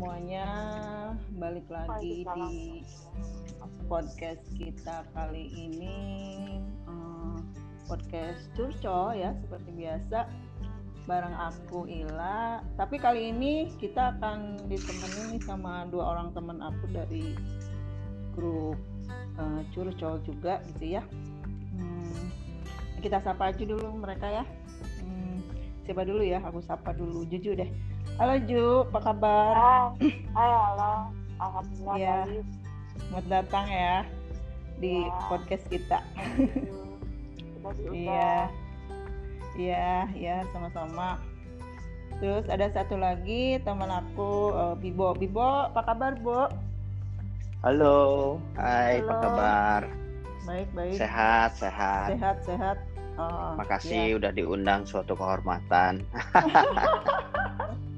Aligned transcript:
semuanya, 0.00 0.48
balik 1.36 1.68
lagi 1.68 2.24
di 2.24 2.80
podcast 3.84 4.40
kita 4.56 5.04
kali 5.12 5.52
ini 5.52 6.56
uh, 6.88 7.36
podcast 7.84 8.48
curcol 8.56 9.12
ya 9.12 9.36
seperti 9.44 9.68
biasa 9.76 10.24
bareng 11.04 11.36
aku 11.36 11.84
Ila. 11.84 12.64
Tapi 12.80 12.96
kali 12.96 13.28
ini 13.28 13.68
kita 13.76 14.16
akan 14.16 14.72
ditemani 14.72 15.36
sama 15.44 15.84
dua 15.92 16.16
orang 16.16 16.32
teman 16.32 16.64
aku 16.64 16.88
dari 16.96 17.36
grup 18.32 18.80
uh, 19.36 19.60
curcol 19.76 20.16
juga 20.24 20.64
gitu 20.72 20.96
ya. 20.96 21.04
Hmm, 21.76 22.32
kita 23.04 23.20
sapa 23.20 23.52
aja 23.52 23.68
dulu 23.68 24.00
mereka 24.00 24.32
ya. 24.32 24.48
Hmm, 25.04 25.44
siapa 25.84 26.08
dulu 26.08 26.24
ya? 26.24 26.40
Aku 26.48 26.64
sapa 26.64 26.96
dulu. 26.96 27.28
Jujur 27.28 27.52
deh. 27.52 27.68
Halo 28.20 28.36
Ju, 28.44 28.84
apa 28.84 29.00
kabar? 29.00 29.52
Hai, 29.56 30.12
hai 30.36 30.50
halo. 30.52 31.08
Alhamdulillah 31.40 31.96
ya. 31.96 32.18
baik. 32.28 32.44
Selamat 33.00 33.24
datang 33.32 33.64
ya 33.64 33.96
di 34.76 35.08
Ya. 35.08 35.16
podcast 35.24 35.64
kita. 35.72 35.98
Iya. 37.88 38.52
Iya, 39.56 39.88
iya 40.12 40.36
sama-sama. 40.52 41.16
Terus 42.20 42.44
ada 42.52 42.68
satu 42.68 43.00
lagi 43.00 43.56
teman 43.64 43.88
aku 43.88 44.52
eh, 44.52 44.74
Bibo. 44.76 45.16
Bibo, 45.16 45.72
apa 45.72 45.80
kabar, 45.80 46.12
Bo? 46.20 46.44
Halo, 47.64 48.36
hai, 48.60 49.00
Halo. 49.00 49.08
apa 49.08 49.14
kabar? 49.16 49.80
Baik, 50.44 50.68
baik. 50.76 50.96
Sehat, 51.00 51.56
sehat. 51.56 52.12
Sehat, 52.12 52.36
sehat. 52.44 52.76
Oh, 53.16 53.56
Makasih 53.56 54.16
udah 54.16 54.28
diundang 54.28 54.84
suatu 54.84 55.16
kehormatan. 55.16 56.04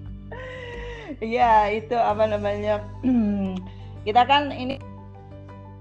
Iya, 1.23 1.71
itu 1.71 1.95
apa 1.95 2.27
namanya? 2.27 2.83
kita 4.07 4.23
kan 4.27 4.51
ini 4.51 4.83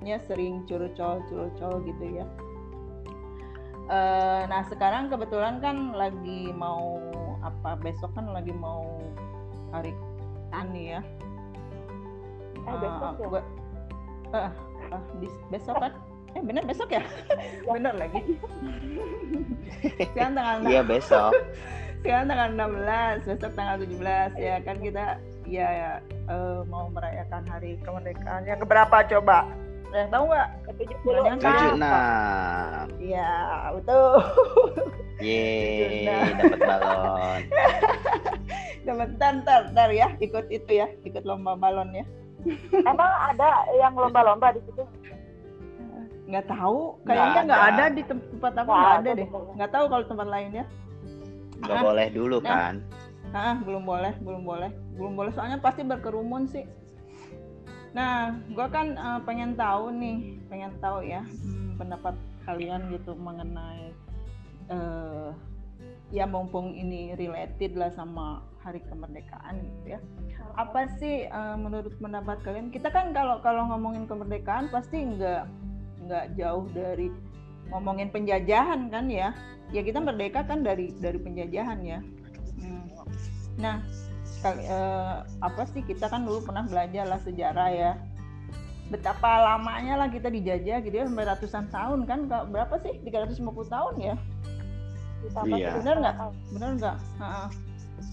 nya 0.01 0.21
sering 0.29 0.61
curcol 0.69 1.21
curcol 1.25 1.81
gitu 1.85 2.21
ya. 2.21 2.25
Eh, 3.89 4.41
nah 4.45 4.61
sekarang 4.69 5.09
kebetulan 5.09 5.57
kan 5.57 5.97
lagi 5.97 6.53
mau 6.53 7.01
apa 7.41 7.73
besok 7.81 8.13
kan 8.13 8.29
lagi 8.29 8.53
mau 8.53 9.01
hari 9.73 9.97
tani 10.53 10.93
ya. 10.93 11.01
Eh, 12.61 12.77
besok 12.77 13.13
ya? 13.17 13.25
gua- 13.25 13.49
ah, 14.37 14.51
bis- 15.17 15.41
besok 15.49 15.75
kan? 15.81 15.93
Eh 16.37 16.41
bener 16.45 16.63
besok 16.63 16.89
ya? 16.93 17.01
bener 17.65 17.97
lagi. 17.97 18.21
sekarang 20.13 20.33
tanggal 20.37 20.55
Iya 20.69 20.81
besok. 20.85 21.33
sekarang 22.01 22.25
tanggal 22.29 22.49
16 22.53 23.29
besok 23.29 23.51
tanggal 23.53 23.75
17 23.81 24.33
ya 24.37 24.55
kan 24.61 24.77
kita 24.81 25.05
ya, 25.43 25.67
ya, 25.67 25.91
eh, 26.27 26.59
mau 26.65 26.87
merayakan 26.87 27.43
hari 27.45 27.75
kemerdekaan 27.79 28.43
yang 28.43 28.57
keberapa 28.57 28.97
coba 29.07 29.47
yang 29.91 30.07
tahu 30.07 30.23
nggak 30.25 30.49
Ke-76. 30.63 31.03
Jangan 31.03 31.37
Tujuh 31.37 31.67
Apa? 31.67 31.75
enam. 31.75 32.85
iya 32.97 33.31
betul 33.73 34.11
Yeay, 35.21 36.07
dapat 36.33 36.59
balon. 36.59 37.41
dapat 38.87 39.07
ntar, 39.13 39.33
ntar 39.37 39.61
ntar 39.69 39.89
ya 39.91 40.07
ikut 40.17 40.45
itu 40.47 40.71
ya 40.73 40.87
ikut 41.01 41.21
lomba 41.21 41.53
balon 41.53 41.91
ya 41.91 42.05
Emang 42.89 43.11
ada 43.27 43.49
yang 43.75 43.93
lomba-lomba 43.93 44.49
di 44.51 44.63
situ? 44.63 44.81
nggak 46.23 46.47
tahu 46.47 46.95
kayaknya 47.03 47.27
Nggak 47.27 47.43
nggak 47.45 47.61
ada. 47.61 47.83
ada. 47.83 47.85
di 47.91 48.03
tempat 48.07 48.53
aku 48.55 48.63
Nggak 48.63 48.79
nggak 48.79 48.95
ada 48.95 49.09
deh 49.11 49.27
nggak 49.51 49.71
tahu 49.71 49.85
kalau 49.85 50.03
tempat 50.07 50.27
lain 50.29 50.49
ya 50.53 50.65
Gak 51.61 51.77
Ah. 51.77 51.83
boleh 51.83 52.07
dulu 52.09 52.37
Nah. 52.39 52.73
Ah, 53.31 53.55
belum 53.63 53.87
boleh, 53.87 54.13
belum 54.19 54.43
boleh, 54.43 54.71
belum 54.99 55.13
boleh. 55.15 55.31
Soalnya 55.31 55.63
pasti 55.63 55.87
berkerumun 55.87 56.51
sih. 56.51 56.67
Nah, 57.91 58.35
gue 58.51 58.67
kan 58.71 58.95
eh, 58.95 59.19
pengen 59.23 59.55
tahu 59.55 59.91
nih, 59.91 60.39
pengen 60.47 60.71
tahu 60.79 61.03
ya 61.03 61.23
hmm, 61.23 61.75
pendapat 61.75 62.15
kalian 62.47 62.91
gitu 62.91 63.13
mengenai 63.15 63.91
eh 64.71 65.29
ya 66.11 66.27
mumpung 66.27 66.75
ini 66.75 67.15
related 67.15 67.75
lah 67.79 67.91
sama 67.95 68.43
Hari 68.63 68.83
Kemerdekaan 68.87 69.63
gitu 69.63 69.95
ya. 69.95 69.99
Apa 70.55 70.87
sih 70.99 71.27
eh, 71.27 71.55
menurut 71.59 71.95
pendapat 71.99 72.39
kalian? 72.43 72.71
Kita 72.71 72.91
kan 72.91 73.11
kalau 73.11 73.39
kalau 73.43 73.67
ngomongin 73.71 74.07
kemerdekaan 74.07 74.71
pasti 74.71 75.03
nggak 75.03 75.47
nggak 76.07 76.25
jauh 76.39 76.67
dari 76.71 77.11
ngomongin 77.71 78.11
penjajahan 78.11 78.91
kan 78.91 79.07
ya. 79.07 79.35
Ya 79.71 79.83
kita 79.83 80.03
merdeka 80.03 80.43
kan 80.43 80.63
dari 80.63 80.91
dari 80.99 81.19
penjajahan 81.19 81.79
ya. 81.83 81.99
Hmm. 82.59 82.90
Nah, 83.61 83.77
kali- 84.41 84.65
eh, 84.65 85.15
apa 85.39 85.61
sih 85.69 85.85
kita 85.85 86.09
kan 86.09 86.25
dulu 86.25 86.41
pernah 86.41 86.65
belajar 86.65 87.05
lah 87.05 87.21
sejarah 87.21 87.69
ya. 87.69 87.91
Betapa 88.91 89.39
lamanya 89.47 89.95
lah 90.03 90.11
kita 90.11 90.27
dijajah 90.27 90.83
gitu 90.83 90.95
ya 90.97 91.05
sampai 91.07 91.25
ratusan 91.29 91.65
tahun 91.71 91.99
kan? 92.03 92.19
Berapa 92.27 92.75
sih? 92.83 92.99
350 93.05 93.69
tahun 93.71 93.95
ya? 94.01 94.15
Ditambah 95.21 95.57
Iya. 95.61 95.69
Bener 95.79 95.95
nggak? 96.01 96.15
Bener 96.51 96.69
nggak? 96.75 96.97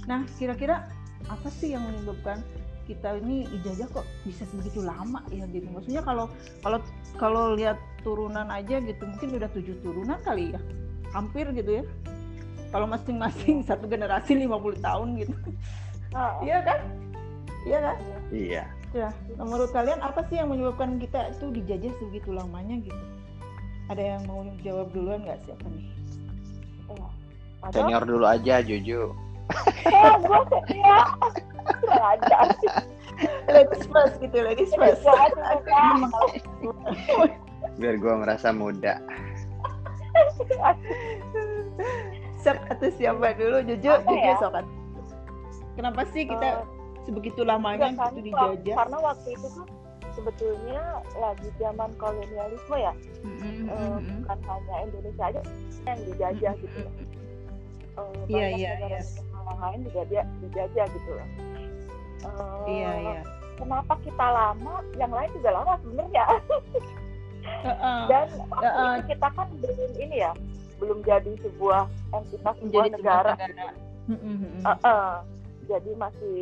Nah, 0.07 0.21
kira-kira 0.39 0.87
apa 1.27 1.49
sih 1.51 1.75
yang 1.75 1.83
menyebabkan 1.83 2.45
kita 2.87 3.21
ini 3.21 3.45
dijajah 3.53 3.89
kok 3.91 4.07
bisa 4.25 4.49
sebegitu 4.49 4.81
lama 4.81 5.21
ya 5.29 5.45
gitu? 5.51 5.67
Maksudnya 5.69 6.01
kalau 6.01 6.31
kalau 6.63 6.79
kalau 7.19 7.45
lihat 7.59 7.77
turunan 8.07 8.49
aja 8.49 8.81
gitu 8.81 9.03
mungkin 9.05 9.35
udah 9.37 9.51
tujuh 9.53 9.77
turunan 9.85 10.17
kali 10.25 10.55
ya, 10.55 10.61
hampir 11.13 11.51
gitu 11.53 11.83
ya. 11.83 11.85
Kalau 12.69 12.87
masing-masing 12.89 13.65
satu 13.69 13.89
generasi 13.89 14.37
50 14.37 14.85
tahun 14.85 15.09
gitu. 15.25 15.35
Ah, 16.13 16.41
Iya 16.41 16.59
kan? 16.65 16.79
Iya 17.65 17.79
kan? 17.85 17.97
Iya. 18.33 18.65
Ya. 18.97 19.09
Nah, 19.37 19.45
menurut 19.45 19.69
kalian 19.77 20.01
apa 20.01 20.25
sih 20.33 20.41
yang 20.41 20.49
menyebabkan 20.49 20.97
kita 20.97 21.37
itu 21.37 21.53
dijajah 21.53 21.93
sebegitu 22.01 22.33
lamanya 22.33 22.81
gitu? 22.81 23.05
Ada 23.93 24.17
yang 24.17 24.23
mau 24.25 24.45
jawab 24.65 24.89
duluan 24.97 25.21
nggak 25.25 25.41
siapa 25.45 25.65
nih? 25.69 25.85
iya. 26.93 27.09
Ada? 27.69 27.75
Senior 27.75 28.05
dulu 28.09 28.25
aja, 28.25 28.55
Juju. 28.65 29.13
Eh, 29.89 30.13
ya. 30.77 30.99
Kurang 31.81 32.05
ajar. 32.17 32.47
Ladies 33.49 33.85
first 33.91 34.17
gitu, 34.23 34.37
ladies 34.45 34.73
first. 34.77 35.03
Biar 37.81 37.95
gua 37.99 38.15
merasa 38.23 38.55
muda. 38.55 39.01
Sok 42.39 42.59
atau 42.69 42.89
siapa 42.93 43.35
dulu? 43.35 43.57
Jujur, 43.65 43.97
Apa 43.97 44.07
jujur 44.07 44.23
ya? 44.25 44.37
sok. 44.39 44.55
Kenapa 45.75 46.03
sih 46.09 46.23
kita 46.25 46.49
Eh, 46.49 46.65
sebegitu 47.03 47.41
lamanya 47.43 47.89
gitu 47.89 47.99
kan, 47.99 48.11
dijajah? 48.17 48.77
karena 48.77 48.97
waktu 49.01 49.29
itu 49.31 49.47
tuh 49.49 49.67
sebetulnya 50.11 50.83
lagi 51.15 51.49
zaman 51.57 51.91
kolonialisme 51.95 52.77
ya 52.77 52.93
Mm-mm, 53.21 53.65
Eh, 53.65 53.71
mm-mm. 53.71 54.19
bukan 54.21 54.39
hanya 54.45 54.75
Indonesia 54.83 55.25
aja 55.29 55.41
yang 55.85 55.99
dijajah 56.05 56.53
gitu 56.59 56.79
loh. 56.79 56.93
Eh, 56.93 58.13
Iya, 58.27 58.47
banyak 58.47 58.59
iya, 58.59 58.71
negara 58.73 58.89
iya. 58.91 59.55
lain 59.59 59.81
juga 59.85 60.01
dia 60.05 60.23
dijajah 60.39 60.87
gitu 60.91 61.11
loh 61.13 61.29
Eh, 62.19 62.67
Iya, 62.69 62.91
iya. 62.99 63.21
kenapa 63.57 63.95
kita 64.03 64.27
lama 64.29 64.75
yang 64.95 65.13
lain 65.13 65.31
juga 65.33 65.51
lama 65.53 65.73
sebenarnya 65.79 66.25
Heeh. 67.59 68.01
dan 68.07 68.27
waktu 68.49 68.67
Heeh. 68.67 68.91
itu 68.93 69.03
kita 69.09 69.29
kan 69.33 69.49
belum 69.57 69.93
ini 69.97 70.17
ya 70.19 70.33
belum 70.79 70.99
jadi 71.03 71.33
sebuah 71.43 71.83
entitas 72.15 72.55
sebuah 72.59 72.65
Menjadi 72.65 72.89
negara 72.95 73.33
sebuah 73.35 73.51
negara. 73.51 73.73
Eh, 74.65 74.79
eh, 74.89 75.15
jadi 75.69 75.91
masih 75.99 76.41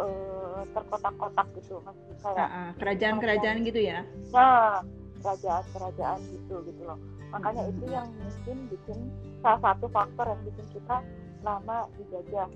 eh, 0.00 0.60
terkotak-kotak 0.76 1.46
gitu 1.56 1.74
masih 1.86 2.12
kayak 2.20 2.38
Heeh, 2.38 2.68
Kerajaan-kerajaan 2.76 3.58
gitu 3.64 3.80
ya? 3.80 3.98
Nah, 4.34 4.84
kerajaan-kerajaan 5.20 6.20
gitu 6.34 6.54
gitu 6.66 6.82
loh. 6.84 6.98
Makanya 7.30 7.62
itu 7.70 7.84
yang 7.88 8.08
mungkin 8.10 8.56
bikin 8.68 8.98
salah 9.40 9.60
satu 9.62 9.86
faktor 9.88 10.26
yang 10.26 10.40
bikin 10.44 10.66
kita 10.74 10.96
lama 11.40 11.86
dijajah. 11.96 12.48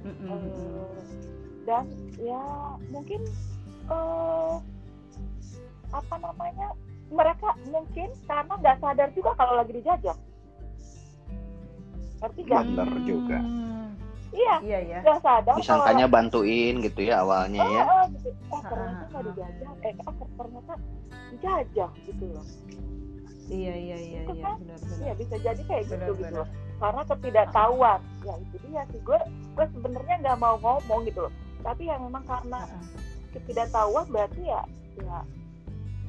Mm-mm, 0.00 0.28
Eh, 0.28 0.32
mm-mm. 0.32 1.04
dan 1.68 1.84
ya 2.16 2.42
mungkin 2.88 3.20
eh 3.92 4.54
apa 5.90 6.14
namanya 6.22 6.72
mereka 7.10 7.52
mungkin 7.68 8.08
karena 8.24 8.54
nggak 8.56 8.78
sadar 8.80 9.08
juga 9.12 9.30
kalau 9.36 9.60
lagi 9.60 9.72
dijajah. 9.76 10.16
Ngerti 12.20 12.40
nggak? 12.44 12.62
Bener 12.66 12.90
juga. 13.02 13.38
Hmm, 13.40 13.88
Iya, 14.30 14.54
Iya 14.62 14.78
ya. 14.86 14.98
nggak 15.02 15.18
sadar 15.20 15.54
Disangkanya 15.58 16.06
bantuin 16.06 16.74
gitu 16.78 17.00
ya 17.02 17.26
awalnya 17.26 17.60
kalau 17.60 17.74
ya. 17.74 17.82
oh, 17.82 17.90
oh, 17.90 18.04
gitu. 18.14 18.28
Oh, 18.30 18.54
Ah, 18.54 18.62
ternyata 18.62 18.94
ah, 18.94 19.08
nggak 19.10 19.20
ah. 19.20 19.26
dijajah. 19.26 19.72
Eh, 19.82 19.94
oh, 20.06 20.14
ternyata 20.38 20.72
dijajah 21.30 21.90
gitu 22.06 22.24
loh. 22.30 22.46
Iya 23.50 23.74
iya 23.74 23.96
iya 23.98 24.20
Itu 24.22 24.32
iya 24.32 24.44
kan? 24.46 24.56
benar-benar. 24.62 24.98
Iya 25.02 25.12
bisa 25.18 25.34
jadi 25.36 25.62
kayak 25.66 25.82
gitu 25.82 25.90
gitu 25.90 26.06
Benar-benar. 26.14 26.38
loh. 26.38 26.48
Karena 26.78 27.02
ketidaktahuan. 27.04 28.00
Ya 28.22 28.34
itu 28.38 28.56
dia 28.62 28.82
sih 28.88 29.00
gue 29.02 29.18
gue 29.50 29.66
sebenarnya 29.74 30.16
nggak 30.22 30.38
mau 30.38 30.54
ngomong 30.62 31.00
gitu 31.02 31.20
loh. 31.26 31.32
Tapi 31.60 31.82
ya 31.90 31.96
memang 31.98 32.22
karena 32.22 32.60
ketidaktahuan 33.30 34.06
berarti 34.06 34.42
ya 34.46 34.62
ya 35.00 35.18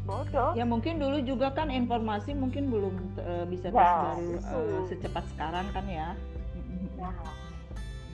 bodoh. 0.02 0.52
Ya 0.58 0.66
mungkin 0.66 0.98
dulu 0.98 1.22
juga 1.22 1.54
kan 1.54 1.70
informasi 1.70 2.34
mungkin 2.34 2.74
belum 2.74 2.96
eh, 3.22 3.46
bisa 3.46 3.70
Nah, 3.70 4.18
tersebar 4.18 4.18
eh, 4.58 4.82
secepat 4.90 5.24
sekarang 5.38 5.66
kan 5.72 5.86
ya. 5.88 6.18
Nah, 6.98 7.14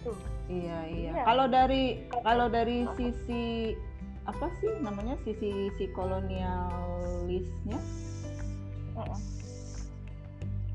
gitu 0.03 0.11
Iya, 0.47 0.79
iya. 0.87 1.11
Iya. 1.11 1.23
Kalau 1.27 1.45
dari 1.51 1.83
kalau 2.23 2.47
dari 2.47 2.87
sisi 2.95 3.75
apa 4.23 4.47
sih 4.59 4.71
namanya 4.83 5.15
sisi 5.23 5.71
si 5.79 5.87
kolonialisnya 5.95 7.79
Mm-mm. 8.95 9.19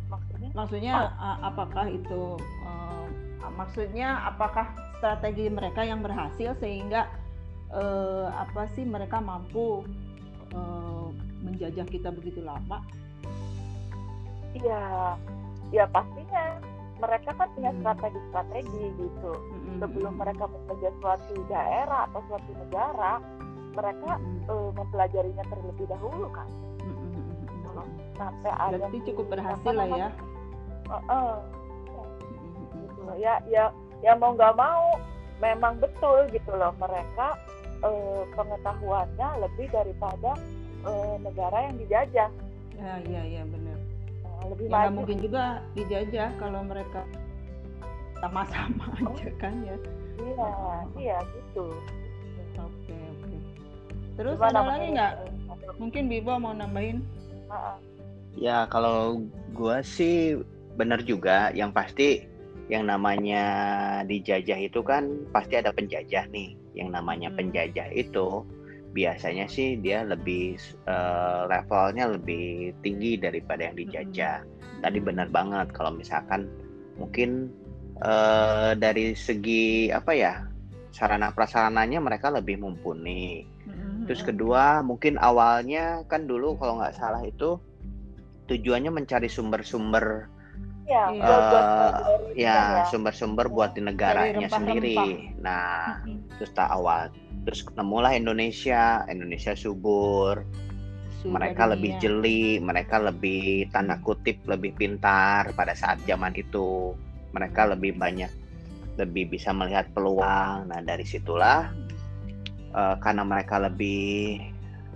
maksudnya 0.08 0.48
maksudnya 0.56 0.94
a- 1.16 1.40
apakah 1.48 1.84
itu 1.88 2.36
eh, 2.40 3.06
maksudnya 3.52 4.24
apakah 4.28 4.72
strategi 4.96 5.48
mereka 5.52 5.84
yang 5.84 6.00
berhasil 6.00 6.56
sehingga 6.60 7.08
eh, 7.72 8.26
apa 8.28 8.68
sih 8.72 8.84
mereka 8.84 9.20
mampu 9.20 9.84
eh, 10.52 11.01
menjajah 11.42 11.86
kita 11.90 12.08
begitu 12.14 12.40
lama? 12.40 12.80
Iya 14.56 15.16
ya 15.72 15.84
pastinya. 15.90 16.58
Mereka 17.02 17.34
kan 17.34 17.50
punya 17.58 17.74
strategi-strategi 17.82 18.84
gitu. 18.94 19.32
Sebelum 19.82 20.14
mereka 20.22 20.46
menjajah 20.46 20.94
suatu 21.02 21.34
daerah 21.50 22.06
atau 22.06 22.22
suatu 22.30 22.50
negara 22.62 23.18
mereka 23.74 24.22
eh, 24.46 24.70
mempelajarinya 24.78 25.44
terlebih 25.50 25.86
dahulu 25.90 26.30
kan? 26.30 26.46
Sampai 28.14 28.52
ada 28.54 28.78
berarti 28.78 28.98
cukup 29.10 29.34
berhasil 29.34 29.72
lah 29.74 29.88
ya. 29.90 30.08
eh, 30.86 31.02
eh, 31.10 31.34
Mm-mm, 32.06 32.86
gitu. 32.86 33.00
Loh. 33.02 33.16
ya 33.18 33.34
ya 33.50 33.74
ya 34.04 34.12
mau 34.14 34.36
nggak 34.38 34.54
mau 34.54 34.94
memang 35.42 35.82
betul 35.82 36.30
gitu 36.30 36.52
loh. 36.54 36.70
Mereka 36.78 37.26
eh, 37.82 38.22
pengetahuannya 38.36 39.28
lebih 39.42 39.66
daripada 39.74 40.38
eh, 40.82 41.14
negara 41.20 41.56
yang 41.66 41.76
dijajah 41.78 42.30
ya 42.74 42.92
iya 43.06 43.22
iya 43.24 43.42
benar 43.46 43.78
Nah, 44.42 44.50
lebih 44.50 44.66
ya 44.66 44.70
nggak 44.70 44.82
maju 44.82 44.96
mungkin 44.98 45.18
juga 45.22 45.42
dijajah 45.72 46.28
kalau 46.36 46.60
mereka 46.66 47.02
sama-sama 48.18 48.84
Oh. 49.02 49.14
aja 49.14 49.30
kan 49.38 49.54
ya 49.62 49.76
iya 50.18 50.50
iya 50.96 51.16
gitu 51.34 51.66
oke 52.56 52.94
oke 52.94 53.36
terus 54.14 54.36
Gimana 54.36 54.50
ada 54.52 54.62
lagi 54.68 54.86
nggak 54.94 55.12
eh, 55.14 55.74
mungkin 55.78 56.02
Bibo 56.06 56.32
mau 56.38 56.54
nambahin 56.54 57.02
ah, 57.48 57.74
ah. 57.74 57.78
Ya 58.32 58.64
kalau 58.64 59.20
gua 59.52 59.84
sih 59.84 60.40
benar 60.80 61.04
juga. 61.04 61.52
Yang 61.52 61.70
pasti 61.76 62.08
yang 62.72 62.88
namanya 62.88 63.44
dijajah 64.08 64.56
itu 64.56 64.80
kan 64.80 65.04
pasti 65.36 65.60
ada 65.60 65.68
penjajah 65.68 66.24
nih. 66.32 66.56
Yang 66.72 66.96
namanya 66.96 67.28
Hmm. 67.28 67.36
penjajah 67.36 67.92
itu 67.92 68.40
biasanya 68.92 69.48
sih 69.48 69.80
dia 69.80 70.04
lebih 70.04 70.56
eh, 70.86 71.42
levelnya 71.48 72.12
lebih 72.12 72.76
tinggi 72.84 73.16
daripada 73.16 73.68
yang 73.68 73.76
dijajah. 73.76 74.44
Tadi 74.84 74.98
benar 75.00 75.32
banget 75.32 75.72
kalau 75.72 75.92
misalkan 75.96 76.46
mungkin 77.00 77.48
eh, 78.04 78.76
dari 78.76 79.16
segi 79.16 79.88
apa 79.88 80.12
ya 80.12 80.34
sarana 80.92 81.32
prasarananya 81.32 82.04
mereka 82.04 82.28
lebih 82.28 82.60
mumpuni. 82.60 83.48
Mm-mm, 83.64 84.04
Terus 84.04 84.20
kedua 84.20 84.84
mungkin 84.84 85.16
awalnya 85.16 86.04
kan 86.06 86.28
dulu 86.28 86.60
kalau 86.60 86.78
nggak 86.78 86.92
salah 86.94 87.24
itu 87.24 87.56
tujuannya 88.52 88.92
mencari 88.92 89.32
sumber-sumber 89.32 90.28
ya 90.84 91.08
Iya. 91.14 91.24
buat 91.24 91.42
buat 91.48 91.64
eh, 91.64 91.72
pelajari 91.72 92.42
ya 92.42 92.58
kan 92.60 92.90
sumber-sumber 92.92 93.46
buat 93.48 93.70
di 93.72 93.80
negaranya 93.80 94.48
sendiri. 94.50 95.32
Nah 95.40 96.04
Mm-mm. 96.04 96.36
terus 96.36 96.52
tak 96.52 96.68
awal 96.68 97.08
terus 97.42 97.66
nemulah 97.74 98.14
Indonesia, 98.14 99.02
Indonesia 99.10 99.54
subur, 99.58 100.46
mereka 101.26 101.66
dunia. 101.66 101.72
lebih 101.76 101.92
jeli, 102.02 102.44
mereka 102.58 102.98
lebih 102.98 103.70
tanda 103.70 103.98
kutip 104.02 104.42
lebih 104.46 104.74
pintar 104.74 105.54
pada 105.54 105.74
saat 105.74 106.02
zaman 106.06 106.34
itu. 106.34 106.94
Mereka 107.32 107.72
lebih 107.74 107.96
banyak 107.96 108.30
lebih 108.98 109.32
bisa 109.32 109.54
melihat 109.54 109.88
peluang. 109.94 110.68
Nah 110.68 110.80
dari 110.82 111.06
situlah 111.06 111.70
eh, 112.74 112.96
karena 112.98 113.22
mereka 113.22 113.62
lebih 113.62 114.42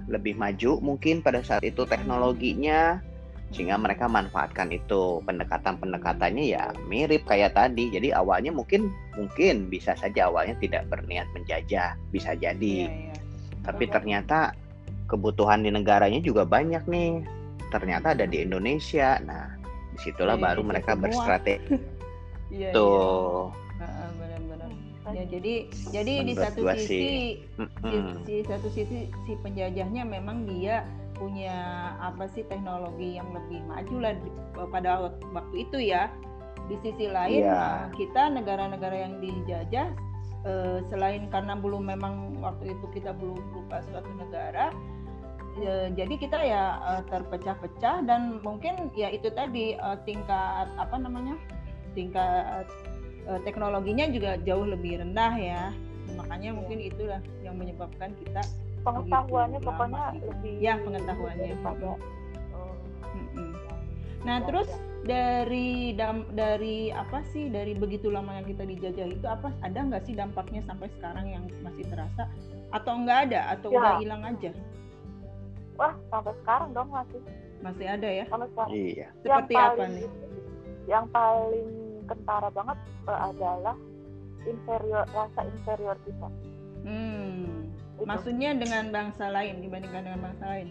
lebih 0.07 0.39
maju 0.39 0.79
mungkin 0.83 1.19
pada 1.19 1.43
saat 1.43 1.67
itu 1.67 1.83
teknologinya 1.83 3.03
sehingga 3.56 3.81
mereka 3.81 4.05
manfaatkan 4.05 4.69
itu 4.69 5.25
pendekatan 5.25 5.81
pendekatannya 5.81 6.44
ya 6.44 6.64
mirip 6.85 7.25
kayak 7.25 7.56
tadi 7.56 7.88
jadi 7.88 8.12
awalnya 8.12 8.53
mungkin 8.53 8.93
mungkin 9.17 9.73
bisa 9.73 9.97
saja 9.97 10.29
awalnya 10.29 10.53
tidak 10.61 10.85
berniat 10.93 11.25
menjajah 11.32 11.97
bisa 12.12 12.37
jadi 12.37 12.85
Iya, 12.85 12.93
iya. 13.08 13.17
tapi 13.64 13.88
Betul. 13.88 13.94
ternyata 13.97 14.53
kebutuhan 15.08 15.64
di 15.64 15.73
negaranya 15.73 16.20
juga 16.20 16.44
banyak 16.44 16.85
nih 16.85 17.25
ternyata 17.73 18.12
ada 18.12 18.29
di 18.29 18.44
Indonesia 18.44 19.17
nah 19.25 19.56
di 19.91 19.99
situlah 20.05 20.37
Di 20.37 20.44
baru 20.44 20.61
mereka 20.61 20.93
semua. 20.93 21.02
berstrategi 21.09 21.73
Iya, 22.52 22.70
tuh 22.70 23.50
iya. 23.75 23.82
Heeh, 23.82 24.09
benar-benar. 24.20 24.70
Hmm, 24.70 25.14
Ya 25.14 25.25
jadi 25.26 25.55
jadi 25.91 26.12
di 26.23 26.35
satu 26.35 26.61
sisi 26.75 26.87
sih, 26.87 27.19
di, 27.87 27.97
di 28.23 28.37
satu 28.43 28.69
sisi 28.69 29.06
si 29.09 29.32
penjajahnya 29.41 30.02
memang 30.02 30.44
dia 30.44 30.82
punya 31.17 31.57
apa 31.99 32.29
sih 32.29 32.45
teknologi 32.47 33.17
yang 33.17 33.33
lebih 33.33 33.65
maju 33.65 33.97
lah 34.01 34.13
di- 34.17 34.37
pada 34.71 35.11
waktu 35.33 35.57
itu 35.57 35.81
ya. 35.81 36.13
Di 36.67 36.75
sisi 36.83 37.07
lain 37.07 37.47
Iya. 37.47 37.55
eh, 37.55 37.85
kita 37.95 38.27
negara-negara 38.31 38.97
yang 38.97 39.23
dijajah 39.23 39.87
eh, 40.43 40.79
selain 40.91 41.27
karena 41.31 41.55
belum 41.55 41.87
memang 41.87 42.39
waktu 42.39 42.75
itu 42.75 42.87
kita 42.93 43.15
belum 43.15 43.39
berupa 43.55 43.83
suatu 43.87 44.11
negara 44.15 44.71
eh, 45.59 45.89
jadi 45.95 46.15
kita 46.19 46.39
ya 46.39 46.63
eh, 46.91 47.03
terpecah-pecah 47.07 48.03
dan 48.03 48.43
mungkin 48.43 48.91
ya 48.95 49.11
itu 49.11 49.31
tadi 49.31 49.75
eh, 49.75 49.99
tingkat 50.03 50.67
apa 50.75 50.97
namanya 50.99 51.39
tingkat 51.95 52.67
eh, 53.27 53.41
teknologinya 53.43 54.11
juga 54.11 54.35
jauh 54.43 54.67
lebih 54.67 55.03
rendah 55.03 55.35
ya 55.35 55.62
makanya 56.15 56.55
mungkin 56.55 56.79
itulah 56.79 57.19
yang 57.43 57.59
menyebabkan 57.59 58.15
kita 58.19 58.43
pengetahuannya 58.87 59.59
Begitu 59.59 59.69
pokoknya 59.69 60.03
gitu. 60.15 60.27
lebih 60.31 60.55
Ya, 60.62 60.75
pengetahuannya. 60.79 61.43
daripada, 61.43 61.91
Mm-mm. 63.11 63.50
Nah, 64.23 64.38
terus 64.43 64.69
dari 65.06 65.94
dam, 65.94 66.27
dari 66.35 66.91
apa 66.91 67.23
sih 67.31 67.47
dari 67.47 67.79
begitu 67.79 68.11
lama 68.11 68.35
yang 68.35 68.47
kita 68.47 68.67
dijajah 68.67 69.06
itu 69.06 69.27
apa 69.27 69.55
ada 69.62 69.79
nggak 69.79 70.03
sih 70.03 70.19
dampaknya 70.19 70.67
sampai 70.67 70.91
sekarang 70.99 71.27
yang 71.31 71.44
masih 71.62 71.87
terasa 71.87 72.27
atau 72.75 72.93
nggak 73.06 73.31
ada 73.31 73.55
atau 73.55 73.71
Ya. 73.71 73.79
udah 73.79 73.94
hilang 74.03 74.23
aja 74.27 74.50
wah 75.79 75.94
sampai 76.11 76.35
sekarang 76.43 76.75
dong 76.75 76.91
masih 76.91 77.23
masih 77.62 77.87
ada 77.87 78.09
ya 78.11 78.25
sampai 78.27 78.49
sekarang 78.50 78.73
iya 78.75 79.06
seperti 79.23 79.53
yang 79.55 79.62
apa 79.62 79.77
paling, 79.79 79.94
nih 79.94 80.09
yang 80.91 81.06
paling 81.15 81.69
kentara 82.11 82.49
banget 82.50 82.79
eh, 83.06 83.21
adalah 83.31 83.77
inferior 84.43 85.05
rasa 85.14 85.40
inferior 85.47 85.97
kita 86.02 86.28
hmm. 86.83 87.71
Itu. 87.97 88.05
maksudnya 88.05 88.50
dengan 88.53 88.85
bangsa 88.91 89.29
lain 89.29 89.61
dibandingkan 89.61 90.03
dengan 90.03 90.21
bangsa 90.23 90.45
lain 90.47 90.69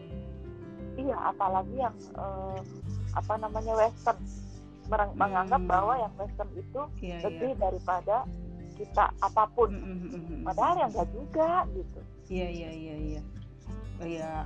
iya 0.95 1.17
apalagi 1.25 1.75
yang 1.75 1.95
eh, 2.13 2.59
apa 3.13 3.33
namanya 3.35 3.73
western 3.75 4.19
Merang- 4.85 5.17
menganggap 5.17 5.57
Hmm. 5.59 5.71
bahwa 5.71 5.93
yang 5.97 6.13
western 6.13 6.51
itu 6.53 6.81
iya 7.01 7.17
lebih 7.19 7.51
iya 7.51 7.59
daripada 7.59 8.17
kita 8.75 9.09
apa 9.17 9.43
pun 9.49 9.71
Mm, 9.71 9.81
mm, 9.81 9.97
mm, 10.05 10.21
mm. 10.21 10.41
padahal 10.45 10.75
yang 10.77 10.91
enggak 10.91 11.09
juga 11.09 11.49
gitu 11.71 11.99
iya 12.29 12.47
iya 12.47 12.69
iya 12.71 12.95
iya 12.95 13.21
Oh, 13.95 14.03
ya 14.03 14.43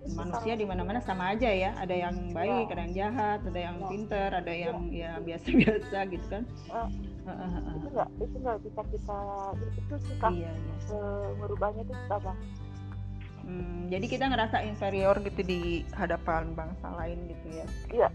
Itu 0.00 0.16
manusia 0.16 0.56
di 0.56 0.64
mana-mana 0.64 0.98
sama 0.98 1.30
aja 1.30 1.46
ya 1.46 1.76
ada 1.76 1.92
yang 1.92 2.32
baik 2.32 2.66
Ya. 2.66 2.72
ada 2.72 2.80
yang 2.82 2.94
jahat 2.96 3.40
ada 3.44 3.60
yang 3.60 3.76
Ya. 3.76 3.86
pinter 3.86 4.28
ada 4.32 4.52
yang 4.56 4.78
ya 4.88 5.10
biasa-biasa 5.20 5.98
gitu 6.08 6.26
kan 6.26 6.42
Eh. 6.66 6.88
Itu 7.26 7.86
enggak 7.90 8.08
itu 8.22 8.36
enggak 8.38 8.58
bisa 8.62 8.80
kita 8.94 9.18
itu 9.74 9.94
susah 10.06 10.30
iya 10.30 10.50
iya 10.54 10.74
eh, 10.94 11.28
merubahnya 11.42 11.82
itu 11.82 11.94
susah 12.06 12.18
banget 12.22 12.46
Hmm, 13.46 13.86
jadi 13.86 14.06
kita 14.10 14.26
ngerasa 14.26 14.58
inferior 14.66 15.14
gitu 15.22 15.46
di 15.46 15.86
hadapan 15.94 16.50
bangsa 16.58 16.90
lain 16.98 17.30
gitu 17.30 17.62
ya. 17.62 18.10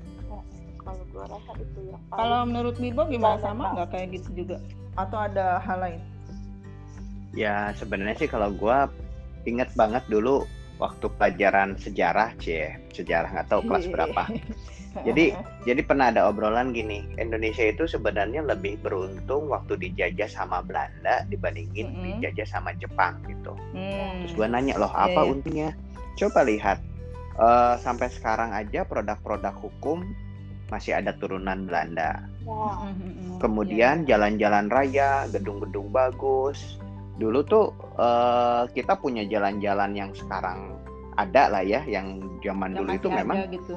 kalau 0.84 1.04
gua 1.16 1.24
rasa 1.32 1.52
itu 1.56 1.80
paling 1.88 2.04
Kalau 2.12 2.40
menurut 2.44 2.76
Bibo 2.76 3.08
gimana 3.08 3.40
sama 3.40 3.72
nggak 3.80 3.90
kayak 3.96 4.08
gitu 4.20 4.44
juga? 4.44 4.60
Atau 5.00 5.16
ada 5.24 5.64
hal 5.64 5.80
lain? 5.80 6.02
Ya 7.32 7.72
sebenarnya 7.80 8.20
sih 8.20 8.28
kalau 8.28 8.52
gua 8.52 8.92
inget 9.48 9.72
banget 9.72 10.04
dulu 10.12 10.44
waktu 10.84 11.08
pelajaran 11.16 11.80
sejarah 11.80 12.36
cie 12.36 12.76
sejarah 12.92 13.32
nggak 13.32 13.48
tahu 13.48 13.64
kelas 13.72 13.88
berapa. 13.94 14.28
Jadi 15.08 15.32
jadi 15.64 15.82
pernah 15.88 16.12
ada 16.12 16.28
obrolan 16.28 16.76
gini 16.76 17.06
Indonesia 17.16 17.64
itu 17.64 17.88
sebenarnya 17.88 18.44
lebih 18.44 18.76
beruntung 18.84 19.48
waktu 19.48 19.80
dijajah 19.80 20.28
sama 20.28 20.60
Belanda 20.66 21.24
dibandingin 21.32 21.96
Mm-mm. 21.96 22.04
dijajah 22.20 22.60
sama 22.60 22.76
Jepang 22.76 23.24
gitu. 23.30 23.56
Hmm. 23.72 24.26
Terus 24.26 24.34
gua 24.36 24.48
nanya 24.52 24.76
loh 24.76 24.92
Iya, 24.92 25.06
apa 25.08 25.22
iya. 25.24 25.30
untungnya? 25.32 25.70
Coba 26.20 26.40
lihat 26.44 26.78
eh, 27.40 27.76
sampai 27.80 28.08
sekarang 28.12 28.52
aja 28.52 28.84
produk-produk 28.84 29.56
hukum 29.64 30.04
masih 30.72 30.96
ada 30.96 31.12
turunan 31.20 31.68
Belanda. 31.68 32.28
Mm, 32.48 32.52
mm, 32.52 32.92
mm. 32.96 33.38
Kemudian 33.44 34.08
jalan-jalan 34.08 34.72
raya, 34.72 35.28
gedung-gedung 35.32 35.92
bagus. 35.92 36.80
Dulu 37.20 37.40
tuh 37.48 37.72
eh, 38.00 38.64
kita 38.76 39.00
punya 39.00 39.24
jalan-jalan 39.28 39.96
yang 39.96 40.12
sekarang 40.16 40.80
ada 41.20 41.52
lah 41.52 41.64
ya, 41.64 41.84
yang 41.88 42.24
zaman 42.40 42.72
Yang 42.76 42.80
dulu 42.80 42.90
itu 42.96 43.08
memang 43.12 43.38
gitu. 43.52 43.76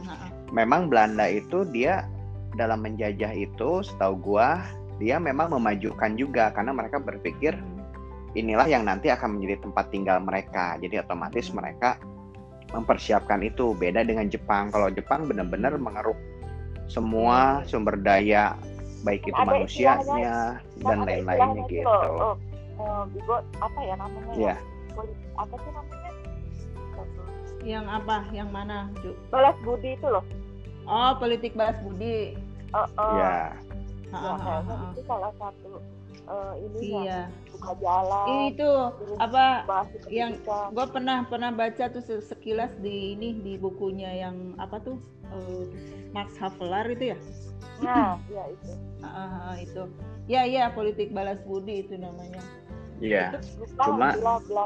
Memang 0.54 0.86
Belanda 0.86 1.26
itu 1.26 1.66
dia 1.68 2.06
dalam 2.54 2.86
menjajah 2.86 3.34
itu, 3.34 3.82
setahu 3.82 4.14
gua 4.22 4.62
dia 5.02 5.18
memang 5.18 5.50
memajukan 5.50 6.14
juga 6.14 6.54
karena 6.54 6.70
mereka 6.70 7.02
berpikir 7.02 7.58
inilah 8.38 8.70
yang 8.70 8.86
nanti 8.86 9.10
akan 9.10 9.38
menjadi 9.38 9.66
tempat 9.66 9.90
tinggal 9.90 10.22
mereka. 10.22 10.78
Jadi 10.78 11.02
otomatis 11.02 11.50
mereka 11.50 11.98
mempersiapkan 12.70 13.42
itu. 13.42 13.74
Beda 13.74 14.06
dengan 14.06 14.30
Jepang. 14.30 14.70
Kalau 14.70 14.90
Jepang 14.94 15.26
benar-benar 15.26 15.74
mengeruk 15.78 16.18
semua 16.86 17.62
Iya. 17.62 17.74
sumber 17.74 17.98
daya 17.98 18.54
baik 19.02 19.26
itu 19.26 19.36
Ada 19.36 19.46
manusianya 19.50 20.36
dan 20.80 20.98
lain-lainnya 21.04 21.62
gitu. 21.68 21.84
loh, 21.84 22.38
oh, 22.80 23.02
Bigo, 23.12 23.36
apa 23.60 23.78
ya 23.84 23.94
namanya 24.00 24.32
Iya. 24.32 24.54
ya? 24.54 24.56
Polit- 24.94 25.20
apa 25.36 25.54
sih 25.58 25.70
namanya? 25.74 26.10
Yang 27.64 27.86
apa? 27.88 28.16
Yang 28.30 28.48
mana, 28.52 28.76
Ju? 29.00 29.10
Balas 29.32 29.56
budi 29.64 29.96
itu 29.96 30.06
loh. 30.08 30.24
Oh, 30.84 31.12
politik 31.16 31.52
balas 31.52 31.76
budi. 31.80 32.36
Ya, 32.96 33.54
ha, 34.10 34.18
kayaknya 34.36 34.74
ha. 34.74 34.86
itu 34.90 35.00
salah 35.04 35.32
satu 35.34 35.78
eh, 36.24 36.52
ininya 36.58 37.02
Iya. 37.04 37.20
buka 37.50 37.72
jalan. 37.78 38.26
Itu 38.48 38.70
apa 39.16 39.44
yang- 40.08 40.36
gue 40.70 40.86
pernah 40.88 41.22
pernah 41.24 41.50
baca 41.50 41.84
tuh 41.86 42.00
se- 42.00 42.24
sekilas 42.24 42.72
di 42.78 43.12
ini 43.12 43.36
di 43.36 43.54
bukunya 43.54 44.10
yang 44.20 44.36
apa 44.56 44.80
tuh 44.80 44.96
eh, 45.26 45.64
Max 46.10 46.34
Havelaar 46.36 46.90
itu 46.90 47.14
ya 47.14 47.18
Nah, 47.82 48.16
ya 48.26 48.44
itu. 48.48 48.72
Ah, 49.02 49.54
itu 49.56 49.82
ya 50.24 50.42
ya 50.44 50.70
politik 50.70 51.10
balas 51.10 51.42
budi 51.42 51.82
itu 51.82 51.94
namanya 51.94 52.40
iya. 52.98 53.34
Cuma- 53.76 54.14
bla 54.14 54.38
bla 54.40 54.64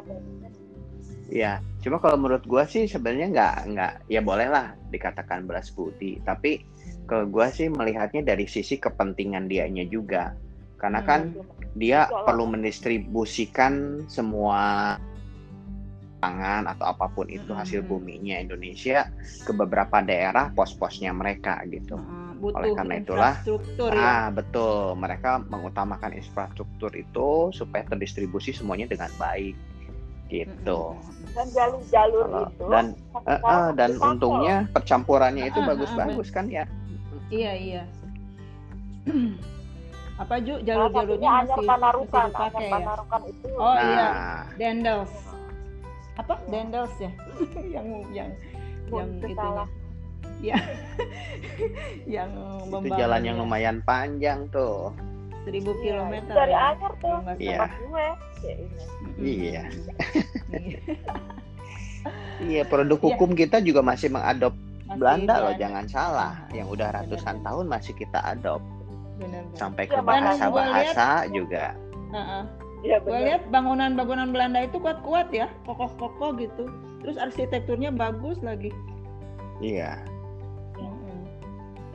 Iya, 1.28 1.60
cuma 1.84 2.00
kalau 2.00 2.16
menurut 2.16 2.44
gua 2.48 2.64
sih 2.64 2.88
sebenarnya 2.88 3.28
nggak 3.28 3.54
nggak 3.76 3.92
ya 4.08 4.20
bolehlah 4.24 4.72
dikatakan 4.88 5.44
belas 5.44 5.68
budi, 5.76 6.24
tapi 6.24 6.64
kalau 7.04 7.28
gua 7.28 7.52
sih 7.52 7.68
melihatnya 7.68 8.24
dari 8.24 8.48
sisi 8.48 8.80
kepentingan 8.80 9.44
dianya 9.44 9.84
juga, 9.84 10.32
karena 10.80 11.04
Hmm. 11.04 11.08
kan 11.08 11.20
dia 11.76 12.08
Iya 12.08 12.16
lah. 12.16 12.24
perlu 12.24 12.48
mendistribusikan 12.48 14.04
semua 14.08 14.96
pangan 16.18 16.66
atau 16.66 16.96
apa 16.96 17.12
pun 17.12 17.28
itu 17.28 17.52
Hmm. 17.52 17.60
hasil 17.60 17.84
buminya 17.84 18.40
Indonesia 18.40 19.06
ke 19.44 19.52
beberapa 19.52 20.00
daerah 20.02 20.50
pos-posnya 20.56 21.12
mereka 21.12 21.60
gitu. 21.68 21.94
Ah, 21.94 22.32
butuh 22.40 22.58
Oleh 22.58 22.70
karena 22.74 22.94
itulah, 23.04 23.34
ya 23.44 23.54
Ah 23.92 24.26
betul, 24.32 24.96
mereka 24.96 25.44
mengutamakan 25.44 26.16
infrastruktur 26.16 26.90
itu 26.96 27.52
supaya 27.54 27.84
terdistribusi 27.86 28.50
semuanya 28.50 28.90
dengan 28.90 29.12
baik 29.20 29.67
gitu. 30.28 30.94
Dan 31.36 31.46
jalur-jalur 31.52 32.26
itu 32.48 32.64
dan 32.72 32.86
sekarang 33.12 33.42
eh, 33.44 33.70
dan 33.76 33.90
dipakai. 33.94 34.08
untungnya 34.10 34.56
percampurannya 34.72 35.44
itu 35.48 35.60
Ah, 35.60 35.64
ah, 35.64 35.68
bagus-bagus 35.74 36.28
kan 36.32 36.46
ya. 36.48 36.64
iya 37.28 37.52
iya. 37.56 37.82
Apa 40.22 40.34
Ju? 40.42 40.58
Jalur-jalurnya 40.66 41.28
satunya 41.30 41.30
masih 41.30 41.46
masih 41.54 41.68
Panarukan, 41.70 42.26
Anyar 42.26 42.32
dipakai 42.34 42.66
ya? 42.66 42.72
Panarukan 42.74 43.20
itu 43.30 43.46
oh 43.54 43.74
nah, 43.74 43.86
iya. 43.86 44.08
Dendels. 44.58 45.12
Apa? 46.18 46.34
Iya. 46.34 46.48
Dendels 46.50 46.94
ya? 46.98 47.10
Yang 47.70 47.86
yang 48.18 48.30
yang 48.90 49.08
Itu 49.14 49.26
itunya. 49.30 49.38
Salah. 49.38 49.68
ya 50.38 50.54
yang 52.18 52.30
itu 52.70 52.94
jalan 52.94 53.20
yang 53.26 53.36
ya, 53.38 53.42
lumayan 53.42 53.76
panjang 53.82 54.46
tuh. 54.54 54.94
Seribu 55.48 55.70
Iya, 55.72 55.80
kilometer 55.82 56.34
Dari 56.36 56.52
ya, 56.52 56.60
Anyar 56.68 56.92
tuh, 57.00 57.16
Iya. 57.40 57.58
gue. 57.64 58.06
Ya. 58.44 58.54
Iya. 59.18 59.62
Iya. 59.64 59.64
Iya, 62.38 62.62
produk 62.64 62.96
Iya. 62.96 63.06
hukum 63.10 63.30
kita 63.34 63.58
juga 63.58 63.82
masih 63.82 64.08
mengadop 64.08 64.54
Masih 64.86 64.96
Belanda 64.96 65.34
loh, 65.42 65.54
jangan 65.58 65.84
salah. 65.90 66.32
Ah, 66.38 66.54
Yang 66.54 66.68
udah 66.72 66.88
ratusan 66.94 67.34
benar. 67.36 67.46
tahun 67.50 67.64
masih 67.68 67.92
kita 67.92 68.18
adop. 68.24 68.62
Sampai 69.52 69.84
Iya, 69.84 69.98
ke 69.98 70.00
bahasa-bahasa 70.00 71.08
juga. 71.28 71.74
Heeh. 72.14 72.42
Iya 72.78 72.96
Gue 73.02 73.10
benar. 73.10 73.26
lihat 73.26 73.42
bangunan-bangunan 73.50 74.28
Belanda 74.30 74.62
itu 74.62 74.78
kuat-kuat 74.78 75.34
ya, 75.34 75.50
kokoh-kokoh 75.66 76.38
gitu. 76.38 76.70
Terus 77.02 77.18
arsitekturnya 77.18 77.90
bagus 77.90 78.38
lagi. 78.40 78.70
Iya. 79.58 79.98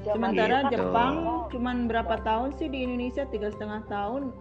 Sementara 0.03 0.57
Gitu. 0.67 0.75
Jepang 0.75 1.13
cuman 1.47 1.87
berapa 1.87 2.15
tahun 2.21 2.51
sih 2.59 2.67
di 2.67 2.83
Indonesia 2.83 3.23
tiga 3.29 3.47
setengah 3.47 3.81
tahun 3.87 4.35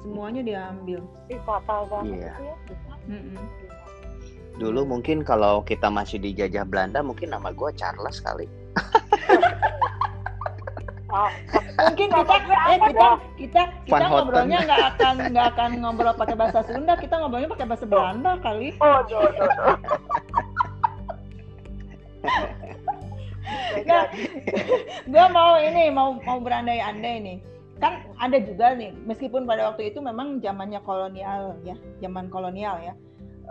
semuanya 0.00 0.42
diambil. 0.46 1.02
Ih, 1.28 1.40
fatal 1.42 1.90
banget 1.90 2.30
Iya. 2.30 2.34
itu 2.38 2.42
ya. 2.46 2.56
Dulu 4.56 4.80
mungkin 4.86 5.24
kalau 5.24 5.64
kita 5.64 5.88
masih 5.88 6.20
dijajah 6.20 6.62
Belanda, 6.62 7.00
mungkin 7.00 7.32
nama 7.32 7.50
gue 7.50 7.70
Charles 7.74 8.20
kali. 8.20 8.46
Nah, 11.10 11.26
Mungkin 11.90 12.06
kita 12.06 12.36
eh 12.70 12.78
kita 12.86 13.08
kita 13.34 13.62
kita 13.82 13.90
Van 13.90 14.02
Houten. 14.06 14.14
ngobrolnya 14.30 14.58
nggak 14.62 14.82
akan 14.94 15.14
nggak 15.34 15.46
akan 15.56 15.70
ngobrol 15.82 16.14
pakai 16.14 16.36
bahasa 16.38 16.60
Sunda, 16.62 16.94
kita 16.94 17.18
ngobrolnya 17.18 17.50
pakai 17.50 17.66
bahasa 17.66 17.86
Belanda 17.88 18.32
kali. 18.38 18.68
oh, 18.78 19.00
tuh, 19.10 19.26
gue 25.12 25.26
mau 25.30 25.58
ini 25.58 25.90
mau 25.90 26.16
mau 26.20 26.38
berandai-andai 26.40 27.16
nih. 27.22 27.38
Kan 27.80 28.04
ada 28.20 28.36
juga 28.44 28.76
nih, 28.76 28.92
meskipun 29.08 29.48
pada 29.48 29.72
waktu 29.72 29.88
itu 29.88 30.04
memang 30.04 30.44
zamannya 30.44 30.84
kolonial 30.84 31.56
ya, 31.64 31.76
zaman 32.04 32.28
kolonial 32.28 32.76
ya. 32.84 32.92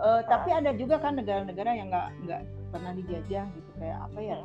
Eh, 0.00 0.20
tapi 0.30 0.54
ada 0.54 0.70
juga 0.72 1.02
kan 1.02 1.18
negara-negara 1.18 1.70
yang 1.74 1.90
nggak 1.90 2.08
nggak 2.24 2.42
pernah 2.70 2.92
dijajah 2.94 3.44
gitu 3.50 3.70
kayak 3.82 3.98
apa 4.06 4.18
ya? 4.22 4.38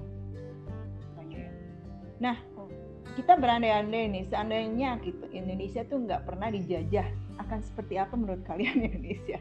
Nah, 2.16 2.36
kita 3.16 3.36
berandai-andai 3.40 4.12
nih, 4.12 4.24
seandainya 4.32 5.00
gitu 5.04 5.28
Indonesia 5.32 5.84
tuh 5.88 6.04
nggak 6.04 6.28
pernah 6.28 6.48
dijajah, 6.52 7.08
akan 7.40 7.60
seperti 7.64 8.00
apa 8.00 8.16
menurut 8.16 8.44
kalian 8.48 8.84
Indonesia? 8.88 9.40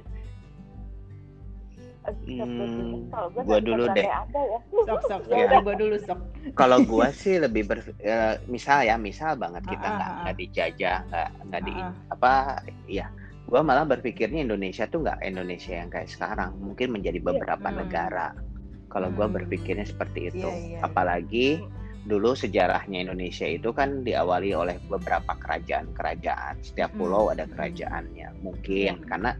Hmm, 2.04 3.08
gue 3.32 3.58
dulu 3.64 3.84
deh. 3.96 4.04
ya. 4.04 4.20
Sok 4.84 5.00
sok, 5.08 5.22
sok 5.24 5.36
Ya. 5.40 5.60
gue 5.64 5.74
dulu 5.80 5.96
sok. 5.96 6.18
Kalau 6.52 6.84
gua 6.84 7.08
sih 7.24 7.40
lebih 7.40 7.64
ber, 7.64 7.80
eh, 8.04 8.36
misal 8.44 8.84
ya, 8.84 9.00
misal 9.00 9.40
banget 9.40 9.64
kita 9.64 9.80
Ah, 9.80 9.88
ah, 9.88 9.96
nggak 9.96 10.10
ah. 10.12 10.20
nggak 10.20 10.36
dijajah, 10.36 10.98
nggak 11.08 11.28
nggak 11.48 11.62
di 11.64 11.72
Ah, 11.72 11.84
ah. 11.88 11.92
apa, 12.12 12.32
ya. 12.84 13.06
Gua 13.48 13.60
malah 13.64 13.88
berpikirnya 13.88 14.44
Indonesia 14.44 14.84
tuh 14.84 15.04
nggak 15.04 15.24
Indonesia 15.24 15.72
yang 15.72 15.88
kayak 15.88 16.12
sekarang, 16.12 16.52
mungkin 16.60 16.92
menjadi 16.92 17.20
beberapa 17.24 17.68
Hmm. 17.72 17.80
negara. 17.80 18.36
Kalau 18.92 19.08
gua 19.08 19.24
Hmm. 19.26 19.36
berpikirnya 19.40 19.88
seperti 19.88 20.28
itu, 20.28 20.44
Iya, 20.44 20.60
iya, 20.60 20.80
apalagi 20.84 21.64
dulu 22.04 22.36
sejarahnya 22.36 23.08
Indonesia 23.08 23.48
itu 23.48 23.72
kan 23.72 24.04
diawali 24.04 24.52
oleh 24.52 24.76
beberapa 24.92 25.32
kerajaan-kerajaan. 25.40 26.60
Setiap 26.60 26.92
Hmm. 26.92 27.00
pulau 27.00 27.32
ada 27.32 27.48
kerajaannya, 27.48 28.44
mungkin 28.44 29.00
Hmm. 29.00 29.08
karena 29.08 29.30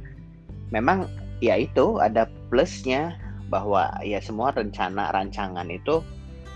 memang 0.73 1.05
ya 1.43 1.59
itu 1.59 1.99
ada 1.99 2.31
plusnya 2.51 3.19
bahwa 3.51 3.91
ya 4.03 4.19
semua 4.19 4.51
rencana 4.55 5.11
rancangan 5.15 5.69
itu 5.71 6.03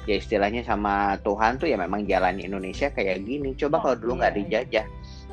ya 0.08 0.16
istilahnya 0.16 0.64
sama 0.64 1.20
Tuhan 1.20 1.60
tuh 1.60 1.68
ya 1.68 1.76
memang 1.76 2.08
jalan 2.08 2.40
Indonesia 2.40 2.88
kayak 2.88 3.28
gini. 3.28 3.52
Coba 3.54 3.84
kalau 3.84 3.96
dulu 4.00 4.24
nggak 4.24 4.34
dijajah, 4.40 4.86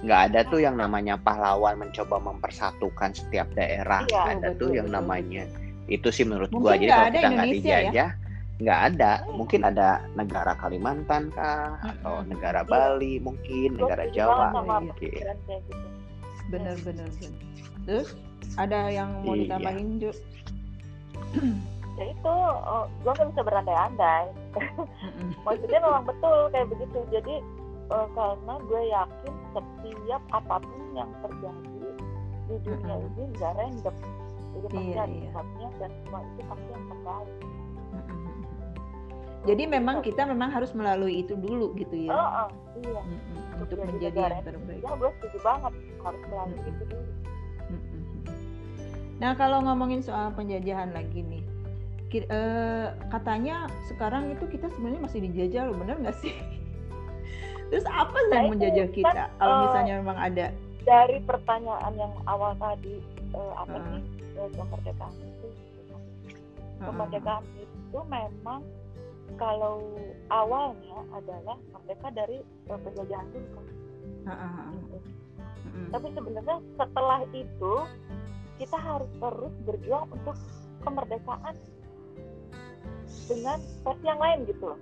nggak 0.04 0.22
ada 0.32 0.40
tuh 0.52 0.60
yang 0.60 0.76
namanya 0.76 1.16
pahlawan 1.16 1.80
mencoba 1.80 2.20
mempersatukan 2.20 3.16
setiap 3.16 3.48
daerah. 3.56 4.04
Iya, 4.12 4.36
ada 4.36 4.52
tuh 4.60 4.70
betul, 4.70 4.78
yang 4.84 4.88
betul, 4.92 4.98
namanya 5.00 5.44
itu 5.88 6.10
sih 6.12 6.28
menurut 6.28 6.52
Mungkin 6.52 6.66
gua. 6.66 6.74
Jadi 6.76 6.86
nggak 6.92 7.00
kalau 7.00 7.16
kita 7.16 7.28
nggak 7.32 7.48
ya? 7.48 7.54
dijajah, 7.56 8.10
nggak 8.60 8.80
ada. 8.92 9.12
Mungkin 9.32 9.62
ada 9.64 9.90
negara 10.20 10.54
Kalimantan 10.60 11.24
kah, 11.32 11.80
atau 11.80 12.14
Mm-mm. 12.20 12.30
negara 12.36 12.62
Iya. 12.68 12.70
Bali 12.70 13.14
mungkin, 13.24 13.70
negara 13.80 14.04
Jawa. 14.12 14.52
Iya. 14.52 14.94
pikiran 15.00 15.38
kayak 15.48 15.62
gitu. 15.72 15.88
Bener 16.52 16.76
bener 16.84 17.08
bener. 17.16 17.42
Terus 17.88 18.10
ada 18.56 18.80
yang 18.88 19.10
mau 19.22 19.34
Iya. 19.34 19.42
ditambahin 19.48 19.90
Ju? 20.00 20.12
Ya 21.96 22.12
itu, 22.12 22.28
oh, 22.28 22.92
gue 22.92 23.08
nggak 23.08 23.30
bisa 23.32 23.42
berandai-andai. 23.42 24.28
Maksudnya 25.48 25.80
memang 25.80 26.04
betul 26.04 26.52
kayak 26.52 26.68
begitu. 26.68 27.00
Jadi 27.08 27.40
eh, 27.88 28.08
karena 28.12 28.54
gue 28.68 28.82
yakin 28.92 29.34
setiap 29.56 30.24
apa 30.36 30.60
pun 30.60 30.84
yang 30.92 31.08
terjadi 31.24 31.88
di 32.46 32.56
dunia 32.68 32.96
ini 33.00 33.24
nggak 33.32 33.52
random. 33.56 33.96
Jadi 34.52 34.68
pasti 34.68 34.92
Iya, 34.92 35.00
ada 35.00 35.08
iya. 35.08 35.30
sebabnya 35.32 35.68
dan 35.80 35.92
semua 36.04 36.20
itu 36.20 36.42
pasti 36.44 36.68
yang 36.68 36.84
terbaik. 36.92 37.32
Jadi 39.46 39.64
memang 39.70 39.98
kita 40.02 40.22
memang 40.26 40.50
harus 40.52 40.72
melalui 40.74 41.22
itu 41.22 41.38
dulu 41.38 41.72
gitu 41.78 41.96
ya. 41.96 42.12
Oh, 42.12 42.30
oh, 42.44 42.50
iya. 42.82 43.02
Mm-mm. 43.08 43.62
Untuk 43.62 43.78
Untuk 43.78 43.78
jadi 43.78 43.92
menjadi 43.96 44.20
yang 44.36 44.44
terbaik. 44.44 44.82
Ya 44.84 44.92
gue 45.00 45.10
setuju 45.16 45.38
banget 45.46 45.74
harus 46.04 46.22
melalui 46.28 46.60
Mm-mm. 46.60 46.72
itu 46.76 46.84
dulu. 46.92 47.12
Nah 49.16 49.32
kalau 49.34 49.64
ngomongin 49.64 50.04
soal 50.04 50.32
penjajahan 50.36 50.92
lagi 50.92 51.24
nih, 51.24 51.44
ki- 52.12 52.28
eh, 52.28 52.88
katanya 53.08 53.68
sekarang 53.88 54.32
itu 54.32 54.44
kita 54.48 54.68
sebenarnya 54.76 55.02
masih 55.04 55.20
dijajah 55.24 55.72
loh, 55.72 55.76
bener 55.80 55.96
nggak 56.04 56.18
sih? 56.20 56.36
Terus 57.72 57.88
apa 57.88 58.18
sih 58.28 58.32
Nah, 58.32 58.38
yang 58.38 58.52
menjajah 58.52 58.88
kan, 58.88 58.96
kita? 58.96 59.24
Kalau 59.36 59.56
eh, 59.56 59.62
misalnya 59.64 59.94
memang 60.04 60.18
ada, 60.20 60.48
Dari 60.86 61.18
pertanyaan 61.26 61.94
yang 61.98 62.14
awal 62.30 62.54
tadi 62.56 63.02
eh, 63.34 63.54
apa 63.58 63.74
Heeh. 63.74 63.90
sih 63.90 64.04
eh, 64.38 64.50
kemerdekaan 64.54 65.16
itu? 65.18 65.48
Heeh. 66.78 66.86
Kemerdekaan 66.86 67.44
itu 67.58 68.00
memang 68.06 68.62
kalau 69.36 69.82
awalnya 70.30 71.00
adalah 71.10 71.58
merdeka 71.74 72.08
dari 72.14 72.38
eh, 72.44 72.80
penjajahan 72.80 73.28
dulu 73.34 73.48
kan. 73.50 73.66
Ah, 74.26 74.32
ah, 74.32 74.52
ah. 74.62 74.70
gitu. 74.74 74.98
Mm-mm. 75.66 75.90
tapi 75.90 76.08
sebenarnya 76.14 76.58
setelah 76.78 77.20
itu 77.34 77.74
kita 78.56 78.78
harus 78.78 79.12
terus 79.14 79.54
berjuang 79.64 80.06
untuk 80.10 80.36
kemerdekaan 80.80 81.56
dengan 83.26 83.58
versi 83.82 84.06
yang 84.06 84.20
lain 84.20 84.40
gitu 84.46 84.66
loh 84.66 84.80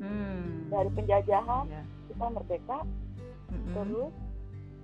Hmm. 0.00 0.64
dari 0.68 0.88
penjajahan 0.90 1.64
Ya. 1.66 1.82
kita 2.08 2.24
merdeka 2.26 2.78
Mm-mm. 3.50 3.72
terus 3.74 4.14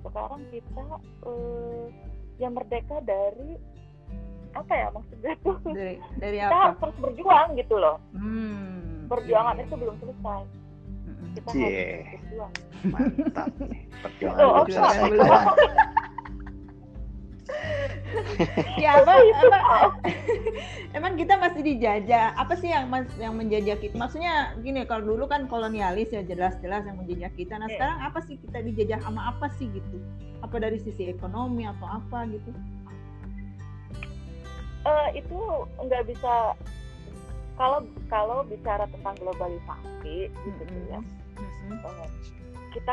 sekarang 0.03 0.43
kita 0.47 0.85
eh, 1.23 1.85
yang 2.37 2.53
merdeka 2.53 3.01
dari 3.01 3.57
apa 4.53 4.73
ya 4.73 4.89
maksudnya 4.91 5.33
tuh 5.41 5.57
Dari 5.67 5.97
dari 6.17 6.37
kita 6.39 6.49
apa? 6.49 6.61
harus 6.67 6.79
terus 6.79 6.97
berjuang 7.01 7.49
gitu 7.55 7.77
loh 7.77 7.97
Hmm. 8.13 9.05
perjuangan 9.07 9.55
Iya, 9.55 9.63
itu 9.63 9.71
iya, 9.71 9.81
belum 9.81 9.97
selesai 9.99 10.43
Mm-mm. 11.07 11.29
kita 11.33 11.49
Cie. 11.49 11.65
harus 11.65 11.81
terus 11.81 12.13
berjuang 12.13 12.53
Mantap 12.87 13.51
nih. 13.59 13.83
Perjuangan 13.99 14.39
Oh, 14.39 14.63
belum 14.63 14.69
selesai. 14.69 16.16
Ya 18.83 19.01
apa, 19.01 19.13
apa 19.17 19.59
emang 20.99 21.17
kita 21.17 21.39
masih 21.41 21.63
dijajah. 21.65 22.37
Apa 22.37 22.59
sih 22.59 22.69
yang 22.69 22.91
mas, 22.93 23.09
yang 23.17 23.35
menjajah 23.39 23.79
kita? 23.81 23.95
Maksudnya 23.97 24.53
gini, 24.61 24.85
kalau 24.85 25.17
dulu 25.17 25.25
kan 25.31 25.49
kolonialis 25.49 26.13
ya 26.13 26.21
jelas-jelas 26.27 26.85
yang 26.85 27.01
menjajah 27.01 27.31
kita. 27.35 27.57
Nah 27.57 27.71
Iya. 27.71 27.75
sekarang 27.79 27.99
apa 28.05 28.19
sih 28.27 28.37
kita 28.37 28.59
dijajah 28.61 28.99
sama 29.01 29.33
apa 29.33 29.47
sih 29.57 29.71
gitu? 29.73 29.97
Apa 30.45 30.61
dari 30.61 30.77
sisi 30.83 31.09
ekonomi 31.09 31.65
atau 31.65 31.87
apa 31.89 32.29
gitu? 32.29 32.51
Eh, 34.87 35.09
itu 35.19 35.39
nggak 35.83 36.07
bisa 36.07 36.55
kalau 37.59 37.83
kalau 38.07 38.47
bicara 38.47 38.87
tentang 38.87 39.17
globalisasi 39.19 40.31
gitu 40.31 40.63
tuh 40.63 40.83
ya 40.93 41.01
Mm-mm. 41.41 41.75
eh, 41.83 42.09
kita 42.77 42.93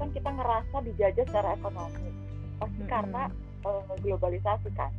kan 0.00 0.08
kita 0.10 0.30
ngerasa 0.34 0.76
dijajah 0.82 1.24
secara 1.28 1.54
ekonomi 1.54 2.10
pasti 2.58 2.82
Mm-mm. 2.82 2.90
karena 2.90 3.22
eh, 3.60 3.82
globalisasi 3.98 4.70
kan 4.74 4.92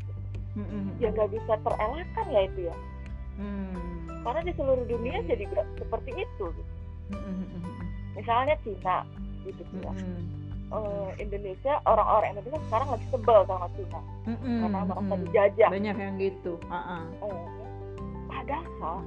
Mm-mm. 0.54 0.98
ya 0.98 1.10
nggak 1.10 1.30
bisa 1.30 1.54
terelakkan 1.60 2.26
ya 2.30 2.42
itu 2.44 2.62
ya 2.68 2.76
Hmm. 3.40 3.72
karena 4.20 4.44
di 4.44 4.52
seluruh 4.52 4.84
dunia 4.84 5.24
Iya. 5.24 5.32
jadi 5.32 5.44
seperti 5.80 6.12
itu 6.12 6.46
gitu. 6.52 6.74
Mm-mm. 7.10 7.64
misalnya 8.14 8.60
Cina 8.62 9.08
gitu 9.42 9.64
ya 9.80 9.92
Mm-mm. 9.92 10.22
Eh, 10.70 11.10
Indonesia 11.18 11.80
orang-orang 11.82 12.36
Indonesia 12.36 12.60
sekarang 12.68 12.88
lagi 12.92 13.06
sebel 13.10 13.40
sama 13.48 13.68
Cina 13.74 14.00
Mm-mm. 14.28 14.58
karena 14.60 14.80
merasa 14.84 15.02
Mm-mm. 15.08 15.24
dijajah 15.24 15.70
banyak 15.72 15.96
yang 15.98 16.16
gitu. 16.20 16.54
Ah. 16.68 17.08
Eh, 17.24 17.48
padahal 18.28 18.98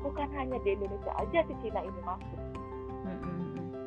bukan 0.00 0.28
hanya 0.32 0.56
di 0.62 0.70
Indonesia 0.72 1.12
aja 1.12 1.38
si 1.44 1.54
Cina 1.60 1.80
ini 1.82 2.00
masuk 2.00 2.40
Mm-mm. 3.04 3.36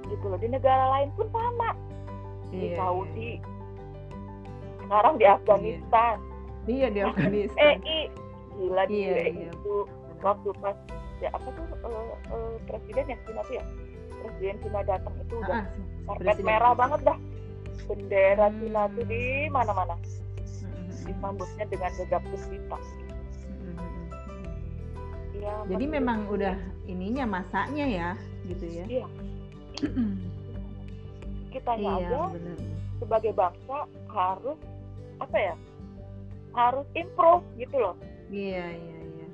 gitu 0.09 0.25
loh 0.27 0.37
di 0.37 0.51
negara 0.51 0.85
lain 0.91 1.09
pun 1.15 1.31
sama 1.31 1.71
di 2.51 2.69
Iya, 2.69 2.77
Saudi 2.77 3.29
sekarang 4.83 5.13
di 5.15 5.25
Afghanistan 5.25 6.15
Iya 6.63 6.87
di 6.87 6.99
Bahkan 6.99 7.11
Afghanistan. 7.11 7.75
EI 7.77 7.99
gila 8.53 8.83
di 8.85 8.95
Iya, 8.95 9.15
iya. 9.27 9.49
itu 9.51 9.75
waktu 10.19 10.49
pas 10.57 10.77
ya 11.19 11.29
apa 11.31 11.47
tuh 11.49 11.65
eh, 11.65 12.13
eh, 12.29 12.53
presiden 12.65 13.05
yang 13.09 13.21
Cina 13.23 13.41
tuh 13.41 13.53
ya 13.53 13.63
presiden 14.17 14.55
Cina 14.59 14.79
datang 14.81 15.15
itu 15.17 15.35
udah 15.37 15.61
Ah, 16.03 16.15
karpet 16.15 16.37
merah 16.41 16.73
banget 16.73 16.99
dah 17.03 17.17
bendera 17.85 18.47
Hmm. 18.47 18.57
Cina 18.59 18.81
tuh 18.89 19.03
di 19.03 19.23
mana-mana 19.47 19.95
Mm-mm. 19.95 21.03
disambutnya 21.03 21.63
dengan 21.65 21.91
gegap 21.93 22.23
gempita 22.23 22.77
Mm-mm. 23.59 24.07
ya 25.37 25.53
Jadi 25.65 25.85
memang 25.85 26.27
udah 26.27 26.55
ininya 26.85 27.25
masanya 27.29 27.85
ya, 27.85 28.09
gitu 28.45 28.65
ya. 28.69 28.85
Iya. 28.85 29.07
kitanya 31.49 31.91
iya, 31.93 32.07
aja 32.09 32.21
benar. 32.31 32.57
sebagai 32.97 33.31
bangsa 33.31 33.77
harus 34.07 34.59
apa 35.21 35.37
ya 35.37 35.55
harus 36.53 36.85
improve 36.93 37.43
gitu 37.57 37.77
loh 37.77 37.95
Iya, 38.33 38.65
iya, 38.73 38.97
iya. 39.13 39.27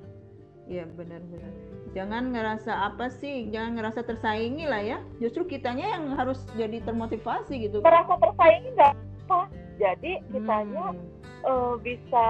Iya, 0.70 0.84
benar-benar. 0.92 1.50
Jangan 1.96 2.36
ngerasa 2.36 2.92
apa 2.92 3.08
sih, 3.10 3.48
jangan 3.48 3.80
ngerasa 3.80 4.04
tersaingi 4.04 4.68
lah 4.68 4.84
ya. 4.84 5.00
Justru 5.18 5.48
kitanya 5.48 5.98
yang 5.98 6.14
harus 6.20 6.44
jadi 6.54 6.84
termotivasi 6.84 7.64
gitu. 7.64 7.80
merasa 7.80 8.20
tersaingi 8.20 8.70
nggak 8.76 8.94
apa 9.26 9.40
jadi 9.80 10.12
kitanya 10.30 10.86
Hmm. 10.92 11.48
eh, 11.48 11.74
bisa 11.80 12.26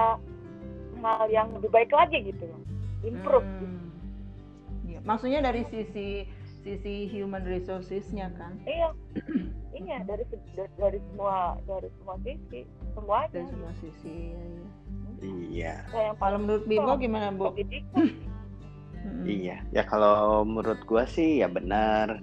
hal 1.00 1.26
yang 1.28 1.48
lebih 1.58 1.68
baik 1.74 1.90
lagi 1.90 2.22
gitu 2.28 2.44
loh 2.46 2.60
improve 3.02 3.44
gitu. 3.58 3.66
Hmm. 3.66 3.90
Iya, 4.86 4.98
maksudnya 5.02 5.40
dari 5.42 5.62
sisi 5.66 6.22
sisi 6.60 7.08
human 7.08 7.44
resources-nya 7.44 8.28
kan. 8.36 8.56
iya 8.68 8.92
iya 9.80 10.04
dari, 10.04 10.24
dari 10.56 10.70
dari 10.76 10.98
semua 11.10 11.56
dari 11.64 11.88
semua 11.96 12.16
sisi 12.20 12.60
semuanya 12.92 13.28
Dari 13.32 13.46
semua 13.48 13.72
sisi. 13.80 14.16
Iya, 14.34 14.40
iya. 14.40 14.68
Iya. 15.20 15.74
Nah, 15.92 16.02
yang 16.10 16.16
Kalau 16.16 16.20
paling 16.20 16.40
menurut 16.48 16.64
Bimo 16.64 16.92
gimana, 16.96 17.28
Bu? 17.32 17.52
Iya, 19.24 19.64
ya 19.72 19.82
kalau 19.88 20.44
menurut 20.44 20.80
gua 20.84 21.08
sih 21.08 21.40
ya 21.40 21.48
benar. 21.48 22.20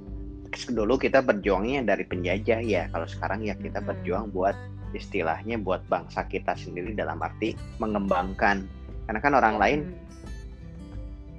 Dulu 0.69 0.97
kita 0.97 1.26
berjuangnya 1.26 1.86
dari 1.86 2.06
penjajah 2.06 2.62
ya. 2.62 2.89
Kalau 2.93 3.06
sekarang 3.10 3.45
ya 3.45 3.58
kita 3.58 3.82
berjuang 3.82 4.30
buat 4.30 4.54
istilahnya 4.95 5.60
buat 5.60 5.84
bangsa 5.91 6.26
kita 6.30 6.54
sendiri 6.56 6.93
dalam 6.93 7.19
arti 7.21 7.58
mengembangkan. 7.82 8.65
Karena 9.10 9.19
kan 9.19 9.34
orang 9.36 9.56
lain, 9.58 9.80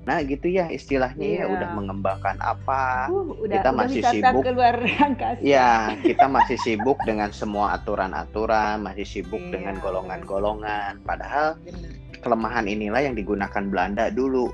Hmm. 0.08 0.16
nah 0.16 0.24
gitu 0.24 0.48
ya 0.48 0.66
istilahnya 0.68 1.20
ya 1.20 1.36
Iya. 1.38 1.52
udah 1.52 1.68
mengembangkan 1.70 2.40
apa. 2.40 3.06
Uh, 3.06 3.36
udah, 3.38 3.60
Kita 3.60 3.68
udah 3.68 3.78
masih 3.78 4.00
sibuk. 4.02 4.40
ke 4.40 4.50
luar 4.50 4.74
angkasa. 5.06 5.40
Ya, 5.40 5.70
kita 6.00 6.24
masih 6.26 6.56
sibuk 6.56 6.96
dengan 7.04 7.28
semua 7.30 7.76
aturan-aturan, 7.76 8.80
masih 8.80 9.04
sibuk 9.04 9.38
Iya, 9.38 9.52
dengan 9.52 9.74
golongan-golongan. 9.78 11.04
Padahal 11.04 11.60
Bener. 11.60 11.92
kelemahan 12.18 12.64
inilah 12.64 13.00
yang 13.00 13.12
digunakan 13.12 13.62
Belanda 13.62 14.08
dulu 14.08 14.48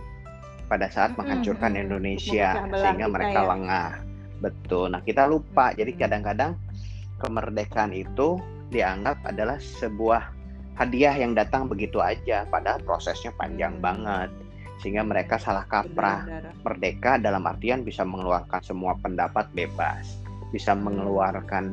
pada 0.67 0.91
saat 0.91 1.13
Mm-mm, 1.13 1.23
menghancurkan. 1.23 1.79
Indonesia 1.79 2.59
sehingga 2.75 3.07
mereka 3.07 3.41
ya. 3.41 3.49
lengah. 3.49 3.91
Betul. 4.41 4.91
Nah, 4.91 5.01
kita 5.01 5.25
lupa. 5.25 5.71
Jadi 5.73 5.95
Mm. 5.95 5.99
kadang-kadang 5.99 6.53
kemerdekaan 7.17 7.93
itu 7.93 8.37
dianggap 8.69 9.23
adalah 9.25 9.57
sebuah 9.57 10.35
hadiah 10.75 11.15
yang 11.15 11.33
datang 11.33 11.65
begitu 11.65 12.03
aja 12.03 12.43
padahal 12.45 12.83
prosesnya 12.83 13.31
panjang 13.33 13.79
Hmm. 13.79 13.85
banget. 13.85 14.31
Sehingga 14.85 15.01
mereka 15.01 15.41
salah 15.41 15.65
kaprah. 15.65 16.29
Merdeka 16.61 17.17
dalam 17.17 17.49
artian 17.49 17.81
bisa 17.81 18.05
mengeluarkan 18.05 18.61
semua 18.61 18.93
pendapat 19.01 19.49
bebas, 19.57 20.21
bisa 20.53 20.77
mengeluarkan 20.77 21.73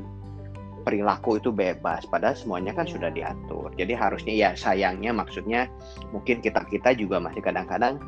perilaku 0.82 1.38
itu 1.38 1.54
bebas 1.54 2.10
padahal 2.10 2.34
semuanya 2.34 2.74
kan 2.74 2.90
Iya. 2.90 2.94
sudah 2.98 3.10
diatur. 3.14 3.70
Jadi 3.78 3.94
harusnya 3.94 4.34
ya 4.34 4.50
sayangnya 4.58 5.14
maksudnya 5.14 5.70
mungkin 6.10 6.42
kita-kita 6.42 6.98
juga 6.98 7.22
masih 7.22 7.42
kadang-kadang 7.46 8.02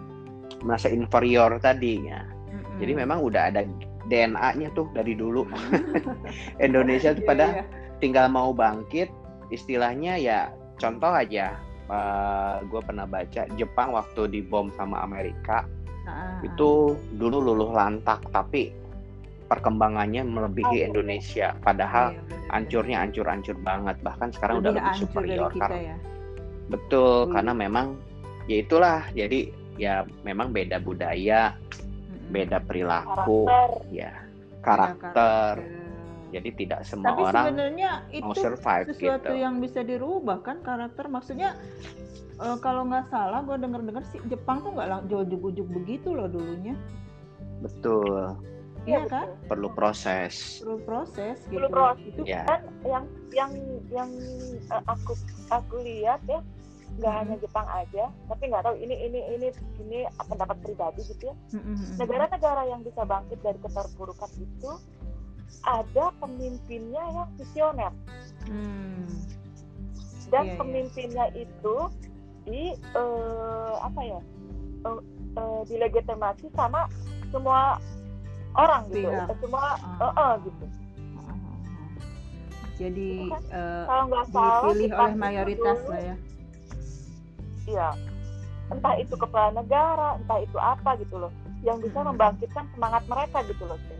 merasa 0.65 0.89
inferior 0.89 1.61
tadi 1.61 2.09
ya. 2.09 2.25
Mm-mm. 2.25 2.81
Jadi 2.81 2.91
memang 2.97 3.21
udah 3.21 3.53
ada 3.53 3.61
DNA-nya 4.09 4.73
tuh 4.73 4.89
dari 4.91 5.13
dulu. 5.15 5.45
Indonesia 6.65 7.13
tuh 7.15 7.23
pada 7.23 7.61
iya. 7.61 7.65
tinggal 8.01 8.27
mau 8.27 8.51
bangkit, 8.51 9.07
istilahnya 9.53 10.17
ya 10.19 10.39
contoh 10.81 11.13
aja. 11.13 11.55
Gue 12.63 12.81
pernah 12.81 13.03
baca 13.03 13.43
Jepang 13.53 13.91
waktu 13.91 14.21
dibom 14.29 14.71
sama 14.73 15.03
Amerika 15.03 15.67
ah, 16.07 16.39
itu 16.41 16.95
dulu 17.15 17.37
luluh 17.43 17.71
lantak 17.71 18.23
tapi 18.31 18.71
perkembangannya 19.43 20.23
melebihi 20.25 20.77
Oh, 20.81 20.87
Indonesia. 20.89 21.53
ah. 21.53 21.61
Padahal 21.61 22.05
Iya, 22.09 22.21
bener-bener. 22.25 22.49
hancur-nya 22.49 22.97
hancur-hancur 23.05 23.57
banget. 23.61 23.95
Bahkan 24.01 24.27
sekarang 24.33 24.55
udah 24.63 24.71
lebih 24.73 24.81
hancur 24.81 24.97
dari 24.97 25.05
superior 25.37 25.49
kita 25.51 25.65
karena 25.67 25.79
ya. 25.83 25.97
betul 26.63 27.17
Hmm. 27.27 27.33
karena 27.35 27.51
memang 27.53 27.87
ya 28.47 28.55
itulah 28.57 28.99
jadi 29.11 29.39
ya 29.75 29.93
memang 30.23 30.49
beda 30.49 30.79
budaya, 30.79 31.53
beda 32.29 32.63
perilaku, 32.63 33.45
karakter 33.45 33.69
ya 33.91 34.11
Beda 34.15 34.63
karakter. 34.63 35.53
Jadi 36.33 36.49
tidak 36.55 36.81
semua 36.83 37.13
Tapi 37.13 37.21
orang 37.23 37.45
sebenarnya 37.47 37.91
mau 38.19 38.33
itu 38.33 38.41
survive 38.41 38.85
sesuatu 38.89 39.29
gitu. 39.29 39.33
yang 39.37 39.55
bisa 39.57 39.79
dirubah 39.81 40.41
kan 40.41 40.57
karakter 40.59 41.05
maksudnya 41.05 41.53
eh, 42.35 42.57
kalau 42.57 42.83
nggak 42.83 43.05
salah 43.07 43.39
gue 43.39 43.53
denger 43.55 43.81
dengar 43.83 44.03
sih 44.09 44.17
Jepang 44.25 44.59
tuh 44.59 44.73
nggak 44.73 44.87
lang- 44.87 45.05
ujuk-ujuk 45.05 45.67
begitu 45.71 46.09
loh 46.09 46.25
dulunya 46.25 46.73
Betul, 47.61 48.35
iya 48.83 48.99
betul. 48.99 49.13
kan 49.13 49.27
perlu 49.47 49.69
proses. 49.71 50.59
perlu 50.59 50.77
proses 50.83 51.37
gitu 51.45 51.55
Perlu 51.55 51.69
proses. 51.69 52.03
itu 52.03 52.21
Ya. 52.25 52.43
kan 52.43 52.59
yang 52.83 53.05
yang 53.31 53.51
yang 53.87 54.09
eh, 54.65 54.83
aku 54.85 55.13
aku 55.47 55.75
lihat 55.79 56.19
ya 56.25 56.41
nggak 56.93 57.09
Hmm. 57.09 57.19
hanya 57.23 57.35
Jepang 57.39 57.67
aja 57.67 58.05
tapi 58.27 58.43
nggak 58.47 58.63
tahu 58.63 58.75
ini 58.75 58.95
ini 59.03 59.19
ini 59.31 59.47
ini 59.79 59.99
pendapat 60.19 60.57
pribadi 60.59 61.01
gitu 61.03 61.25
ya 61.25 61.35
negara-negara 61.95 62.67
yang 62.67 62.81
bisa 62.81 63.01
bangkit 63.01 63.39
dari 63.39 63.57
keterpurukan 63.59 64.29
itu 64.35 64.71
ada 65.63 66.05
pemimpinnya 66.17 67.03
yang 67.09 67.29
visioner 67.35 67.93
Hmm. 68.43 69.07
dan 70.27 70.43
Iya, 70.43 70.49
iya. 70.49 70.57
pemimpinnya 70.57 71.25
itu 71.33 71.75
di 72.43 72.63
eh, 72.75 73.73
apa 73.79 74.01
ya 74.01 74.19
eh, 74.83 74.99
eh, 75.33 75.61
dilegitimasi 75.65 76.51
sama 76.51 76.91
semua 77.31 77.79
orang 78.53 78.83
gitu 78.89 79.07
Pihak. 79.07 79.31
Semua 79.39 79.63
Ah. 79.73 80.03
eh, 80.03 80.13
eh, 80.13 80.33
gitu 80.43 80.65
jadi 82.73 83.09
Itu 83.15 83.31
kan 83.31 83.43
eh, 83.47 83.83
kalau 83.85 84.03
nggak 84.09 84.25
salah 84.27 84.59
dipilih 84.65 84.89
di 84.89 84.93
oleh 84.93 85.15
mayoritas 85.15 85.77
itu, 85.77 85.87
lah 85.87 86.01
ya 86.01 86.15
iya 87.63 87.89
entah 88.67 88.95
itu 88.97 89.15
kepala 89.15 89.49
negara 89.53 90.09
entah 90.17 90.39
itu 90.41 90.57
apa 90.57 90.89
gitu 90.97 91.15
loh 91.15 91.31
yang 91.61 91.79
bisa 91.79 91.95
Hmm. 91.95 92.11
membangkitkan 92.11 92.65
semangat 92.75 93.03
mereka 93.07 93.39
gitu 93.45 93.63
loh 93.63 93.79
Cin. 93.79 93.99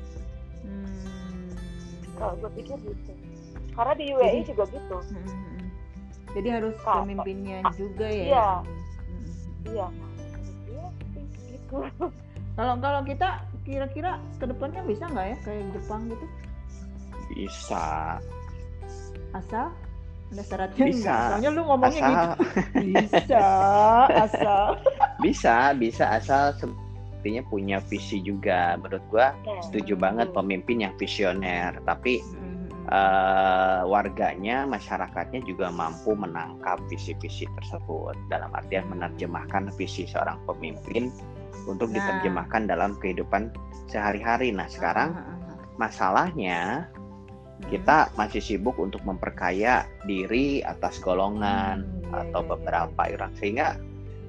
Kalau 2.17 2.34
gue 2.38 2.52
pikir 2.62 2.78
gitu. 2.82 3.12
Karena 3.73 3.93
di 3.97 4.06
UAE 4.13 4.30
Jadi- 4.41 4.47
juga 4.54 4.63
gitu. 4.69 4.97
Jadi 6.34 6.47
harus 6.49 6.76
pemimpinnya 6.82 7.62
ah, 7.62 7.73
juga 7.78 8.08
ya? 8.10 8.23
iya. 8.26 8.49
Hmm. 8.58 9.69
iya. 9.69 9.88
Iya 10.69 10.88
gitu. 11.54 11.78
Kalau 12.54 12.78
kalau 12.78 13.02
kita 13.02 13.41
kira-kira 13.65 14.21
ke 14.38 14.45
depannya 14.45 14.86
bisa 14.86 15.10
nggak 15.10 15.26
ya? 15.26 15.38
Kayak 15.41 15.73
Jepang 15.73 16.06
gitu? 16.06 16.26
Bisa, 17.34 18.21
asal 19.34 19.73
ada 20.34 20.43
syaratnya 20.45 20.86
Bisa. 20.86 21.02
nggak? 21.02 21.30
soalnya 21.34 21.49
lu 21.49 21.62
ngomongnya 21.65 22.02
gitu. 22.06 22.13
Asal 22.13 22.30
bisa 22.78 23.45
asal 24.21 24.63
bisa, 25.26 25.56
bisa. 25.73 26.06
Asal 26.13 26.43
sepertinya 27.24 27.48
punya 27.48 27.80
visi 27.88 28.20
juga. 28.20 28.76
Menurut 28.76 29.00
gua 29.08 29.32
Nah, 29.48 29.64
setuju 29.64 29.96
Hmm. 29.96 30.04
banget 30.04 30.28
pemimpin 30.36 30.84
yang 30.84 30.94
visioner, 31.00 31.72
tapi 31.88 32.20
Hmm, 32.20 32.68
hmm, 32.68 32.92
eh, 32.92 33.82
warganya, 33.88 34.68
masyarakatnya 34.68 35.40
juga 35.48 35.72
mampu 35.72 36.20
menangkap 36.20 36.84
visi-visi 36.92 37.48
tersebut 37.56 38.12
dalam 38.28 38.52
artian 38.52 38.92
menerjemahkan 38.92 39.72
visi 39.80 40.04
seorang 40.04 40.36
pemimpin 40.44 41.16
untuk 41.64 41.96
Nah. 41.96 42.04
diterjemahkan 42.04 42.68
dalam 42.68 43.00
kehidupan 43.00 43.56
sehari-hari. 43.88 44.52
Nah, 44.52 44.68
sekarang 44.68 45.16
ah, 45.16 45.24
ah, 45.24 45.32
ah. 45.32 45.56
masalahnya 45.80 46.92
Hmm. 46.92 47.72
kita 47.72 48.12
masih 48.20 48.44
sibuk 48.44 48.76
untuk 48.76 49.00
memperkaya 49.08 49.88
diri 50.04 50.60
atas 50.60 51.00
golongan 51.00 51.88
Hmm, 51.88 52.04
iya, 52.04 52.20
atau 52.20 52.44
iya, 52.44 52.52
iya, 52.52 52.52
beberapa 52.52 53.02
orang 53.16 53.32
sehingga 53.40 53.80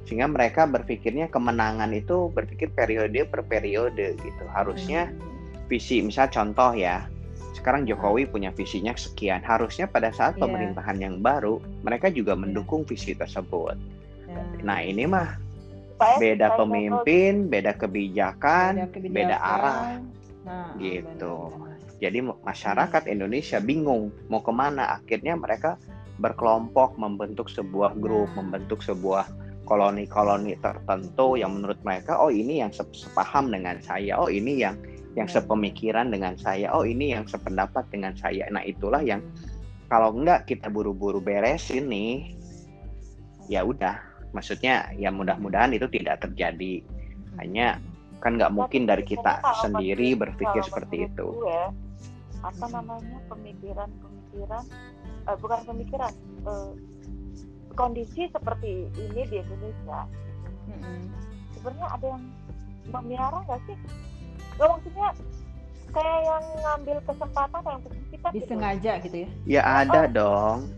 sehingga 0.04 0.28
mereka 0.28 0.68
berpikirnya 0.68 1.28
kemenangan 1.28 1.90
itu 1.92 2.28
berpikir 2.30 2.68
periode 2.72 3.24
per 3.24 3.40
periode 3.44 4.16
gitu. 4.20 4.44
Harusnya 4.52 5.08
Hmm. 5.08 5.66
visi 5.66 6.04
misal 6.04 6.28
contoh 6.28 6.76
ya 6.76 7.08
sekarang 7.54 7.88
Jokowi 7.88 8.28
punya 8.28 8.52
visinya 8.52 8.92
sekian 8.92 9.40
harusnya 9.40 9.88
pada 9.88 10.12
saat 10.12 10.36
Iya. 10.36 10.44
pemerintahan 10.44 10.98
yang 11.00 11.24
baru 11.24 11.56
mereka 11.80 12.12
juga 12.12 12.36
mendukung 12.36 12.84
visi 12.84 13.16
tersebut 13.16 13.72
Ya. 14.28 14.36
nah 14.60 14.84
ini 14.84 15.08
mah 15.08 15.40
beda 15.96 16.60
pemimpin 16.60 17.48
beda 17.48 17.72
kebijakan 17.80 18.92
kebijakan. 18.92 19.14
beda 19.16 19.36
arah 19.40 19.80
Nah, 20.44 20.76
gitu. 20.76 21.48
jadi 21.96 22.20
masyarakat 22.20 23.08
Indonesia 23.08 23.56
bingung 23.56 24.12
mau 24.28 24.44
ke 24.44 24.52
mana 24.52 25.00
akhirnya 25.00 25.32
mereka 25.32 25.80
berkelompok 26.20 27.00
membentuk 27.00 27.48
sebuah 27.48 27.96
grup 27.96 28.28
Nah. 28.36 28.44
membentuk 28.44 28.84
sebuah 28.84 29.24
koloni-koloni 29.64 30.60
tertentu 30.60 31.40
yang 31.40 31.56
menurut 31.56 31.80
mereka 31.82 32.20
oh 32.20 32.28
ini 32.28 32.60
yang 32.60 32.70
se- 32.70 32.86
sepaham 32.92 33.48
dengan 33.48 33.80
saya. 33.80 34.20
Oh 34.20 34.28
ini 34.28 34.60
yang 34.60 34.76
yang 35.16 35.26
sepemikiran 35.26 36.12
dengan 36.12 36.36
saya. 36.36 36.70
Oh 36.76 36.84
ini 36.84 37.16
yang 37.16 37.24
sependapat 37.24 37.88
dengan 37.88 38.12
saya. 38.14 38.44
Nah 38.52 38.62
itulah 38.62 39.00
yang 39.00 39.24
kalau 39.88 40.12
enggak 40.12 40.48
kita 40.48 40.68
buru-buru 40.68 41.18
beresin 41.20 41.88
nih 41.88 42.36
ya 43.48 43.64
udah. 43.64 44.00
Maksudnya 44.34 44.90
ya 44.98 45.14
mudah-mudahan 45.14 45.72
itu 45.72 45.86
tidak 45.88 46.24
terjadi. 46.24 46.82
Hanya 47.38 47.78
kan 48.24 48.40
nggak 48.40 48.52
mungkin 48.56 48.88
dari 48.88 49.04
kita 49.04 49.44
sendiri 49.60 50.16
berpikir 50.16 50.64
seperti 50.64 51.12
itu. 51.12 51.28
gue, 51.44 51.62
apa 52.40 52.64
namanya 52.72 53.20
pemikiran-pemikiran 53.28 54.64
eh, 55.28 55.36
bukan 55.36 55.60
pemikiran 55.68 56.12
eh, 56.48 56.70
kondisi 57.74 58.30
seperti 58.30 58.88
ini 58.94 59.22
di 59.28 59.36
Indonesia 59.42 60.06
Mm-mm. 60.70 61.00
sebenarnya 61.58 61.86
ada 61.92 62.06
yang 62.16 62.24
memelihara 62.88 63.38
nggak 63.44 63.60
sih? 63.68 63.76
Gak 64.54 64.68
maksudnya 64.70 65.08
kayak 65.94 66.18
yang 66.26 66.44
ngambil 66.62 66.96
kesempatan 67.06 67.62
yang 67.66 67.80
kita 68.10 68.28
disengaja 68.34 68.92
gitu 69.02 69.16
ya? 69.16 69.28
Ya 69.44 69.62
ada 69.84 70.02
dong. 70.08 70.70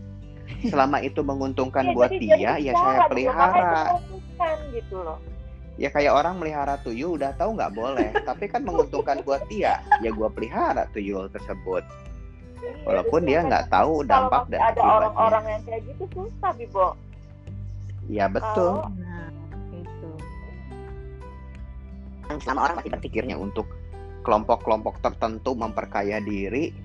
Selama 0.71 1.03
itu 1.03 1.21
menguntungkan 1.21 1.91
buat 1.91 2.11
dia 2.13 2.57
ya 2.57 2.73
saya 2.73 3.05
pelihara. 3.11 3.99
gitu 4.71 5.01
loh. 5.03 5.19
ya 5.77 5.93
kayak 5.93 6.09
orang 6.09 6.41
melihara 6.41 6.81
tuyul 6.81 7.21
udah 7.21 7.37
tahu 7.37 7.53
nggak 7.53 7.73
boleh. 7.77 8.09
Tapi 8.25 8.49
kan 8.49 8.65
menguntungkan 8.65 9.21
buat 9.21 9.45
dia. 9.51 9.77
Ya 10.01 10.09
gua 10.09 10.31
pelihara 10.31 10.89
tuyul 10.95 11.29
tersebut 11.29 11.85
walaupun 12.83 13.21
dia 13.23 13.39
nggak 13.43 13.67
tahu 13.67 14.01
kalau 14.03 14.09
dampak 14.09 14.41
dan 14.49 14.59
ada 14.59 14.67
akibatnya. 14.71 14.95
orang-orang 14.95 15.43
yang 15.47 15.61
kayak 15.67 15.81
gitu 15.85 16.03
susah 16.15 16.51
Bibo. 16.55 16.87
ya 18.07 18.25
betul. 18.31 18.73
Kalau- 18.81 18.95
nah 18.95 19.27
itu 19.71 20.09
selama 22.43 22.59
orang 22.67 22.75
masih 22.79 22.91
berpikirnya 22.95 23.35
untuk 23.35 23.67
kelompok-kelompok 24.23 24.99
tertentu 24.99 25.55
memperkaya 25.55 26.19
diri 26.19 26.75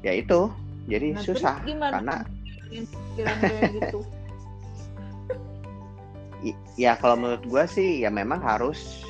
ya 0.00 0.12
itu. 0.16 0.48
Jadi 0.86 1.18
Nah, 1.18 1.22
susah 1.24 1.54
karena 1.66 2.14
gitu? 3.74 4.00
Ya 6.76 6.94
kalau 6.94 7.16
menurut 7.18 7.42
gua 7.48 7.64
sih 7.66 8.04
ya 8.04 8.12
memang 8.12 8.38
harus 8.38 9.02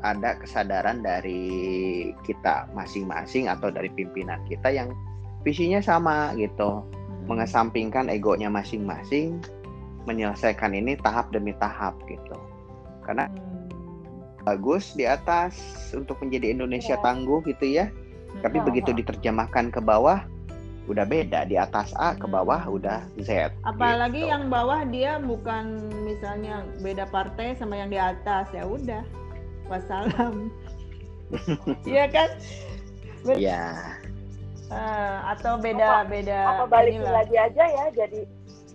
ada 0.00 0.36
kesadaran 0.40 1.04
dari 1.04 1.42
kita 2.24 2.68
masing-masing 2.72 3.46
atau 3.48 3.68
dari 3.68 3.88
pimpinan 3.92 4.40
kita 4.48 4.72
yang 4.72 4.90
visinya 5.44 5.80
sama 5.80 6.32
gitu 6.36 6.80
Hmm. 6.80 7.36
mengesampingkan 7.36 8.08
egonya 8.08 8.48
masing-masing 8.48 9.40
menyelesaikan 10.08 10.72
ini 10.72 10.96
tahap 11.00 11.28
demi 11.30 11.52
tahap 11.60 11.96
gitu 12.08 12.36
karena 13.04 13.28
Hmm. 13.28 13.68
bagus 14.44 14.96
di 14.96 15.04
atas 15.04 15.60
untuk 15.92 16.16
menjadi 16.24 16.56
Indonesia 16.56 16.96
Ya. 16.96 17.02
tangguh 17.04 17.44
gitu 17.44 17.64
ya 17.68 17.92
tapi 18.40 18.60
Hmm. 18.60 18.66
begitu 18.68 18.96
diterjemahkan 18.96 19.68
ke 19.68 19.80
bawah 19.84 20.24
udah 20.88 21.06
beda 21.06 21.46
di 21.46 21.54
atas 21.54 21.92
A 21.94 22.16
ke 22.18 22.26
bawah 22.26 22.66
udah 22.66 23.04
Z 23.20 23.52
apalagi 23.62 24.26
gitu. 24.26 24.32
yang 24.32 24.50
bawah 24.50 24.82
dia 24.88 25.20
bukan 25.22 25.76
misalnya 26.02 26.66
beda 26.82 27.06
partai 27.06 27.54
sama 27.54 27.78
yang 27.78 27.92
di 27.92 28.00
atas 28.00 28.50
ya 28.50 28.66
udah 28.66 29.04
wassalam 29.70 30.50
Iya 31.86 32.04
kan 32.10 32.28
ya 33.38 33.62
Eh, 34.70 35.18
atau 35.26 35.58
beda 35.58 36.06
Apa- 36.06 36.06
beda 36.06 36.38
Apa 36.46 36.64
balikin 36.70 37.02
inilah. 37.02 37.14
lagi 37.22 37.34
aja 37.34 37.64
ya 37.66 37.84
jadi 37.90 38.22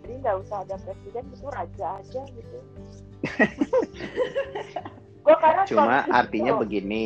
jadi 0.03 0.13
nggak 0.19 0.35
usah 0.43 0.61
ada 0.61 0.75
presiden 0.83 1.23
itu 1.31 1.47
raja 1.47 1.87
aja 1.97 2.21
gitu. 2.27 2.57
gua 5.23 5.35
karena 5.39 5.61
cuma 5.65 6.03
artinya 6.11 6.51
gitu. 6.53 6.61
begini 6.61 7.05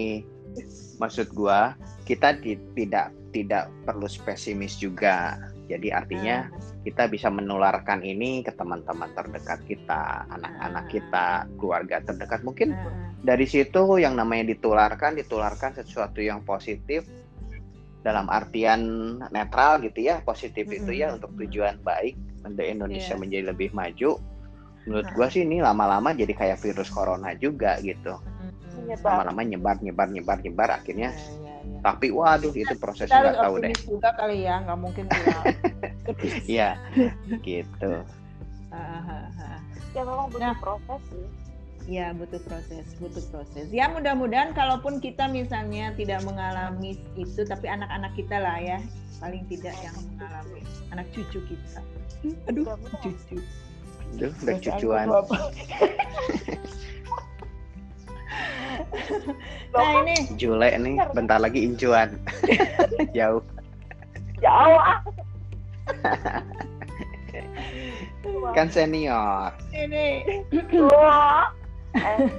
maksud 0.97 1.30
gua 1.32 1.78
kita 2.04 2.36
ti- 2.41 2.60
tidak 2.73 3.13
tidak 3.30 3.69
perlu 3.86 4.10
pesimis 4.25 4.75
juga 4.75 5.38
jadi 5.69 5.93
artinya 5.95 6.49
Nah, 6.49 6.82
kita 6.82 7.06
bisa 7.06 7.30
menularkan 7.30 8.02
ini 8.02 8.41
ke 8.41 8.49
teman-teman 8.52 9.13
terdekat 9.13 9.62
kita 9.69 10.25
anak-anak 10.28 10.82
Ah. 10.82 10.89
kita 10.89 11.25
keluarga 11.56 12.02
terdekat 12.02 12.41
mungkin 12.41 12.73
nah. 12.73 13.09
Dari 13.20 13.44
situ 13.44 13.98
yang 13.98 14.16
namanya 14.16 14.48
ditularkan 14.50 15.16
ditularkan 15.16 15.76
sesuatu 15.76 16.20
yang 16.20 16.42
positif 16.42 17.04
dalam 18.00 18.32
artian 18.32 18.80
netral 19.28 19.84
gitu 19.84 20.00
ya 20.02 20.24
positif 20.24 20.66
itu 20.66 20.92
ya 20.94 21.12
untuk 21.12 21.36
tujuan 21.36 21.84
baik 21.84 22.16
untuk 22.42 22.64
Indonesia 22.64 23.12
Iya. 23.12 23.20
menjadi 23.20 23.44
lebih 23.52 23.70
maju 23.72 24.24
menurut 24.88 25.06
Nah. 25.06 25.14
gua 25.14 25.28
sih 25.28 25.44
ini 25.44 25.60
lama-lama 25.60 26.16
jadi 26.16 26.32
kayak 26.32 26.64
virus 26.64 26.88
corona 26.88 27.36
juga 27.36 27.76
gitu 27.80 28.16
Hmm. 28.70 28.96
Lama-lama 29.04 29.42
nyebar 29.44 29.76
nyebar 29.84 30.08
nyebar 30.08 30.38
nyebar 30.40 30.70
akhirnya 30.74 31.12
Ya, 31.12 31.20
ya, 31.44 31.56
ya. 31.62 31.80
tapi 31.84 32.10
waduh 32.10 32.56
itu 32.56 32.74
prosesnya 32.74 33.20
nggak 33.22 33.44
tahu 33.44 33.56
deh 33.60 33.76
juga 33.84 34.10
kali 34.16 34.48
ya 34.48 34.56
nggak 34.64 34.80
mungkin 34.80 35.06
iya 36.48 36.80
gitu 37.44 37.92
Ah, 38.72 39.02
ah, 39.02 39.26
ah. 39.42 39.60
ya 39.92 40.02
memang 40.06 40.30
butuh 40.30 40.46
Nah. 40.46 40.56
proses 40.62 41.02
sih. 41.10 41.26
Ya 41.89 42.13
butuh 42.13 42.38
proses, 42.45 42.86
butuh 43.02 43.25
proses. 43.34 43.65
Ya 43.73 43.89
mudah-mudahan 43.89 44.54
kalaupun 44.54 45.02
kita 45.02 45.25
misalnya 45.25 45.89
tidak 45.97 46.21
mengalami 46.21 47.02
itu, 47.17 47.41
tapi 47.49 47.65
anak-anak 47.65 48.13
kita 48.13 48.38
lah 48.38 48.62
ya, 48.62 48.78
paling 49.17 49.41
tidak 49.49 49.73
yang 49.82 49.97
mengalami. 50.13 50.62
Anak 50.93 51.10
cucu 51.17 51.41
kita. 51.49 51.82
Aduh, 52.45 52.78
cucu. 53.02 53.41
Duh, 54.21 54.30
udah 54.45 54.58
cucuan. 54.62 55.10
nah 59.73 60.06
ini, 60.06 60.15
Jule 60.38 60.69
nih 60.78 61.02
bentar. 61.17 61.41
lagi 61.41 61.65
incuan. 61.65 62.21
Jauh. 63.17 63.41
Jauh 64.45 64.78
ah. 64.78 65.02
kan 68.54 68.69
senior. 68.69 69.58
Ini, 69.73 70.45
Eh, 71.89 72.30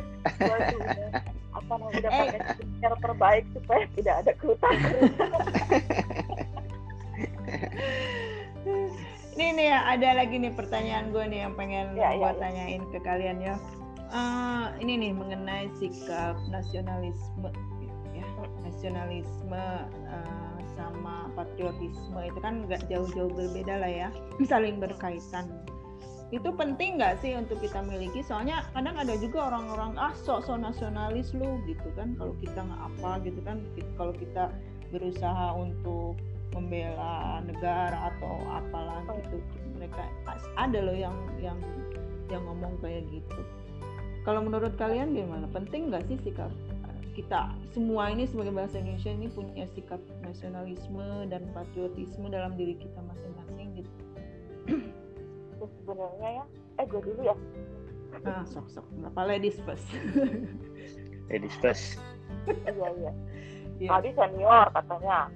apa 1.50 1.72
namanya 1.74 1.98
udah 1.98 2.10
Eh. 2.10 2.18
pakai 2.22 2.40
skincare 2.54 2.96
terbaik 2.98 3.44
supaya 3.50 3.82
tidak 3.94 4.14
ada 4.22 4.32
kerutan-kerutan. 4.38 5.30
ini 9.34 9.46
nih 9.56 9.70
ada 9.72 10.08
lagi 10.14 10.36
nih 10.36 10.52
pertanyaan 10.52 11.10
gue 11.10 11.24
nih 11.26 11.40
yang 11.42 11.54
pengen 11.56 11.96
Ya, 11.96 12.12
gue 12.12 12.20
ya, 12.20 12.30
ya. 12.30 12.38
tanyain 12.38 12.82
ke 12.90 12.98
kalian 13.00 13.38
ya. 13.40 13.54
Eh, 14.10 14.66
ini 14.82 14.92
nih 14.98 15.12
mengenai 15.14 15.70
sikap 15.78 16.34
nasionalisme 16.48 17.50
ya 18.10 18.26
nasionalisme 18.60 19.64
eh, 20.10 20.56
sama 20.74 21.30
patriotisme 21.32 22.18
itu 22.20 22.38
kan 22.38 22.66
nggak 22.66 22.90
jauh-jauh 22.90 23.30
berbeda 23.30 23.78
lah 23.78 23.86
ya 23.86 24.08
saling 24.42 24.82
berkaitan 24.82 25.46
itu 26.31 26.47
penting 26.55 26.95
nggak 26.95 27.19
sih 27.19 27.35
untuk 27.35 27.59
kita 27.59 27.83
miliki? 27.83 28.23
Soalnya 28.23 28.62
kadang 28.71 28.95
ada 28.95 29.19
juga 29.19 29.51
orang-orang 29.51 29.99
ah 29.99 30.14
sok-sok 30.14 30.62
nasionalis 30.62 31.35
lu 31.35 31.59
gitu 31.66 31.90
kan. 31.99 32.14
Kalau 32.14 32.38
kita 32.38 32.62
nggak 32.62 32.83
apa 32.87 33.11
gitu 33.27 33.40
kan 33.43 33.59
kalau 33.99 34.14
kita 34.14 34.55
berusaha 34.95 35.59
untuk 35.59 36.14
membela 36.55 37.43
negara 37.43 38.14
atau 38.14 38.43
apalah 38.51 39.03
gitu 39.23 39.38
mereka 39.75 40.07
ada 40.59 40.79
loh 40.83 40.95
yang 40.95 41.14
yang 41.43 41.59
yang 42.31 42.43
ngomong 42.47 42.79
kayak 42.79 43.03
gitu. 43.11 43.43
Kalau 44.23 44.47
menurut 44.47 44.79
kalian 44.79 45.11
gimana? 45.11 45.51
Penting 45.51 45.90
nggak 45.90 46.07
sih 46.07 46.19
sikap 46.23 46.55
eh, 46.87 46.99
kita 47.19 47.51
semua 47.75 48.07
ini 48.14 48.31
sebagai 48.31 48.55
bangsa 48.55 48.79
Indonesia 48.79 49.11
ini 49.11 49.27
punya 49.35 49.66
sikap 49.75 49.99
nasionalisme 50.23 51.27
dan 51.27 51.43
patriotisme 51.51 52.31
dalam 52.31 52.55
diri 52.55 52.79
kita 52.79 53.03
masing-masing 53.03 53.83
gitu 53.83 53.93
sebenarnya 55.90 56.29
ya 56.38 56.44
eh 56.79 56.85
gue 56.87 57.00
dulu 57.03 57.20
ya 57.26 57.37
ah 58.22 58.42
sok 58.46 58.66
sok 58.70 58.87
apa 59.03 59.20
ladies 59.26 59.59
first 59.66 59.87
Ladies 61.31 61.55
first. 61.59 61.98
iya 62.46 62.88
iya 62.94 63.12
Iya. 63.79 63.88
tadi 63.96 64.11
senior 64.12 64.66
katanya 64.70 65.31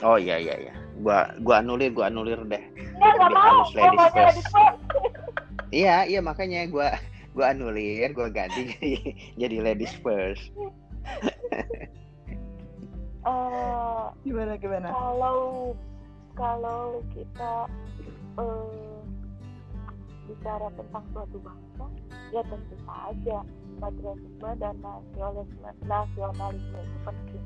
Oh 0.00 0.16
iya 0.16 0.40
iya 0.40 0.54
iya. 0.56 0.74
Gua 1.00 1.28
gua 1.40 1.60
anulir, 1.60 1.92
gua 1.92 2.08
anulir 2.08 2.40
deh. 2.46 2.62
Enggak, 2.96 3.12
nggak 3.16 3.28
Lebih 3.28 3.36
mau. 3.36 3.52
ladies 3.52 3.72
first. 3.72 4.16
ladies 4.16 4.48
first. 4.48 4.78
Iya, 5.68 5.96
iya 6.08 6.20
makanya 6.20 6.60
gua 6.68 6.88
gua 7.32 7.52
anulir, 7.52 8.08
gua 8.12 8.28
ganti 8.28 8.70
jadi 8.70 8.92
jadi 9.44 9.56
ladies 9.60 9.92
first. 10.00 10.44
Eh, 13.20 14.04
gimana 14.24 14.56
gimana 14.56 14.88
kalau 14.88 15.40
kalau 16.32 17.04
kita 17.12 17.68
eh, 18.36 18.99
bicara 20.30 20.70
tentang 20.78 21.04
suatu 21.10 21.36
bangsa, 21.42 21.84
ya 22.30 22.42
tentu 22.46 22.74
saja 22.86 23.38
patriotisme 23.82 24.50
dan 24.62 24.74
nasionalisme 24.78 25.70
nasionalisme 25.88 26.78
itu 26.78 26.98
penting. 27.02 27.44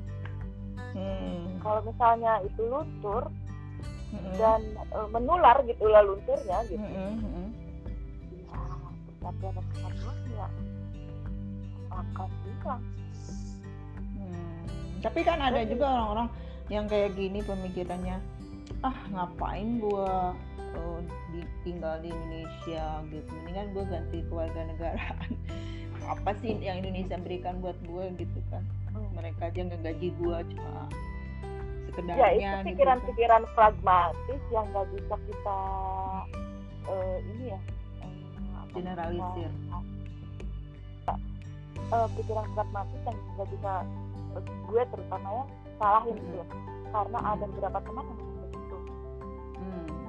hmm. 0.93 1.57
Kalau 1.65 1.81
misalnya 1.81 2.33
itu 2.45 2.61
luntur 2.61 3.23
Mm-mm. 4.13 4.35
dan 4.37 4.61
eh, 4.77 5.07
menular 5.11 5.57
gitulah 5.65 6.05
lunturnya 6.05 6.61
gitu, 6.69 6.79
mm-mm. 6.79 7.49
ya 8.45 8.61
persatuan 9.09 9.53
dan 9.57 9.65
kesatuan 9.73 10.17
ya 10.31 10.47
akan 11.91 12.29
hilang. 12.45 12.83
Hmm, 14.15 14.61
Tapi 15.03 15.19
kan 15.25 15.39
ada 15.41 15.59
juga 15.67 15.85
orang-orang 15.89 16.27
yang 16.71 16.85
kayak 16.85 17.17
gini 17.17 17.39
pemikirannya, 17.43 18.17
ah 18.85 18.97
ngapain 19.11 19.81
gua 19.81 20.31
eh, 20.75 20.99
di- 21.31 21.51
tinggal 21.63 21.97
di 21.99 22.09
Indonesia 22.09 22.83
gitu, 23.05 23.29
mendingan 23.33 23.67
gua 23.71 23.83
ganti 23.85 24.17
kewarganegaraan. 24.25 25.31
Apa 26.13 26.37
sih 26.37 26.53
yang 26.57 26.79
Indonesia 26.79 27.17
berikan 27.17 27.57
buat 27.59 27.77
gua 27.83 28.11
gitu 28.11 28.39
kan? 28.47 28.61
Hmm. 28.91 29.09
Mereka 29.13 29.41
aja 29.45 29.59
nggak 29.63 29.81
gaji 29.81 30.07
gua 30.15 30.43
cuma 30.45 30.85
sekedarnya 31.87 32.19
ya 32.19 32.27
itu 32.27 32.35
gitu 32.35 32.51
kan. 32.51 32.63
pikiran-pikiran 32.67 33.43
pragmatis 33.51 34.41
yang 34.49 34.65
nggak 34.67 34.87
bisa 34.91 35.15
kita 35.17 35.59
eh, 36.85 37.17
ini 37.25 37.45
ya 37.47 37.59
eh, 38.01 38.13
Generalisir. 38.69 39.51
eh, 41.87 42.07
pikiran 42.13 42.45
pragmatis 42.51 43.01
yang 43.01 43.17
nggak 43.31 43.47
bisa 43.49 43.71
eh, 44.35 44.43
gue 44.43 44.81
terutama 44.85 45.27
ya 45.31 45.43
salahin 45.75 46.15
gitu 46.15 46.35
loh. 46.35 46.47
karena 46.87 47.19
ada 47.25 47.45
beberapa 47.45 47.79
teman 47.81 48.03
yang 48.05 48.19
begitu 48.19 48.75
Hmm, 49.55 49.87
gitu. 49.87 50.04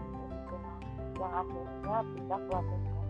Yang 1.16 1.32
akhirnya 1.34 1.96
pindah 2.14 2.38
ke 2.38 2.48
luar 2.48 2.64
negara 2.64 3.04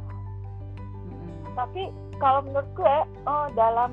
mm-mm. 1.07 1.37
tapi 1.55 1.83
kalau 2.17 2.41
menurut 2.43 2.71
gue 2.73 2.97
oh, 3.25 3.47
dalam 3.53 3.91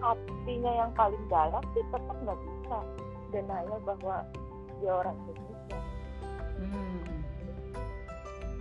hatinya 0.00 0.72
yang 0.72 0.90
paling 0.94 1.24
dalam 1.28 1.62
sih 1.72 1.84
tetap 1.92 2.16
nggak 2.16 2.38
bisa 2.40 2.78
denial 3.30 3.78
bahwa 3.84 4.16
dia 4.80 4.92
orang 4.94 5.16
Indonesia 5.24 5.48
Hmm. 6.60 7.00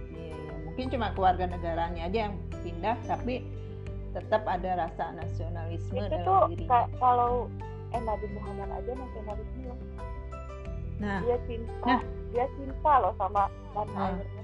Iya, 0.08 0.32
iya. 0.32 0.54
Mungkin 0.64 0.88
cuma 0.88 1.12
keluarga 1.12 1.52
negaranya 1.52 2.08
aja 2.08 2.32
yang 2.32 2.36
pindah, 2.64 2.96
tapi 3.04 3.44
tetap 4.16 4.48
ada 4.48 4.88
rasa 4.88 5.12
nasionalisme 5.20 6.00
itu 6.00 6.08
tuh 6.08 6.24
dalam 6.24 6.48
dirinya. 6.50 6.70
kayak 6.72 6.90
kalau 6.96 7.52
eh 7.92 8.00
Nabi 8.00 8.28
Muhammad 8.34 8.70
aja 8.72 8.92
nasionalisme 8.96 9.74
Nah, 11.00 11.20
dia 11.24 11.38
cinta 11.44 11.76
Nah. 11.84 12.02
dia 12.32 12.46
cinta 12.56 12.92
loh 13.00 13.14
sama 13.20 13.44
tanah 13.76 13.92
Nah. 13.92 14.08
airnya 14.16 14.39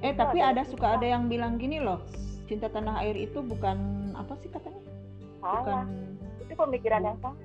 eh 0.00 0.12
Itu 0.12 0.20
tapi 0.20 0.38
ada 0.40 0.62
suka 0.64 0.96
ada 0.96 1.06
yang 1.06 1.28
bilang 1.28 1.60
gini 1.60 1.78
loh, 1.78 2.00
cinta 2.48 2.68
tanah 2.68 3.00
air 3.04 3.16
itu 3.16 3.40
bukan 3.40 3.76
apa 4.16 4.32
sih 4.40 4.48
katanya? 4.48 4.80
Bukan 5.40 5.64
salah 5.64 5.86
itu 6.40 6.52
pemikiran 6.58 7.02
yang 7.06 7.18
salah 7.22 7.38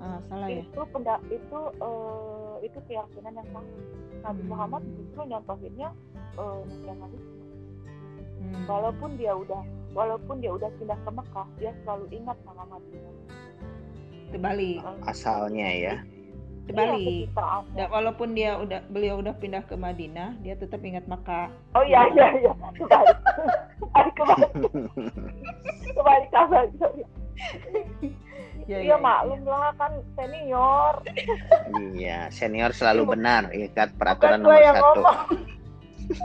ah, 0.00 0.18
salah 0.30 0.48
ya. 0.48 0.62
itu 0.62 0.80
penda 0.94 1.14
itu 1.28 1.60
eh, 1.82 2.54
itu 2.64 2.78
keyakinan 2.86 3.32
yang 3.36 3.48
salah 3.50 3.68
Nabi 4.20 4.42
Hmm. 4.44 4.50
Muhammad 4.52 4.82
justru 4.96 5.20
nyontohinnya 5.26 5.88
eh, 6.36 6.58
nasionalisme 6.64 7.38
Hmm. 8.40 8.64
walaupun 8.64 9.20
dia 9.20 9.36
udah 9.36 9.60
walaupun 9.92 10.40
dia 10.40 10.48
udah 10.48 10.72
pindah 10.80 10.96
ke 11.04 11.10
Mekah 11.12 11.44
dia 11.60 11.76
selalu 11.84 12.08
ingat 12.08 12.40
sama 12.40 12.64
Madinah 12.72 13.12
Terbalik, 14.30 14.80
Asalnya 15.04 15.68
ya. 15.68 15.94
Terbalik. 16.70 16.94
Iya, 16.94 17.26
kecintaannya. 17.26 17.74
Da- 17.76 17.90
walaupun 17.90 18.28
dia 18.32 18.50
udah 18.56 18.80
beliau 18.86 19.14
udah 19.18 19.34
pindah 19.36 19.62
ke 19.66 19.74
Madinah, 19.74 20.38
dia 20.40 20.54
tetap 20.54 20.80
ingat 20.80 21.04
Makkah. 21.04 21.50
oh 21.74 21.82
iya 21.82 22.06
iya 22.14 22.26
iya 22.38 22.52
kembali 22.54 24.10
kembali 24.14 24.46
kembali 25.92 26.24
kembali 26.30 26.68
sorry. 26.78 27.02
Ya, 28.68 28.78
Iya 28.86 28.96
maklum 29.02 29.42
lah 29.50 29.74
kan 29.74 29.90
senior 30.14 31.02
Iya, 31.96 32.30
senior 32.30 32.70
selalu 32.70 33.18
benar, 33.18 33.50
ikat 33.50 33.98
peraturan 33.98 34.46
Bukan 34.46 34.46
gue 34.46 34.58
nomor 34.62 34.74
satu. 34.78 35.02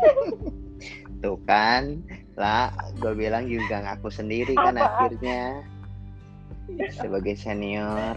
Tuh 1.26 1.38
kan, 1.50 2.06
lah, 2.38 2.70
gue 3.02 3.14
bilang 3.18 3.50
juga 3.50 3.82
ngaku 3.82 4.14
sendiri 4.14 4.54
kan 4.54 4.78
Apaan? 4.78 4.86
akhirnya 5.10 5.44
sebagai 6.94 7.34
senior. 7.34 8.14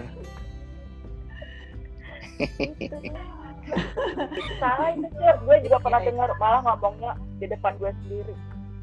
Salah 4.58 4.88
itu 4.90 5.08
Sir. 5.12 5.34
gue 5.38 5.56
juga 5.62 5.76
pernah 5.78 5.98
Iya, 5.98 6.04
iya. 6.04 6.10
dengar 6.10 6.30
malah 6.36 6.60
ngomongnya 6.64 7.12
di 7.36 7.46
depan 7.46 7.72
gue 7.76 7.90
sendiri 8.02 8.34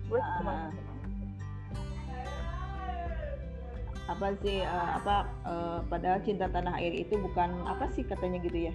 gue 0.06 0.20
Ah. 0.20 0.32
cuma 0.38 0.54
Apa 4.06 4.38
sih 4.38 4.62
eh, 4.62 4.90
apa 4.94 5.16
eh, 5.44 5.80
padahal 5.90 6.22
cinta 6.22 6.46
tanah 6.46 6.78
air 6.78 6.94
itu 6.94 7.18
bukan 7.18 7.50
apa 7.66 7.90
sih 7.90 8.06
katanya 8.06 8.38
gitu 8.40 8.70
ya? 8.70 8.74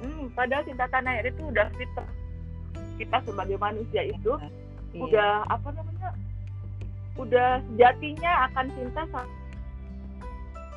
hmm, 0.00 0.32
padahal 0.32 0.64
cinta 0.64 0.88
tanah 0.88 1.12
air 1.14 1.28
itu 1.28 1.44
udah 1.44 1.68
kita 1.76 2.02
kita 2.96 3.16
sebagai 3.22 3.58
manusia 3.58 4.00
itu 4.02 4.32
Iya. 4.94 5.02
udah 5.02 5.30
apa 5.50 5.68
namanya 5.74 6.10
udah 7.14 7.58
sejatinya 7.68 8.32
akan 8.48 8.66
cinta 8.72 9.02
sama 9.04 9.28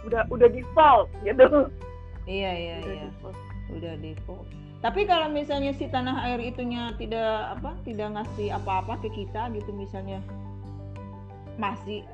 udah 0.03 0.21
udah 0.27 0.47
default 0.49 1.07
gitu 1.21 1.47
Iya 2.27 2.51
iya 2.53 2.75
Udah 2.83 2.91
iya. 2.93 3.03
default. 3.07 3.37
udah 3.67 3.93
default. 3.99 4.47
Tapi 4.77 5.01
kalau 5.03 5.27
misalnya 5.27 5.71
si 5.73 5.89
tanah 5.89 6.27
air 6.29 6.39
itunya 6.39 6.93
tidak 6.95 7.57
apa, 7.57 7.73
tidak 7.81 8.13
ngasih 8.13 8.53
apa-apa 8.53 9.01
ke 9.01 9.09
kita 9.09 9.49
gitu 9.51 9.71
misalnya 9.73 10.21
masih 11.57 12.05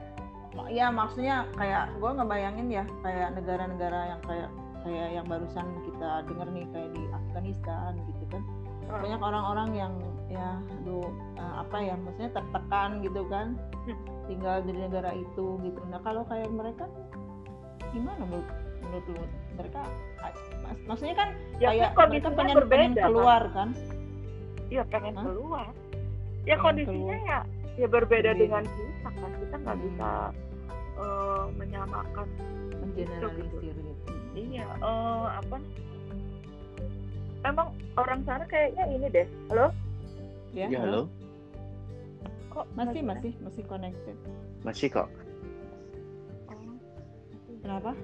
ya 0.71 0.87
maksudnya 0.87 1.43
kayak 1.57 1.91
gue 1.97 2.11
ngebayangin 2.13 2.67
ya 2.71 2.83
kayak 3.03 3.35
negara-negara 3.35 4.15
yang 4.15 4.21
kayak 4.23 4.49
kayak 4.85 5.07
yang 5.11 5.25
barusan 5.27 5.65
kita 5.83 6.09
dengar 6.29 6.47
nih 6.53 6.65
kayak 6.71 6.89
di 6.93 7.03
Afghanistan 7.11 7.91
gitu 8.07 8.23
kan 8.31 8.41
banyak 8.87 9.19
orang-orang 9.19 9.69
yang 9.73 9.93
ya 10.29 10.61
aduh 10.79 11.09
eh, 11.35 11.53
apa 11.59 11.77
ya 11.81 11.93
maksudnya 11.99 12.31
tertekan 12.31 13.01
gitu 13.03 13.21
kan 13.27 13.57
Hmm. 13.83 13.99
tinggal 14.31 14.63
di 14.63 14.71
negara 14.71 15.11
itu 15.11 15.59
gitu 15.59 15.75
nah 15.91 15.99
kalau 15.99 16.23
kayak 16.23 16.47
mereka 16.47 16.87
gimana 17.91 18.23
menurut 18.23 18.47
menurut 18.93 19.09
lu 19.09 19.23
mereka 19.55 19.81
mak- 20.61 20.83
maksudnya 20.85 21.15
kan 21.17 21.29
ya 21.57 21.69
kayak 21.71 21.89
kan 21.91 22.07
mereka 22.07 22.29
pengen, 22.31 22.55
berbeda 22.55 22.77
pengen 22.77 22.93
kan? 22.93 23.03
keluar 23.03 23.41
kan 23.49 23.69
iya 24.69 24.83
pengen 24.85 25.13
Hah? 25.15 25.25
keluar 25.25 25.67
ya 26.43 26.53
Pengen 26.53 26.61
kondisinya 26.61 27.17
ya 27.19 27.39
ya 27.73 27.87
berbeda 27.89 28.29
Berbeda. 28.29 28.37
dengan 28.37 28.63
kita 28.67 29.09
kan 29.09 29.31
kita 29.33 29.55
nggak 29.57 29.75
Hmm. 29.75 29.85
bisa 29.89 30.09
eh, 30.93 31.43
menyamakan 31.57 32.27
mengeneralisir 32.75 33.73
gitu 33.73 34.13
iya 34.35 34.65
eh, 34.69 35.25
apa 35.33 35.57
emang 37.43 37.67
orang 37.95 38.19
sana 38.23 38.45
kayaknya 38.45 38.83
ini 38.87 39.07
deh 39.09 39.27
halo 39.49 39.73
Ya, 40.53 40.69
Ya, 40.69 40.85
halo. 40.85 41.09
kok 42.47 42.69
Masih, 42.77 43.01
masih, 43.01 43.33
masih 43.41 43.65
connected. 43.65 44.13
Masih 44.61 44.85
kok. 44.85 45.09
Oh, 46.45 46.77
Kenapa? 47.57 47.97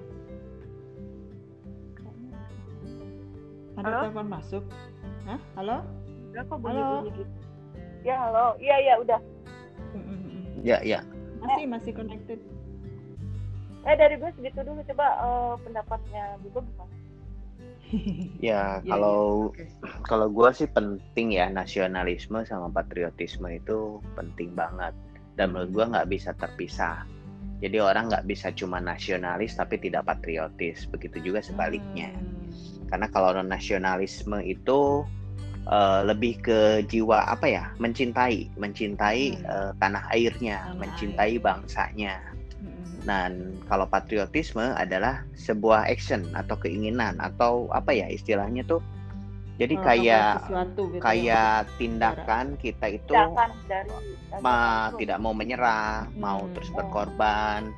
Ada 3.80 3.88
Halo? 3.88 4.00
telepon 4.04 4.28
masuk? 4.28 4.64
Hah? 5.24 5.40
Halo? 5.56 5.76
enggak 6.30 6.44
kok 6.46 6.58
Halo? 6.62 6.62
bunyi-bunyi 6.62 7.10
gitu 7.10 7.24
ya 8.00 8.16
halo 8.16 8.56
iya 8.56 8.76
iya 8.80 8.94
udah. 8.96 9.20
Ya, 10.60 10.78
ya. 10.84 11.00
Masih, 11.40 11.64
masih 11.68 11.92
connected. 11.96 12.40
eh 13.80 13.96
dari 13.96 14.20
gue 14.20 14.28
segitu 14.36 14.60
dulu 14.60 14.84
coba 14.92 15.06
eh, 15.24 15.54
pendapatnya 15.64 16.36
Bibo 16.44 16.60
gimana 16.60 16.92
Ya, 18.44 18.84
Iya, 18.84 18.92
kalau 18.92 19.48
Oke. 19.50 19.64
kalau 20.04 20.28
gua 20.28 20.52
sih 20.52 20.68
penting 20.68 21.32
ya 21.32 21.48
nasionalisme 21.48 22.44
sama 22.44 22.68
patriotisme 22.68 23.48
itu 23.50 23.98
penting 24.14 24.52
banget 24.52 24.92
dan 25.40 25.56
menurut 25.56 25.72
gua 25.72 25.84
nggak 25.96 26.08
bisa 26.12 26.30
terpisah. 26.36 27.04
Jadi 27.60 27.76
orang 27.80 28.08
nggak 28.12 28.24
bisa 28.28 28.52
cuma 28.52 28.80
nasionalis 28.80 29.56
tapi 29.56 29.76
tidak 29.80 30.04
patriotis. 30.08 30.84
Begitu 30.88 31.32
juga 31.32 31.40
sebaliknya. 31.40 32.12
Hmm. 32.12 32.39
Karena 32.90 33.06
kalau 33.08 33.30
nasionalisme 33.40 34.42
itu 34.42 35.06
eh, 35.70 36.00
lebih 36.02 36.40
ke 36.42 36.60
jiwa 36.90 37.30
apa 37.30 37.46
ya? 37.46 37.64
Mencintai, 37.78 38.50
mencintai 38.58 39.22
Hmm. 39.38 39.46
eh, 39.46 39.70
tanah 39.78 40.04
airnya, 40.10 40.58
Tanah 40.66 40.78
mencintai 40.82 41.32
air. 41.36 41.42
bangsanya. 41.42 42.14
Mm, 42.58 42.66
mm. 42.66 42.84
Dan 43.06 43.32
kalau 43.70 43.86
patriotisme 43.86 44.74
adalah 44.74 45.22
sebuah 45.38 45.86
action 45.86 46.26
atau 46.34 46.58
keinginan 46.58 47.16
atau 47.22 47.70
apa 47.70 47.94
ya 47.94 48.10
istilahnya 48.10 48.66
tuh. 48.66 48.82
Jadi 49.60 49.76
Melakukan 49.76 49.92
kayak 49.92 50.32
gitu 50.48 50.82
ya. 50.88 51.00
kayak 51.04 51.56
tindakan 51.76 52.46
kita 52.56 52.86
itu 52.96 53.12
tindakan 53.12 53.50
dari 53.68 53.90
ma- 54.40 54.90
tidak 54.96 55.18
mau 55.20 55.36
menyerah, 55.36 56.08
mau 56.16 56.40
Hmm. 56.48 56.52
terus 56.56 56.72
berkorban, 56.72 57.68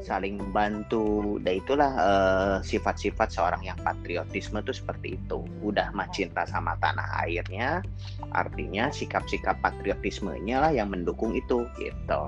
saling 0.00 0.38
membantu. 0.38 1.36
Dan 1.42 1.60
itulah 1.60 1.92
eh, 1.92 2.56
sifat-sifat 2.62 3.28
seorang 3.28 3.62
yang 3.62 3.78
patriotisme 3.80 4.58
itu 4.58 4.72
seperti 4.72 5.18
itu. 5.18 5.42
Udah 5.60 5.90
mah 5.92 6.08
cinta 6.14 6.46
sama 6.46 6.78
tanah 6.78 7.26
airnya, 7.26 7.82
artinya 8.30 8.88
sikap-sikap 8.88 9.58
patriotismenya 9.60 10.62
lah 10.62 10.72
yang 10.72 10.88
mendukung 10.88 11.34
itu 11.34 11.66
gitu. 11.76 12.22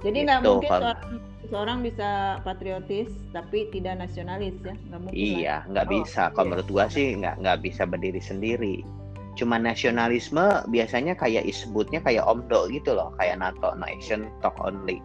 Jadi 0.00 0.18
nggak 0.24 0.40
Gitu, 0.40 0.50
mungkin 0.56 0.70
kalau- 0.72 0.82
seorang, 0.96 1.12
seorang 1.50 1.78
bisa 1.84 2.10
patriotis 2.40 3.10
tapi 3.36 3.68
tidak 3.68 4.00
nasionalis 4.00 4.56
ya, 4.64 4.72
nggak 4.88 5.00
mungkin. 5.02 5.18
Iya, 5.18 5.56
nggak 5.68 5.86
Oh, 5.86 5.90
bisa. 5.92 6.22
Kalau 6.32 6.44
iya. 6.46 6.50
menurut 6.56 6.68
gua 6.72 6.86
sih 6.88 7.06
nggak 7.20 7.34
nggak 7.36 7.58
bisa 7.60 7.82
berdiri 7.84 8.22
sendiri. 8.22 8.76
Cuma 9.38 9.56
nasionalisme 9.56 10.66
biasanya 10.68 11.14
kayak 11.14 11.46
disebutnya 11.46 12.02
kayak 12.02 12.26
omdo 12.26 12.66
gitu 12.70 12.94
loh, 12.94 13.14
kayak 13.16 13.38
NATO, 13.38 13.72
no 13.78 13.86
action, 13.86 14.26
talk 14.42 14.56
only. 14.58 14.98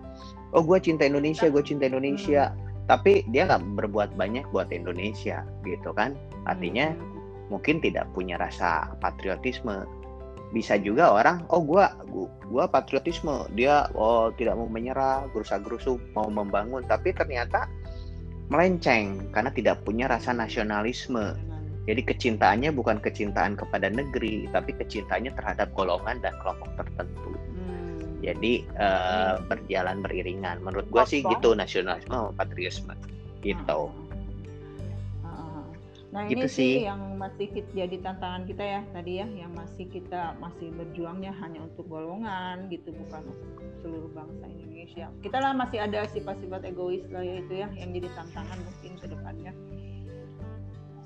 Oh, 0.55 0.63
gua 0.63 0.79
cinta 0.79 1.05
Indonesia, 1.05 1.51
gue 1.51 1.61
cinta 1.61 1.85
Indonesia. 1.85 2.55
Tapi 2.85 3.25
dia 3.33 3.49
nggak 3.49 3.75
berbuat 3.81 4.13
banyak 4.13 4.45
buat 4.53 4.69
Indonesia, 4.69 5.41
gitu 5.65 5.89
kan? 5.93 6.13
Artinya 6.45 6.93
Hmm. 6.93 7.53
mungkin 7.53 7.77
tidak 7.81 8.09
punya 8.13 8.37
rasa 8.41 8.93
patriotisme. 9.01 9.85
Bisa 10.53 10.77
juga 10.79 11.11
orang, 11.13 11.45
oh 11.49 11.61
gua 11.61 11.93
gua, 12.09 12.29
gua 12.47 12.65
patriotisme, 12.69 13.49
dia 13.57 13.89
oh 13.97 14.31
tidak 14.37 14.55
mau 14.57 14.69
menyerah, 14.69 15.27
gerusa-gerusu 15.33 15.97
mau 16.13 16.29
membangun, 16.29 16.85
tapi 16.85 17.11
ternyata 17.13 17.69
melenceng 18.49 19.33
karena 19.33 19.49
tidak 19.53 19.81
punya 19.81 20.05
rasa 20.05 20.33
nasionalisme. 20.33 21.33
Jadi 21.85 22.01
kecintaannya 22.01 22.73
bukan 22.73 22.97
kecintaan 22.97 23.53
kepada 23.53 23.93
negeri, 23.93 24.49
tapi 24.49 24.73
kecintaannya 24.73 25.37
terhadap 25.37 25.69
golongan 25.77 26.17
dan 26.17 26.33
kelompok 26.41 26.73
tertentu. 26.81 27.29
Hmm. 27.29 28.01
Jadi 28.25 28.65
eh, 28.65 29.33
berjalan 29.45 30.01
beriringan. 30.01 30.65
Menurut 30.65 30.89
gua 30.89 31.05
sih 31.05 31.21
gitu 31.21 31.53
nasionalisme 31.53 32.33
patriotisme. 32.33 32.97
Gitu. 33.45 33.81
Ah. 35.21 35.61
Nah 36.09 36.25
Gitu 36.25 36.49
ini 36.49 36.49
sih 36.49 36.71
yang 36.89 37.21
masih 37.21 37.53
kit- 37.53 37.69
jadi 37.77 38.01
tantangan 38.01 38.49
kita 38.49 38.65
ya 38.65 38.81
tadi 38.89 39.21
ya, 39.21 39.27
yang 39.29 39.53
masih 39.53 39.85
kita 39.85 40.33
masih 40.41 40.73
berjuangnya 40.73 41.37
hanya 41.37 41.69
untuk 41.69 41.85
golongan 41.85 42.65
gitu, 42.73 42.97
bukan 43.05 43.29
untuk 43.29 43.61
seluruh 43.85 44.09
bangsa 44.09 44.49
Indonesia. 44.49 45.05
Kita 45.21 45.37
lah 45.37 45.53
masih 45.53 45.85
ada 45.85 46.09
sifat-sifat 46.09 46.65
egois 46.65 47.05
lah 47.13 47.21
ya 47.21 47.45
itu 47.45 47.53
ya, 47.53 47.69
yang 47.77 47.93
jadi 47.93 48.09
tantangan 48.17 48.57
mungkin 48.57 48.91
ke 48.97 49.05
depannya. 49.05 49.53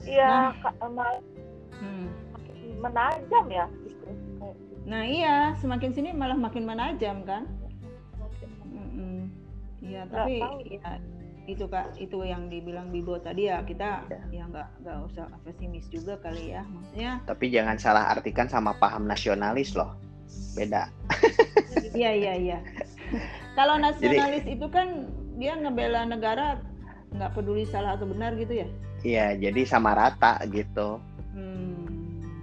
Iya 0.03 0.51
emang 0.79 1.19
Hmm. 1.79 2.07
menajam 2.77 3.45
ya 3.47 3.65
gitu 3.81 4.03
Kayak 4.39 4.55
Nah 4.83 5.03
iya, 5.05 5.35
semakin 5.57 5.91
sini 5.91 6.09
malah 6.11 6.35
makin 6.35 6.65
menajam 6.65 7.23
kan? 7.23 7.47
Iya, 9.79 10.05
Nggak 10.05 10.11
tapi 10.11 10.33
tahu. 10.43 10.57
ya, 10.67 10.91
itu 11.47 11.65
kak 11.65 11.85
itu 11.97 12.17
yang 12.21 12.45
dibilang 12.45 12.91
Bibo 12.91 13.17
tadi 13.17 13.49
ya 13.49 13.63
kita 13.63 14.05
Ya. 14.05 14.21
ya 14.29 14.43
nggak 14.45 14.67
nggak 14.83 14.97
usah 15.07 15.25
pesimis 15.41 15.87
juga 15.89 16.19
kali 16.19 16.53
ya, 16.53 16.61
maksudnya 16.67 17.23
Tapi 17.25 17.49
jangan 17.49 17.79
salah 17.79 18.11
artikan 18.11 18.45
sama 18.45 18.75
paham 18.75 19.07
nasionalis 19.07 19.73
loh. 19.73 19.95
Beda. 20.53 20.91
Iya 21.89 22.11
iya 22.13 22.33
iya. 22.37 22.57
Kalau 23.57 23.81
nasionalis 23.81 24.45
itu 24.45 24.67
kan 24.69 25.09
dia 25.35 25.57
ngebela 25.57 26.05
negara 26.05 26.61
nggak 27.09 27.33
peduli 27.33 27.65
salah 27.65 27.97
atau 27.97 28.05
benar 28.05 28.37
gitu 28.37 28.61
ya. 28.61 28.67
Iya, 29.01 29.37
jadi 29.39 29.61
sama 29.63 29.95
rata 29.95 30.39
gitu. 30.49 30.99
Hmm. 31.31 31.87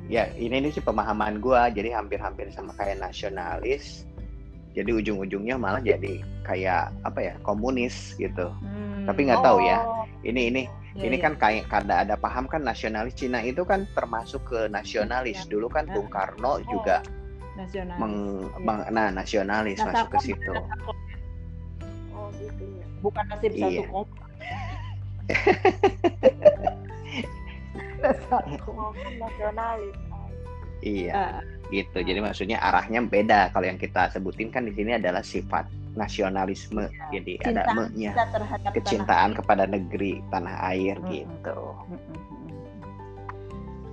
Ya, 0.07 0.31
ini 0.35 0.63
nih 0.63 0.73
sih 0.73 0.81
pemahaman 0.81 1.43
gua, 1.43 1.69
jadi 1.69 1.93
hampir-hampir 1.93 2.49
sama 2.55 2.73
kayak 2.75 3.03
nasionalis. 3.03 4.07
Jadi 4.73 4.93
ujung-ujungnya 4.93 5.57
malah 5.57 5.81
jadi 5.81 6.21
kayak 6.45 6.93
apa 7.03 7.21
ya, 7.21 7.35
komunis 7.43 8.13
gitu. 8.17 8.53
Hmm. 8.61 9.05
Tapi 9.05 9.29
nggak 9.29 9.43
tahu 9.43 9.59
ya. 9.61 9.81
Oh, 9.83 10.05
Ini 10.21 10.43
ini 10.51 10.63
Iya, 10.97 11.13
ini 11.13 11.17
iya. 11.21 11.25
kan 11.29 11.33
kayak 11.37 11.69
kada 11.69 11.95
ada 12.09 12.17
paham 12.17 12.49
kan 12.49 12.65
nasionalis 12.65 13.13
Cina 13.13 13.45
itu 13.45 13.69
kan 13.69 13.85
termasuk 13.93 14.41
ke 14.49 14.65
nasionalis. 14.67 15.45
Ya. 15.45 15.53
Dulu 15.53 15.69
kan 15.69 15.85
Ya. 15.85 15.93
Bung 15.93 16.09
Karno 16.09 16.57
juga 16.65 17.05
nasionalis. 17.53 18.01
meng, 18.01 18.15
Iya. 18.41 18.65
meng- 18.65 18.89
nah 18.91 19.09
nasionalis 19.13 19.77
Nah, 19.85 19.93
masuk 19.93 20.09
ke 20.17 20.19
situ. 20.25 20.53
oh 22.11 22.33
gitu 22.41 22.65
ya 22.65 22.85
bukan 23.05 23.25
nasib 23.29 23.53
satu 23.53 23.69
Iya. 23.77 23.85
oh 23.93 24.05
kan 24.09 24.31
nasionalis 29.21 29.97
Iya. 30.85 31.13
Ah, 31.13 31.41
gitu. 31.73 31.99
Jadi 32.05 32.21
maksudnya 32.21 32.61
arahnya 32.61 33.01
beda. 33.05 33.51
Kalau 33.51 33.67
yang 33.67 33.81
kita 33.81 34.13
sebutin 34.13 34.53
kan 34.53 34.69
di 34.69 34.73
sini 34.77 34.97
adalah 35.01 35.25
sifat 35.25 35.67
nasionalisme. 35.97 36.87
Jadi 37.11 37.41
ada 37.41 37.65
cinta 37.65 37.73
me-nya, 37.73 38.13
kita 38.13 38.27
terhadap 38.37 38.71
kecintaan 38.77 39.31
tanah. 39.33 39.39
kepada 39.41 39.65
negeri, 39.65 40.21
tanah 40.29 40.55
air 40.77 40.97
Mm-mm. 41.01 41.13
gitu. 41.13 41.61
Mm-mm. 41.89 42.19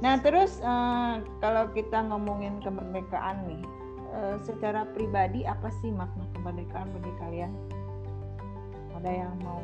Nah 0.03 0.19
terus 0.19 0.59
eh, 0.59 1.13
kalau 1.39 1.71
kita 1.71 2.03
ngomongin 2.11 2.59
kemerdekaan 2.59 3.47
nih, 3.47 3.63
eh, 4.19 4.35
secara 4.43 4.83
pribadi 4.91 5.47
apa 5.47 5.71
sih 5.79 5.95
makna 5.95 6.27
kemerdekaan 6.35 6.91
bagi 6.99 7.13
kalian? 7.23 7.51
Ada 8.99 9.09
yang 9.09 9.33
mau 9.41 9.63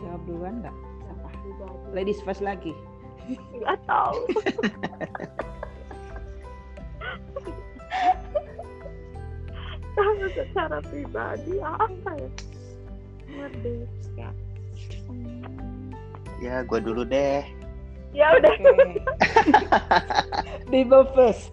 jawab 0.00 0.22
duluan 0.24 0.64
nggak? 0.64 0.76
Siapa? 1.04 1.28
Ladies 1.92 2.24
first 2.24 2.40
lagi. 2.40 2.72
Nggak 3.34 3.78
tahu 3.84 4.16
Kalau 9.90 10.26
secara 10.32 10.78
pribadi 10.86 11.54
apa 11.60 12.10
ya 12.16 12.30
merdeka 13.30 14.28
Hmm, 15.10 15.90
Ya, 16.40 16.62
gue 16.64 16.80
dulu 16.80 17.04
deh. 17.04 17.42
ya 18.10 18.32
udah. 18.34 18.54
Bibo 20.72 21.04
first. 21.14 21.52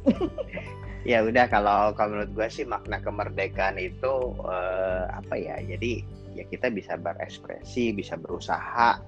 Ya 1.06 1.22
udah 1.22 1.46
kalau 1.52 1.92
kalau 1.94 2.18
menurut 2.18 2.32
gue 2.34 2.48
sih 2.50 2.66
makna 2.66 2.98
kemerdekaan 3.04 3.78
itu 3.78 4.14
eh, 4.48 5.04
apa 5.12 5.36
ya? 5.38 5.60
Jadi 5.62 6.02
ya 6.34 6.44
kita 6.48 6.72
bisa 6.72 6.96
berekspresi, 6.98 7.94
bisa 7.94 8.16
berusaha, 8.16 9.02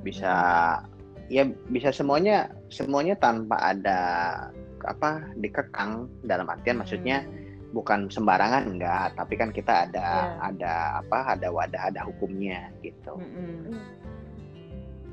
bisa 0.00 0.34
ya 1.32 1.48
bisa 1.72 1.88
semuanya 1.88 2.52
semuanya 2.68 3.16
tanpa 3.16 3.56
ada 3.56 4.00
apa 4.84 5.32
dikekang 5.40 6.04
dalam 6.20 6.44
artian 6.44 6.76
maksudnya 6.76 7.24
bukan 7.72 8.12
sembarangan 8.12 8.68
enggak 8.68 9.16
tapi 9.16 9.40
kan 9.40 9.48
kita 9.48 9.88
ada 9.88 10.04
Iya. 10.04 10.52
ada 10.52 10.74
apa 11.00 11.18
ada 11.32 11.48
wadah 11.48 11.82
ada 11.88 12.04
hukumnya 12.04 12.68
gitu 12.84 13.16
Mm-mm. 13.16 13.72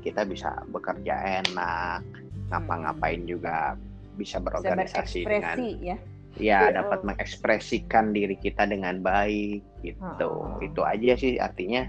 kita 0.04 0.28
bisa 0.28 0.60
bekerja 0.68 1.40
enak 1.40 2.04
ngapa-ngapain 2.52 3.24
juga 3.24 3.80
bisa 4.20 4.36
Bisa 4.36 4.44
berorganisasi 4.44 5.24
dengan 5.24 5.56
berekspresi 5.56 5.70
ya. 5.80 5.96
ya 6.36 6.60
Iya. 6.68 6.84
dapat 6.84 7.00
mengekspresikan 7.08 8.12
diri 8.12 8.36
kita 8.36 8.68
dengan 8.68 9.00
baik 9.00 9.64
gitu 9.80 10.04
Heeh. 10.60 10.68
itu 10.68 10.80
aja 10.84 11.12
sih 11.16 11.32
artinya 11.40 11.88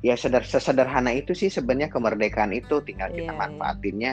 ya 0.00 0.16
seder 0.16 0.44
sesederhana 0.48 1.12
itu 1.12 1.36
sih 1.36 1.52
sebenarnya 1.52 1.92
kemerdekaan 1.92 2.56
itu 2.56 2.80
tinggal 2.84 3.12
kita 3.12 3.30
Iya, 3.30 3.36
iya. 3.36 3.40
manfaatinnya 3.40 4.12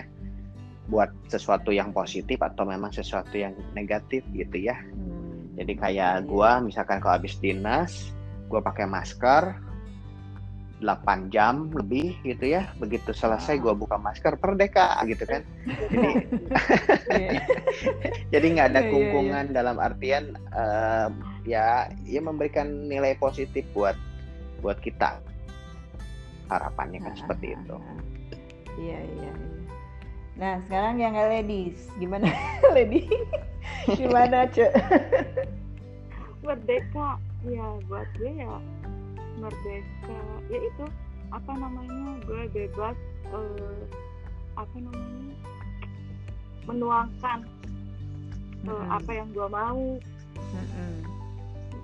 buat 0.88 1.12
sesuatu 1.28 1.72
yang 1.76 1.92
positif 1.92 2.40
atau 2.40 2.64
memang 2.64 2.92
sesuatu 2.96 3.36
yang 3.36 3.52
negatif 3.76 4.24
gitu 4.32 4.56
ya. 4.56 4.76
Hmm. 4.76 5.52
Jadi 5.60 5.74
kayak 5.76 6.28
gua 6.28 6.64
misalkan 6.64 7.04
kalau 7.04 7.20
habis 7.20 7.36
dinas, 7.44 8.12
gua 8.48 8.64
pakai 8.64 8.88
masker 8.88 9.52
8 10.80 11.34
jam 11.34 11.68
lebih 11.76 12.16
gitu 12.24 12.52
ya. 12.56 12.72
Begitu 12.80 13.12
selesai 13.12 13.60
gua 13.60 13.76
buka 13.76 14.00
masker 14.00 14.40
perdeka 14.40 14.96
gitu 15.08 15.24
kan. 15.28 15.44
Jadi 15.92 16.08
Iya. 17.12 17.42
jadi 18.34 18.46
nggak 18.56 18.68
ada 18.76 18.82
Iya, 18.86 18.90
kungkungan 18.92 19.46
dalam 19.52 19.80
artian 19.80 20.36
eh, 20.56 21.08
ya 21.48 21.92
ya 22.08 22.20
memberikan 22.24 22.88
nilai 22.88 23.16
positif 23.20 23.68
buat 23.76 23.96
buat 24.64 24.80
kita. 24.80 25.20
Harapannya 26.48 27.00
kan 27.04 27.14
Ah, 27.14 27.18
seperti 27.20 27.46
ah, 27.52 27.56
itu. 27.60 27.76
ah. 27.76 28.00
Iya 28.78 29.00
iya. 29.02 29.32
iya. 29.32 29.34
Nah 30.38 30.54
sekarang 30.70 31.02
yang 31.02 31.18
ladies, 31.18 31.90
gimana 31.98 32.30
lady? 32.78 33.10
gimana 33.88 34.46
cek? 34.50 34.72
merdeka 36.42 37.20
ya 37.44 37.68
buat 37.92 38.08
gue 38.16 38.32
ya 38.40 38.56
merdeka 39.36 40.16
ya 40.48 40.60
itu 40.64 40.86
apa 41.36 41.52
namanya 41.60 42.24
gue 42.24 42.42
bebas 42.56 42.96
eh, 43.28 43.84
apa 44.56 44.78
namanya 44.80 45.36
menuangkan 46.64 47.40
eh, 48.64 48.72
Mm-mm. 48.72 48.88
apa 48.96 49.12
yang 49.12 49.28
gue 49.36 49.48
mau 49.52 50.00
Mm-mm. 50.56 50.94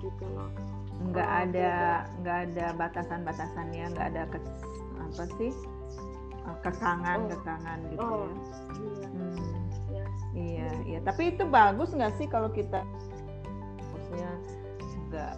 gitu 0.00 0.24
loh 0.32 0.48
nggak 1.10 1.28
Oh, 1.28 1.42
ada 1.44 1.72
nggak 2.22 2.38
ada 2.48 2.66
batasan-batasannya 2.76 3.84
nggak 3.92 4.06
ada 4.14 4.22
kes, 4.32 4.44
apa 4.96 5.24
sih 5.36 5.52
eh, 6.44 6.56
kekangan 6.62 7.18
Oh. 7.24 7.28
kekangan 7.32 7.78
gitu 7.92 8.02
oh 8.02 8.26
ya 8.26 8.36
iya 8.78 9.08
Hmm, 9.12 9.60
ya 9.92 10.04
iya 10.34 10.68
iya 10.86 10.98
tapi 11.04 11.36
itu 11.36 11.44
bagus 11.46 11.92
nggak 11.92 12.14
sih 12.16 12.26
kalau 12.26 12.48
kita 12.50 12.80
maksudnya 13.92 14.30
nggak 15.10 15.34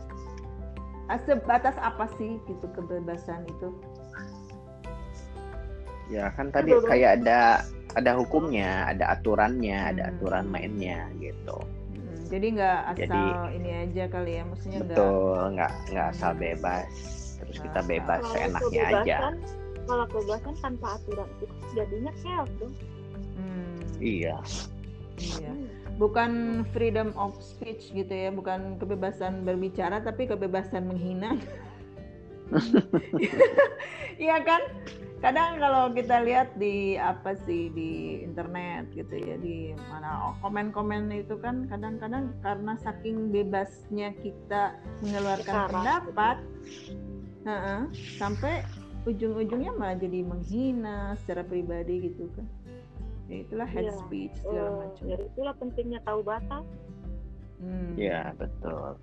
ah, 1.07 1.19
sebatas 1.27 1.77
apa 1.79 2.07
sih 2.17 2.39
gitu 2.47 2.67
kebebasan 2.73 3.43
itu 3.47 3.71
Ya 6.07 6.31
kan 6.39 6.55
tadi 6.55 6.71
Betul. 6.71 6.87
kayak 6.87 7.11
ada 7.19 7.67
ada 7.99 8.15
hukumnya, 8.15 8.87
ada 8.87 9.19
aturannya, 9.19 9.75
ada 9.91 10.07
Hmm. 10.07 10.11
aturan 10.15 10.47
mainnya 10.47 11.11
gitu. 11.19 11.59
Jadi 12.27 12.47
nggak 12.53 12.79
asal 12.89 13.07
Jadi- 13.07 13.55
ini 13.55 13.71
aja 13.79 14.05
kali 14.07 14.33
ya 14.33 14.43
maksudnya 14.45 14.79
nggak 14.81 14.99
Betul, 14.99 15.41
nggak 15.55 15.73
nggak 15.89 16.07
asal 16.11 16.33
bebas. 16.33 16.91
Terus 17.37 17.57
kita 17.61 17.79
Nggak 17.79 17.89
bebas 17.89 18.21
kalau 18.21 18.33
seenaknya 18.33 18.83
aja. 18.83 18.91
kebebasan 18.91 19.35
kalau 19.87 20.05
kebebasan 20.09 20.55
tanpa 20.59 20.87
aturan 20.95 21.29
itu 21.37 21.45
jadinya 21.73 22.13
chaos 22.19 22.51
dong 22.59 22.75
Hmm, 23.37 23.77
Iya. 23.99 24.37
iya 25.17 25.53
bukan 25.95 26.31
freedom 26.71 27.15
of 27.15 27.33
speech 27.39 27.89
gitu 27.91 28.11
ya 28.11 28.29
bukan 28.29 28.77
kebebasan 28.77 29.45
berbicara 29.45 30.01
tapi 30.01 30.27
kebebasan 30.27 30.85
menghina 30.85 31.37
iya 34.19 34.37
kan 34.41 34.61
kadang 35.17 35.57
kalau 35.57 35.89
kita 35.91 36.21
lihat 36.23 36.53
di 36.55 36.95
apa 36.95 37.33
sih 37.49 37.73
di 37.73 38.21
internet 38.21 38.93
gitu 38.93 39.17
ya 39.17 39.41
di 39.41 39.73
mana 39.89 40.29
oh, 40.29 40.35
komen-komen 40.45 41.09
itu 41.11 41.41
kan 41.41 41.65
kadang-kadang 41.67 42.37
karena 42.45 42.77
saking 42.77 43.33
bebasnya 43.33 44.13
kita 44.21 44.77
mengeluarkan 45.01 45.55
Bicara, 45.57 45.69
pendapat 45.73 46.37
heeh, 47.43 47.81
sampai 48.21 48.55
ujung-ujungnya 49.07 49.73
malah 49.73 49.97
jadi 49.97 50.21
menghina 50.21 51.15
secara 51.25 51.43
pribadi 51.43 52.11
gitu 52.13 52.29
kan 52.37 52.47
ya 53.27 53.43
itulah 53.43 53.67
hate 53.67 53.89
Iya. 53.89 53.99
speech 54.05 54.35
segala 54.39 54.69
Eh, 54.69 54.77
macam 54.85 55.05
ya 55.09 55.17
itulah 55.19 55.55
pentingnya 55.57 56.01
tahu 56.05 56.21
batas 56.23 56.67
Hmm, 57.57 57.97
Iya, 57.97 58.37
betul. 58.37 59.01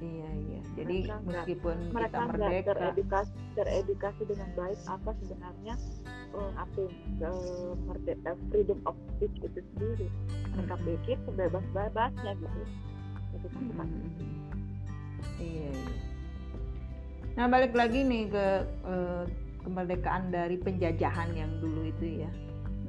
Iya 0.00 0.30
iya 0.32 0.60
jadi 0.76 0.96
Mereka 1.04 1.16
meskipun 1.28 1.76
kita 1.76 1.94
mereka 1.94 2.16
nggak 2.16 2.30
merdeka 2.32 2.72
teredukasi 2.72 3.32
teredukasi 3.56 4.22
dengan 4.24 4.48
baik 4.56 4.80
apa 4.88 5.10
sebenarnya 5.20 5.74
eh, 6.34 6.52
apa 6.56 6.78
yang, 7.20 7.36
eh, 7.36 7.72
merdeka 7.84 8.30
freedom 8.48 8.78
of 8.88 8.96
speech 9.16 9.36
itu 9.44 9.60
sendiri 9.74 10.08
mereka 10.56 10.74
Mm-mm. 10.76 10.86
pikir 10.88 11.16
sebebas-bebasnya 11.28 12.32
gitu 12.40 12.60
itu 13.36 13.46
kan 13.54 13.62
bukan 13.70 13.88
Hmm. 13.90 15.40
Iya, 15.40 15.68
iya. 15.72 15.94
Nah, 17.36 17.46
balik 17.48 17.72
lagi 17.72 18.04
nih 18.04 18.28
ke 18.28 18.46
eh, 18.66 19.24
kemerdekaan 19.64 20.32
dari 20.32 20.56
penjajahan 20.60 21.30
yang 21.36 21.52
dulu 21.60 21.88
itu 21.88 22.24
ya. 22.24 22.30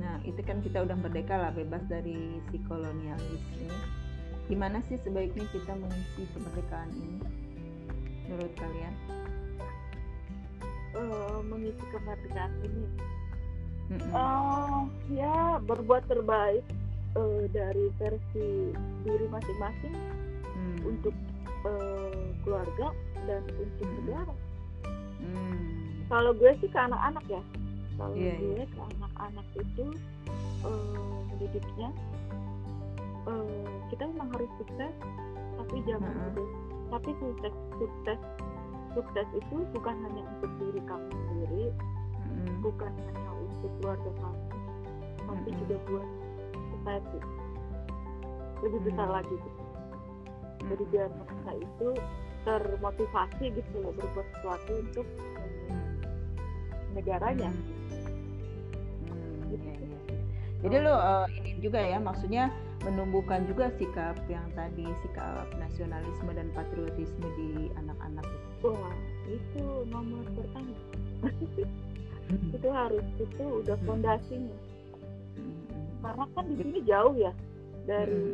Nah, 0.02 0.18
itu 0.26 0.42
kan 0.42 0.60
kita 0.66 0.82
udah 0.82 0.98
merdeka 0.98 1.38
lah, 1.38 1.52
bebas 1.54 1.84
dari 1.86 2.42
si 2.50 2.58
kolonialis 2.66 3.44
ini. 3.56 4.01
Gimana 4.52 4.84
sih 4.84 5.00
sebaiknya 5.00 5.48
kita 5.50 5.72
mengisi 5.74 6.28
kemerdekaan 6.36 6.92
ini? 6.92 7.18
Menurut 8.28 8.54
kalian? 8.54 8.96
eh, 10.92 11.40
mengisi 11.48 11.84
kemerdekaan 11.88 12.52
ini. 12.62 12.84
Eh, 13.92 14.80
ya 15.16 15.56
berbuat 15.64 16.04
terbaik 16.06 16.64
eh, 17.16 17.44
dari 17.50 17.88
versi 17.96 18.76
diri 19.02 19.28
masing-masing 19.28 19.96
Hmm. 20.52 20.78
untuk 20.84 21.16
eh, 21.64 22.28
keluarga 22.44 22.92
dan 23.24 23.42
untuk 23.56 23.88
Mm-mm. 23.88 23.98
negara 24.04 24.36
Hmm. 25.22 26.04
kalau 26.06 26.36
gue 26.36 26.52
sih 26.60 26.68
ke 26.68 26.76
anak-anak 26.76 27.24
ya 27.26 27.42
kalau 27.96 28.14
Iya, 28.14 28.36
gue 28.36 28.64
ke 28.68 28.80
anak-anak 28.94 29.48
itu 29.56 29.86
eh, 30.62 31.18
mendidiknya 31.32 31.90
eh, 33.24 33.68
kita 33.90 34.04
memang 34.08 34.30
harus 34.34 34.52
sukses 34.58 34.94
tapi 35.58 35.76
jangan 35.86 36.14
sukses 36.32 36.50
tapi 36.90 37.10
sukses 37.18 37.54
sukses 37.78 38.20
sukses 38.92 39.28
itu 39.32 39.56
bukan 39.72 39.96
hanya 40.04 40.24
untuk 40.38 40.52
diri 40.60 40.82
kamu 40.84 41.08
sendiri 41.10 41.66
Mm-mm. 42.28 42.56
bukan 42.60 42.92
hanya 42.92 43.30
untuk 43.40 43.72
keluarga 43.80 44.12
kamu 44.20 44.44
tapi 45.22 45.50
juga 45.64 45.76
buat 45.88 46.08
society 46.76 47.20
lebih 48.62 48.80
besar 48.86 49.08
Mm. 49.08 49.16
lagi 49.16 49.36
gitu. 49.36 49.62
jadi 50.62 50.84
biar 50.94 51.08
mereka 51.10 51.52
itu 51.58 51.90
termotivasi 52.42 53.46
gitu 53.54 53.76
loh 53.80 53.94
berbuat 53.94 54.28
sesuatu 54.36 54.72
untuk 54.78 55.08
Hmm. 55.70 55.94
negaranya 56.92 57.50
Hmm, 59.08 59.50
Gitu. 59.50 59.62
iya, 59.64 59.74
iya, 59.78 59.98
iya. 60.06 60.20
Jadi 60.62 60.76
lo 60.78 60.94
eh, 60.94 61.26
ini 61.38 61.52
juga 61.60 61.80
ya, 61.80 61.98
maksudnya 61.98 62.44
menumbuhkan 62.82 63.46
juga 63.46 63.70
sikap 63.78 64.18
yang 64.26 64.46
tadi 64.58 64.86
sikap 65.06 65.46
nasionalisme 65.58 66.32
dan 66.34 66.50
patriotisme 66.54 67.28
di 67.38 67.70
anak-anak 67.78 68.26
itu. 68.26 68.70
Wah, 68.74 68.96
itu 69.30 69.64
nomor 69.90 70.26
pertama. 70.34 70.74
itu 72.58 72.68
harus 72.72 73.06
itu 73.20 73.46
udah 73.62 73.78
Hmm. 73.78 73.88
fondasinya. 73.88 74.56
Hmm, 75.38 75.62
Karena 76.02 76.26
kan 76.34 76.44
di 76.50 76.56
sini 76.58 76.80
jauh 76.84 77.14
ya 77.14 77.32
dari 77.86 78.26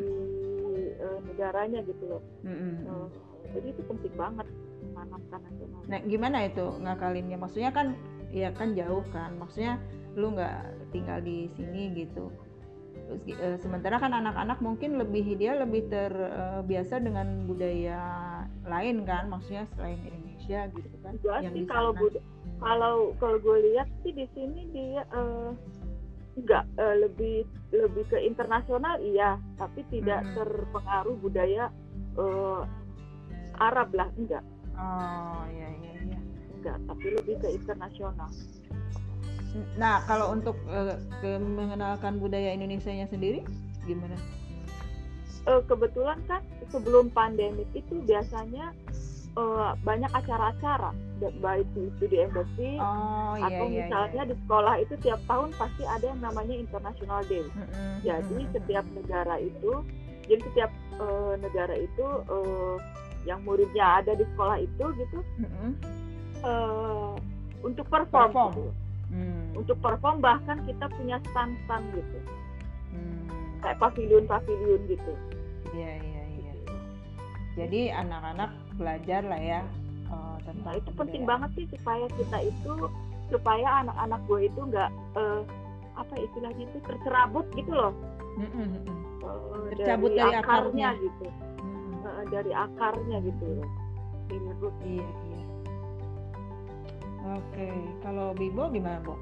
eh, 0.98 1.20
negaranya 1.28 1.80
gitu 1.84 2.04
loh. 2.08 2.22
Eh, 2.48 3.08
jadi 3.52 3.68
itu 3.76 3.82
penting 3.88 4.14
banget 4.16 4.48
menanamkan 4.96 5.40
nasional. 5.44 5.82
Nah, 5.88 6.00
gimana 6.08 6.38
itu 6.48 6.66
ngakalinnya? 6.84 7.38
Maksudnya 7.38 7.72
kan, 7.76 7.88
ya 8.32 8.50
kan 8.56 8.74
jauh 8.74 9.04
kan. 9.12 9.36
Maksudnya 9.40 9.80
lu 10.18 10.34
nggak 10.34 10.58
tinggal 10.96 11.20
di 11.22 11.52
sini 11.60 11.94
gitu. 11.94 12.32
Eh, 13.08 13.56
sementara 13.64 14.04
kan 14.04 14.12
anak-anak 14.12 14.60
mungkin 14.60 15.00
lebih 15.00 15.40
dia 15.40 15.56
lebih 15.56 15.88
terbiasa 15.88 17.00
dengan 17.00 17.48
budaya 17.48 18.00
lain 18.68 19.08
kan, 19.08 19.32
maksudnya 19.32 19.64
selain 19.76 19.96
Indonesia 20.04 20.68
gitu 20.76 20.96
kan. 21.00 21.12
Juga 21.16 21.40
yang 21.40 21.56
sih 21.56 21.64
kalau 21.72 21.92
bud- 21.96 22.24
kalau 22.60 22.96
kalau 23.16 23.38
gue 23.40 23.58
lihat 23.72 23.88
sih 24.04 24.12
di 24.12 24.28
sini 24.36 24.68
dia 24.76 25.08
eh, 25.08 25.50
enggak 26.36 26.68
eh, 26.76 26.96
lebih 27.00 27.48
lebih 27.72 28.04
ke 28.12 28.20
internasional 28.20 29.00
iya, 29.00 29.40
tapi 29.56 29.88
tidak 29.88 30.28
Mhm. 30.28 30.34
terpengaruh 30.36 31.16
budaya 31.24 31.72
eh, 32.20 32.62
Arab 33.58 33.90
lah 33.96 34.12
enggak 34.20 34.44
Oh 34.78 35.42
iya 35.50 35.70
iya 35.80 35.94
iya. 36.06 36.20
enggak, 36.54 36.78
tapi 36.86 37.08
lebih 37.16 37.36
ke 37.40 37.50
internasional. 37.50 38.30
Nah, 39.74 40.04
kalau 40.04 40.32
untuk 40.32 40.56
ke- 40.68 41.40
mengenalkan 41.40 42.20
budaya 42.20 42.52
Indonesia-nya 42.52 43.08
sendiri 43.08 43.42
gimana? 43.84 44.14
Eh, 45.48 45.62
kebetulan 45.64 46.20
kan 46.28 46.44
sebelum 46.68 47.08
pandemik 47.10 47.72
itu 47.72 48.04
biasanya 48.04 48.76
eh, 49.34 49.72
banyak 49.82 50.12
acara-acara 50.12 50.92
ba- 51.18 51.38
baik 51.40 51.70
itu 51.74 52.04
di 52.06 52.18
embassy 52.20 52.76
Oh 52.78 53.38
iya 53.38 53.48
atau 53.48 53.66
iya. 53.66 53.86
misalnya 53.86 54.24
di 54.28 54.36
sekolah 54.44 54.74
itu 54.78 54.94
tiap 55.00 55.22
tahun 55.24 55.54
pasti 55.56 55.84
ada 55.86 56.06
yang 56.06 56.20
namanya 56.20 56.52
International 56.52 57.22
Day. 57.26 57.46
iya. 57.46 57.54
Mm-mm, 57.56 57.94
Jadi 58.04 58.36
mm-mm, 58.36 58.54
setiap 58.54 58.86
negara 58.92 59.36
itu, 59.40 59.72
jadi 60.26 60.42
setiap 60.52 60.72
eh, 60.98 61.34
negara 61.40 61.76
itu 61.78 62.06
eh, 62.28 62.76
yang 63.24 63.40
muridnya 63.44 64.04
ada 64.04 64.12
di 64.14 64.26
sekolah 64.26 64.58
itu 64.58 64.86
gitu 64.98 65.20
mm-mm. 65.40 65.72
eh, 66.44 67.14
untuk 67.62 67.86
perform. 67.88 68.30
Perform. 68.30 68.52
gitu. 68.54 68.70
Hmm. 69.08 69.56
untuk 69.56 69.80
perform 69.80 70.20
bahkan 70.20 70.60
kita 70.64 70.86
punya 70.92 71.18
stand-stand 71.26 71.86
gitu 71.92 72.20
Hmm. 72.90 73.28
kayak 73.60 73.80
pavilion-pavilion 73.80 74.82
gitu 74.86 75.14
Iya 75.70 75.94
iya 75.98 76.24
iya. 76.34 76.54
Jadi 77.56 77.90
anak-anak 77.90 78.50
belajar 78.74 79.22
lah 79.22 79.38
ya 79.38 79.62
eh, 80.06 80.36
tentang 80.44 80.64
nah 80.64 80.74
itu 80.74 80.90
penting 80.94 81.24
kebudayaan. 81.24 81.28
banget 81.28 81.50
sih 81.54 81.66
supaya 81.72 82.06
kita 82.14 82.38
itu 82.44 82.74
supaya 83.28 83.68
anak-anak 83.82 84.22
gue 84.26 84.40
itu 84.46 84.60
nggak 84.62 84.90
eh, 85.16 85.42
apa 85.94 86.14
istilahnya 86.16 86.64
itu 86.64 86.80
tercerabut 86.84 87.46
gitu 87.54 87.72
loh 87.72 87.94
Mm, 88.38 88.86
Tercabut 89.74 90.14
dari 90.14 90.36
akarnya. 90.36 90.94
gitu 90.96 91.26
Mm, 91.58 91.66
mm. 91.66 91.94
Eh, 92.06 92.24
dari 92.30 92.52
akarnya 92.54 93.18
gitu 93.20 93.46
loh. 93.50 93.70
Iya 94.30 94.54
iya. 94.86 95.27
Oke, 97.28 97.68
kalau 98.00 98.32
Bibo 98.32 98.72
gimana 98.72 99.04
Bu? 99.04 99.16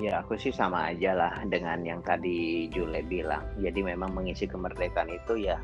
Ya, 0.00 0.24
aku 0.24 0.36
sih 0.40 0.52
sama 0.52 0.92
aja 0.92 1.12
lah 1.12 1.44
dengan 1.48 1.84
yang 1.84 2.00
tadi 2.00 2.68
Jule 2.72 3.04
bilang. 3.04 3.44
Jadi 3.60 3.80
memang 3.84 4.16
mengisi 4.16 4.48
kemerdekaan 4.48 5.12
itu 5.12 5.48
ya 5.48 5.60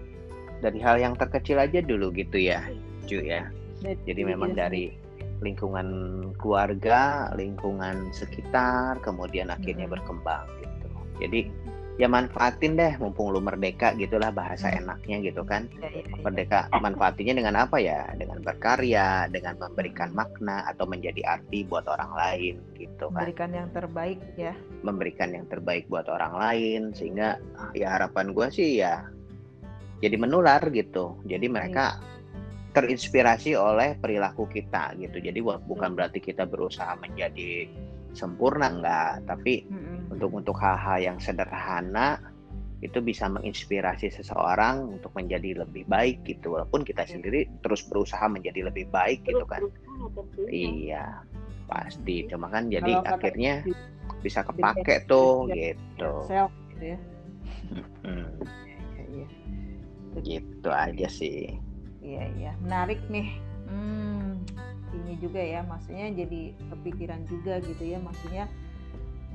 dari 0.61 0.81
hal 0.81 0.97
yang 1.01 1.17
terkecil 1.17 1.61
aja 1.61 1.81
dulu 1.85 2.13
gitu 2.13 2.41
ya, 2.41 2.65
Ju 3.09 3.21
ya. 3.21 3.49
Jadi 3.85 4.21
memang 4.25 4.57
dari 4.57 4.93
lingkungan 5.45 5.89
keluarga, 6.41 7.29
lingkungan 7.37 8.09
sekitar, 8.13 8.97
kemudian 9.05 9.53
akhirnya 9.53 9.85
berkembang 9.85 10.49
gitu. 10.65 10.89
Jadi 11.21 11.41
ya 11.97 12.07
manfaatin 12.07 12.76
deh, 12.76 13.01
mumpung 13.01 13.32
lu 13.32 13.40
merdeka 13.40 13.97
gitulah 13.97 14.28
bahasa 14.28 14.68
Mm. 14.68 14.84
enaknya 14.84 15.16
gitu 15.24 15.42
kan. 15.42 15.64
Iya, 15.80 15.88
iya, 15.90 16.03
iya. 16.05 16.20
Merdeka 16.20 16.68
manfaatinya 16.76 17.32
dengan 17.32 17.57
apa 17.57 17.80
ya? 17.80 18.05
Dengan 18.14 18.44
berkarya, 18.44 19.26
dengan 19.28 19.57
memberikan 19.57 20.12
makna 20.12 20.68
atau 20.68 20.84
menjadi 20.84 21.24
arti 21.24 21.64
buat 21.64 21.88
orang 21.88 22.12
lain 22.12 22.55
gitu 22.76 23.09
kan. 23.09 23.24
Memberikan 23.24 23.51
yang 23.53 23.68
terbaik 23.72 24.20
ya. 24.36 24.53
memberikan 24.84 25.34
yang 25.34 25.47
terbaik 25.51 25.88
buat 25.90 26.07
orang 26.07 26.36
lain 26.36 26.82
sehingga 26.94 27.40
ya 27.74 27.99
harapan 27.99 28.30
gue 28.30 28.47
sih 28.55 28.78
ya 28.78 29.03
jadi 29.99 30.14
menular 30.14 30.62
gitu 30.70 31.18
jadi 31.26 31.51
mereka 31.51 31.99
terinspirasi 32.70 33.57
oleh 33.57 33.97
perilaku 33.97 34.47
kita 34.47 34.94
gitu 35.01 35.18
jadi 35.18 35.34
bu- 35.42 35.59
bukan 35.64 35.97
berarti 35.97 36.20
kita 36.20 36.44
berusaha 36.47 36.94
menjadi 37.01 37.66
sempurna 38.12 38.68
enggak 38.70 39.26
tapi 39.26 39.64
Mm, 39.66 39.74
mm. 39.74 39.95
Untuk 40.17 40.33
untuk 40.33 40.57
hal-hal 40.57 40.99
yang 40.99 41.19
sederhana 41.21 42.17
itu 42.85 43.01
bisa 43.01 43.29
menginspirasi 43.29 44.12
seseorang 44.12 45.01
untuk 45.01 45.12
menjadi 45.17 45.64
lebih 45.64 45.89
baik 45.89 46.25
gitu. 46.25 46.57
Walaupun 46.57 46.85
kita 46.85 47.05
Iya. 47.05 47.12
sendiri 47.17 47.41
terus 47.61 47.85
berusaha 47.89 48.25
menjadi 48.29 48.69
lebih 48.69 48.89
baik 48.93 49.25
gitu 49.25 49.45
kan. 49.49 49.64
Berusaha 49.64 50.49
iya 50.53 51.25
pasti. 51.67 52.29
Cuma 52.29 52.53
kan 52.53 52.69
jadi 52.69 53.01
Kalau 53.01 53.05
kata 53.05 53.17
akhirnya 53.17 53.55
di- 53.64 53.77
bisa 54.21 54.41
kepake 54.45 55.05
tuh 55.09 55.49
gitu. 55.53 56.12
self 56.29 56.53
gitu 56.77 56.97
ya. 56.97 56.99
Iya, 58.05 59.07
iya. 59.12 59.27
gitu 60.21 60.71
aja 60.73 61.09
sih. 61.09 61.57
Iya 62.01 62.25
iya. 62.39 62.53
Menarik 62.61 63.01
nih. 63.09 63.29
Hmm, 63.67 64.41
ini 64.95 65.17
juga 65.19 65.41
ya. 65.43 65.61
Maksudnya 65.64 66.12
jadi 66.12 66.55
kepikiran 66.73 67.25
juga 67.27 67.59
gitu 67.64 67.85
ya. 67.85 67.99
Maksudnya 67.99 68.45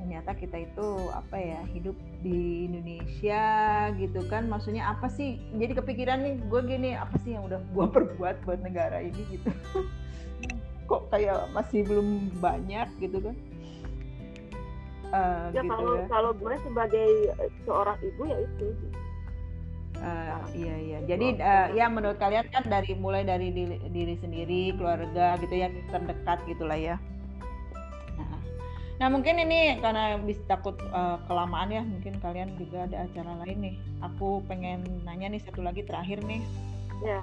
ternyata 0.02 0.34
kita 0.34 0.66
itu 0.66 0.88
apa 1.14 1.38
ya 1.38 1.62
hidup 1.70 1.94
di 2.26 2.66
Indonesia 2.66 3.46
gitu 3.94 4.26
kan 4.26 4.50
maksudnya 4.50 4.90
apa 4.90 5.06
sih 5.06 5.38
jadi 5.54 5.78
kepikiran 5.78 6.26
nih 6.26 6.34
gue 6.42 6.60
gini 6.66 6.90
apa 6.98 7.14
sih 7.22 7.38
yang 7.38 7.46
udah 7.46 7.62
gue 7.62 7.86
perbuat 7.94 8.42
buat 8.42 8.58
negara 8.66 8.98
ini 8.98 9.22
gitu 9.30 9.46
kok 10.90 11.06
kayak 11.14 11.46
masih 11.54 11.86
belum 11.86 12.34
banyak 12.42 12.90
gitu 12.98 13.22
kan 13.22 13.36
Eh, 15.12 15.46
ya 15.52 15.60
gitu 15.60 15.68
kalau 15.76 15.92
ya. 16.00 16.06
kalau 16.08 16.32
gue 16.32 16.54
sebagai 16.64 17.08
eh, 17.36 17.50
seorang 17.68 18.00
ibu 18.00 18.22
ya 18.26 18.38
itu 18.42 18.68
Eh, 20.02 20.38
iya 20.58 20.74
iya. 20.82 20.98
Jadi 21.06 21.38
eh, 21.38 21.66
ya 21.78 21.86
menurut 21.86 22.18
kalian 22.18 22.50
kan 22.50 22.66
dari 22.66 22.90
mulai 22.98 23.22
dari 23.22 23.54
diri, 23.54 23.78
diri 23.86 24.18
sendiri, 24.18 24.74
keluarga 24.74 25.38
gitu 25.38 25.54
yang 25.54 25.70
terdekat 25.94 26.42
gitulah 26.50 26.74
ya. 26.74 26.96
Nah, 29.02 29.10
mungkin 29.10 29.34
ini 29.34 29.82
karena 29.82 30.14
bisa 30.22 30.46
takut 30.46 30.78
eh, 30.78 31.18
kelamaan 31.26 31.74
ya, 31.74 31.82
mungkin 31.82 32.22
kalian 32.22 32.54
juga 32.54 32.86
ada 32.86 33.02
acara 33.02 33.34
lain 33.42 33.58
nih. 33.58 33.74
Aku 33.98 34.46
pengen 34.46 34.86
nanya 35.02 35.34
nih 35.34 35.42
satu 35.42 35.58
lagi 35.58 35.82
terakhir 35.82 36.22
nih. 36.22 36.38
ya 37.02 37.18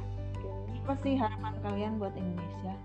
Apa 0.83 0.99
sih 0.99 1.15
harapan 1.15 1.55
kalian 1.63 1.95
buat 1.95 2.11
Indonesia? 2.19 2.75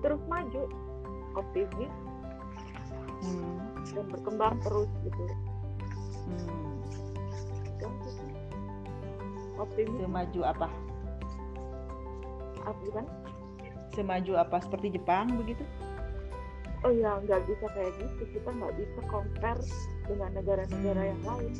terus 0.00 0.20
maju 0.28 0.62
optimis 1.36 1.92
Hmm, 3.20 3.84
dan 3.92 4.08
berkembang 4.08 4.56
terus 4.64 4.88
gitu 5.04 5.22
hmm. 6.24 6.72
Optimis 9.60 10.00
Semaju 10.00 10.40
apa? 10.40 10.68
apa 12.64 12.84
kan 12.96 13.04
Semaju 13.92 14.32
apa? 14.40 14.56
Seperti 14.64 14.96
Jepang 14.96 15.36
begitu? 15.36 15.68
Oh 16.84 16.92
ya 16.92 17.20
nggak 17.24 17.40
bisa 17.44 17.66
kayak 17.76 17.92
gitu. 18.00 18.22
Kita 18.38 18.50
nggak 18.50 18.74
bisa 18.78 19.00
compare 19.08 19.60
dengan 20.08 20.30
negara-negara 20.34 21.02
yang 21.12 21.22
lain. 21.24 21.54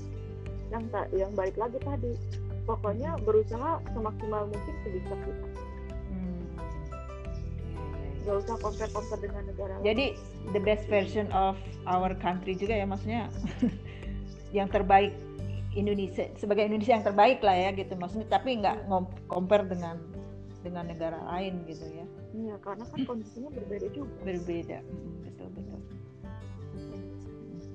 Yang 0.71 0.85
tak 0.95 1.07
yang 1.13 1.33
balik 1.35 1.57
lagi 1.59 1.79
tadi 1.83 2.13
pokoknya 2.69 3.19
berusaha 3.27 3.83
semaksimal 3.91 4.47
mungkin 4.47 4.75
sebisa 4.87 5.15
kita. 5.27 5.47
Hmm. 6.09 6.43
Nggak 8.25 8.37
usah 8.47 8.57
compare 8.63 8.93
compare 8.95 9.21
dengan 9.21 9.43
negara 9.51 9.73
lain. 9.81 9.87
Jadi 9.87 10.07
the 10.55 10.61
best 10.63 10.85
version 10.87 11.27
of 11.35 11.59
our 11.89 12.15
country 12.21 12.55
juga 12.55 12.79
ya 12.79 12.87
maksudnya 12.87 13.27
yang 14.57 14.71
terbaik 14.71 15.15
Indonesia 15.75 16.27
sebagai 16.35 16.67
Indonesia 16.67 16.99
yang 16.99 17.07
terbaik 17.07 17.43
lah 17.43 17.55
ya 17.55 17.71
gitu. 17.75 17.95
Maksudnya 17.99 18.29
tapi 18.31 18.59
nggak 18.63 18.87
compare 19.27 19.67
dengan 19.67 19.99
dengan 20.61 20.85
negara 20.89 21.19
lain 21.25 21.65
gitu 21.65 21.85
ya. 21.89 22.07
Iya, 22.37 22.55
karena 22.61 22.85
kan 22.89 23.01
kondisinya 23.09 23.51
berbeda 23.53 23.89
juga. 23.97 24.13
Berbeda 24.23 24.79
Mm, 24.81 25.13
betul 25.25 25.49
betul. 25.57 25.81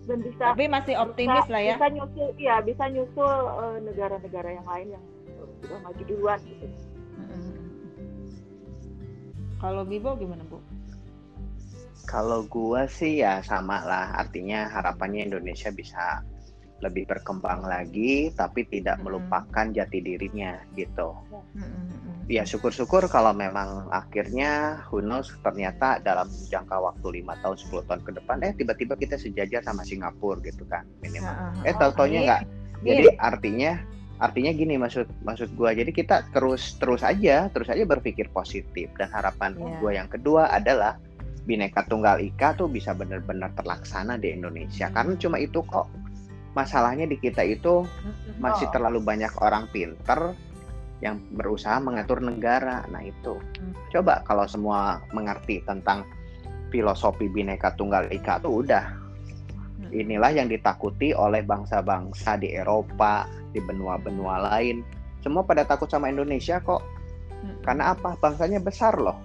Dan 0.05 0.17
bisa 0.21 0.43
tapi 0.53 0.65
masih 0.69 0.95
optimis 1.01 1.45
bisa, 1.49 1.53
lah 1.53 1.61
ya. 1.65 1.75
bisa 1.77 1.87
nyusul 1.89 2.27
ya 2.37 2.55
bisa 2.61 2.83
nyusul 2.93 3.33
eh, 3.49 3.77
negara-negara 3.89 4.49
yang 4.53 4.67
lain 4.69 4.87
yang 4.93 5.05
eh, 5.33 5.47
sudah 5.65 5.79
maju 5.81 6.01
duluan 6.05 6.39
gitu. 6.45 6.67
Kalau 9.55 9.81
Bibo 9.81 10.13
gimana 10.19 10.45
bu? 10.45 10.61
kalau 12.05 12.45
gua 12.45 12.85
sih 12.85 13.19
ya 13.25 13.41
sama 13.41 13.81
lah. 13.81 14.13
Artinya 14.15 14.69
harapannya 14.69 15.25
Indonesia 15.25 15.73
bisa 15.73 16.21
lebih 16.83 17.07
berkembang 17.07 17.63
lagi 17.63 18.35
tapi 18.35 18.67
tidak 18.67 18.99
Mm-mm. 18.99 19.07
melupakan 19.07 19.65
jati 19.71 20.03
dirinya 20.03 20.59
gitu 20.75 21.15
Mm-mm. 21.55 22.27
ya 22.27 22.43
syukur-syukur 22.43 23.07
kalau 23.07 23.31
memang 23.31 23.87
akhirnya 23.95 24.83
who 24.91 24.99
knows 24.99 25.31
ternyata 25.39 26.03
dalam 26.03 26.27
jangka 26.51 26.75
waktu 26.75 27.23
lima 27.23 27.39
tahun 27.39 27.55
10 27.55 27.87
tahun 27.87 28.01
ke 28.03 28.11
depan 28.19 28.37
eh 28.43 28.51
tiba-tiba 28.57 28.99
kita 28.99 29.15
sejajar 29.15 29.63
sama 29.63 29.87
Singapura 29.87 30.43
gitu 30.43 30.67
kan 30.67 30.83
minimal 30.99 31.31
ah, 31.31 31.55
eh 31.63 31.71
ah. 31.71 31.75
tau-taunya 31.79 32.19
Amin. 32.19 32.27
nggak 32.27 32.41
Amin. 32.43 32.85
jadi 32.85 33.05
artinya 33.23 33.71
artinya 34.15 34.51
gini 34.55 34.75
maksud 34.79 35.07
maksud 35.27 35.51
gua 35.59 35.75
jadi 35.75 35.91
kita 35.91 36.31
terus 36.31 36.79
terus 36.79 37.03
aja 37.03 37.51
terus 37.51 37.67
aja 37.67 37.83
berpikir 37.83 38.31
positif 38.31 38.87
dan 38.95 39.11
harapan 39.11 39.55
Iya. 39.59 39.75
gua 39.83 39.91
yang 39.91 40.07
kedua 40.07 40.47
adalah 40.51 40.95
bineka 41.45 41.85
tunggal 41.85 42.17
ika 42.23 42.57
tuh 42.57 42.65
bisa 42.65 42.95
benar-benar 42.97 43.53
terlaksana 43.53 44.17
di 44.17 44.33
Indonesia 44.33 44.89
karena 44.89 45.13
cuma 45.19 45.37
itu 45.37 45.61
kok 45.67 45.85
masalahnya 46.55 47.05
di 47.05 47.19
kita 47.19 47.43
itu 47.43 47.83
masih 48.39 48.67
terlalu 48.71 49.03
banyak 49.03 49.31
orang 49.43 49.67
pinter 49.69 50.33
yang 51.03 51.19
berusaha 51.35 51.77
mengatur 51.77 52.23
negara 52.23 52.87
nah 52.89 53.03
itu 53.03 53.35
Hmm. 53.59 53.75
coba 53.91 54.23
kalau 54.23 54.47
semua 54.47 55.03
mengerti 55.11 55.59
tentang 55.63 56.07
filosofi 56.71 57.27
bineka 57.27 57.71
tunggal 57.75 58.07
ika 58.09 58.39
tuh 58.39 58.63
udah 58.63 58.83
Mm-mm. 59.75 59.91
inilah 59.91 60.31
yang 60.31 60.47
ditakuti 60.47 61.11
oleh 61.11 61.43
bangsa-bangsa 61.43 62.39
di 62.39 62.51
Eropa, 62.51 63.27
di 63.51 63.59
benua-benua 63.59 64.47
lain. 64.51 64.83
Semua 65.19 65.43
pada 65.43 65.67
takut 65.67 65.91
sama 65.91 66.07
Indonesia 66.07 66.63
kok. 66.63 66.79
Mm-mm. 67.43 67.59
Karena 67.59 67.91
apa? 67.91 68.15
Bangsanya 68.19 68.63
besar 68.63 68.95
loh. 68.95 69.19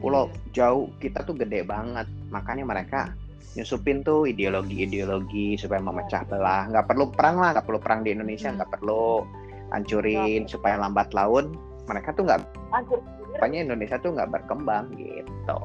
Pulau 0.00 0.28
Iya. 0.28 0.40
jauh, 0.52 0.88
kita 0.96 1.24
tuh 1.24 1.36
gede 1.36 1.60
banget. 1.64 2.08
Makanya 2.32 2.64
mereka 2.64 3.12
nyusupin 3.54 4.02
tuh 4.02 4.26
ideologi-ideologi 4.26 5.56
supaya 5.56 5.80
memecah 5.80 6.26
belah. 6.26 6.68
Nggak 6.68 6.86
perlu 6.90 7.04
perang 7.14 7.36
lah, 7.40 7.56
nggak 7.56 7.66
perlu 7.68 7.80
perang 7.80 8.00
di 8.02 8.10
Indonesia, 8.12 8.50
Hmm. 8.50 8.58
nggak 8.60 8.70
perlu 8.80 9.24
hancurin 9.72 10.42
supaya 10.50 10.76
lambat 10.80 11.14
laun. 11.14 11.54
Mereka 11.86 12.18
tuh 12.18 12.26
nggak, 12.26 12.40
pokoknya 13.38 13.58
Indonesia 13.62 13.96
tuh 14.02 14.10
nggak 14.18 14.30
berkembang 14.34 14.90
gitu. 14.98 15.62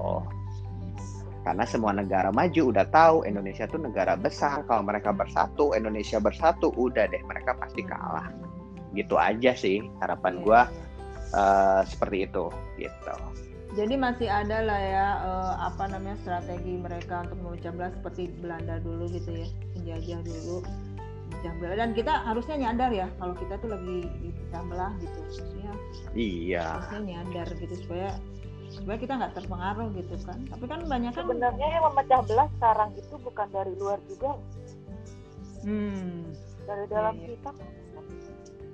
Karena 1.41 1.65
semua 1.65 1.89
negara 1.89 2.29
maju 2.29 2.69
udah 2.69 2.86
tahu 2.93 3.25
Indonesia 3.25 3.65
tuh 3.65 3.82
negara 3.82 4.13
besar. 4.13 4.61
Kalau 4.69 4.86
mereka 4.86 5.09
bersatu, 5.09 5.73
Indonesia 5.73 6.21
bersatu, 6.21 6.69
udah 6.77 7.09
deh 7.09 7.21
mereka 7.25 7.57
pasti 7.57 7.82
kalah. 7.82 8.29
Gitu 8.93 9.17
aja 9.17 9.51
sih 9.57 9.82
harapan 10.05 10.38
Iya, 10.38 10.45
iya. 10.45 10.61
eh, 11.34 11.82
seperti 11.89 12.17
itu 12.29 12.45
gitu. 12.77 13.15
Jadi 13.72 13.95
masih 13.95 14.28
ada 14.28 14.57
lah 14.67 14.80
ya 14.80 15.07
uh, 15.24 15.53
apa 15.72 15.88
namanya 15.88 16.19
strategi 16.24 16.76
mereka 16.76 17.24
untuk 17.28 17.39
memecah 17.39 17.72
belah 17.72 17.91
seperti 17.95 18.28
Belanda 18.43 18.84
dulu 18.84 19.07
gitu 19.07 19.32
ya 19.32 19.47
penjajah 19.78 20.19
dulu 20.28 20.59
pecah 21.32 21.53
belah. 21.57 21.76
Dan 21.80 21.89
kita 21.97 22.13
harusnya 22.28 22.55
nyadar 22.69 22.91
ya 22.93 23.07
kalau 23.17 23.34
kita 23.34 23.53
tuh 23.57 23.69
lagi 23.74 23.97
dipecah 24.22 24.61
belah 24.69 24.91
gitu. 25.01 25.17
Maksudnya 25.26 25.72
iya. 26.13 26.65
harusnya 26.78 26.99
nyadar 27.01 27.47
gitu 27.57 27.76
supaya 27.82 28.09
supaya 28.72 28.97
kita 29.01 29.13
nggak 29.17 29.34
terpengaruh 29.36 29.88
gitu 29.97 30.15
kan. 30.22 30.39
Tapi 30.47 30.65
kan 30.69 30.80
banyak 30.86 31.11
kan 31.15 31.24
sebenarnya 31.26 31.67
yang 31.67 31.84
memecah 31.89 32.22
belah 32.30 32.47
sekarang 32.59 32.89
itu 32.93 33.15
bukan 33.17 33.47
dari 33.49 33.74
luar 33.80 33.99
juga. 34.05 34.32
Hmm, 35.61 36.34
dari 36.65 36.86
dalam 36.89 37.13
Iya, 37.17 37.22
iya. 37.22 37.30
kita. 37.34 37.49
Kan. 37.49 37.67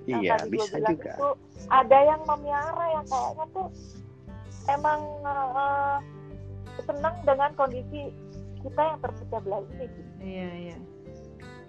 iya 0.08 0.16
yang 0.24 0.40
tadi 0.40 0.56
bisa 0.56 0.78
juga. 0.80 1.12
itu 1.20 1.28
ada 1.68 1.98
yang 2.00 2.22
memiara 2.24 2.86
yang 2.96 3.06
kayaknya 3.12 3.46
tuh 3.52 3.68
emang 4.68 5.00
eh, 5.24 5.98
senang 6.86 7.16
dengan 7.26 7.52
kondisi 7.58 8.14
kita 8.62 8.82
yang 8.82 8.98
terpecah 9.02 9.40
belah 9.42 9.62
ini 9.76 9.86
gitu. 9.88 10.12
iya 10.22 10.50
iya 10.54 10.78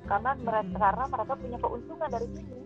karena 0.08 0.30
mereka 0.40 0.72
Mm-mm. 0.72 0.80
karena 0.80 1.04
mereka 1.08 1.32
punya 1.36 1.58
keuntungan 1.60 2.08
dari 2.08 2.28
sini 2.32 2.56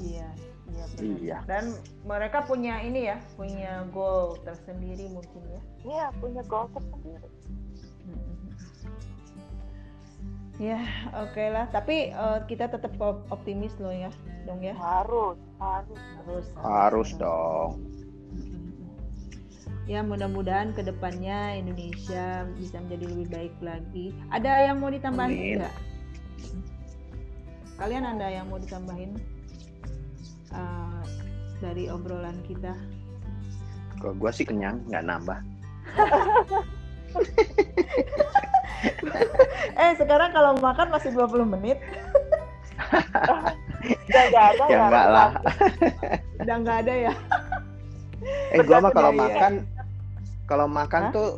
iya 0.00 0.28
iya 0.72 0.84
benar. 0.96 1.18
Iya. 1.20 1.38
dan 1.50 1.64
mereka 2.06 2.38
punya 2.46 2.74
ini 2.80 3.00
ya 3.10 3.16
punya 3.36 3.84
goal 3.90 4.38
tersendiri 4.46 5.06
mungkin 5.12 5.42
ya 5.50 5.62
Iya 5.82 6.06
punya 6.22 6.42
goal 6.46 6.70
tersendiri 6.72 7.28
Ya, 10.60 10.78
oke 11.16 11.42
lah. 11.50 11.66
Tapi 11.74 12.14
eh, 12.14 12.38
kita 12.46 12.70
tetap 12.70 12.94
op- 13.02 13.26
optimis 13.34 13.74
loh 13.82 13.90
ya, 13.90 14.14
dong 14.44 14.60
ya. 14.60 14.74
harus 14.74 15.38
harus 15.58 16.00
Harus. 16.18 16.46
harus 16.58 17.10
dong 17.16 17.72
Ya, 19.82 19.98
mudah-mudahan 19.98 20.70
ke 20.72 20.86
depannya 20.86 21.58
Indonesia 21.58 22.46
bisa 22.54 22.78
menjadi 22.78 23.02
lebih 23.02 23.28
baik 23.34 23.54
lagi. 23.58 24.14
Ada 24.30 24.70
yang 24.70 24.78
mau 24.78 24.94
ditambahin 24.94 25.34
Amin. 25.34 25.58
nggak? 25.58 25.74
Kalian 27.82 28.04
ada 28.06 28.26
yang 28.30 28.46
mau 28.46 28.62
ditambahin 28.62 29.18
eh, 30.54 31.02
dari 31.58 31.90
obrolan 31.90 32.38
kita? 32.46 32.78
kalau 33.98 34.14
gua 34.14 34.30
sih 34.30 34.42
kenyang 34.42 34.82
nggak 34.86 35.02
nambah 35.02 35.38
Eh, 39.72 39.92
sekarang 39.94 40.30
kalau 40.30 40.58
makan 40.58 40.90
masih 40.90 41.14
20 41.14 41.46
menit, 41.46 41.78
udah 43.82 44.22
nggak 44.30 44.46
ada 44.46 44.64
ya 44.68 44.78
enggak 44.78 45.06
lah. 45.08 45.28
Udah 46.38 46.56
nggak 46.62 46.76
ada 46.86 46.94
ya. 47.10 47.12
eh 48.54 48.62
gua 48.62 48.78
mah 48.78 48.92
kalau 48.94 49.10
Iya, 49.10 49.18
makan 49.18 49.52
kalau 50.46 50.66
makan 50.70 51.02
Hah? 51.08 51.12
tuh 51.12 51.28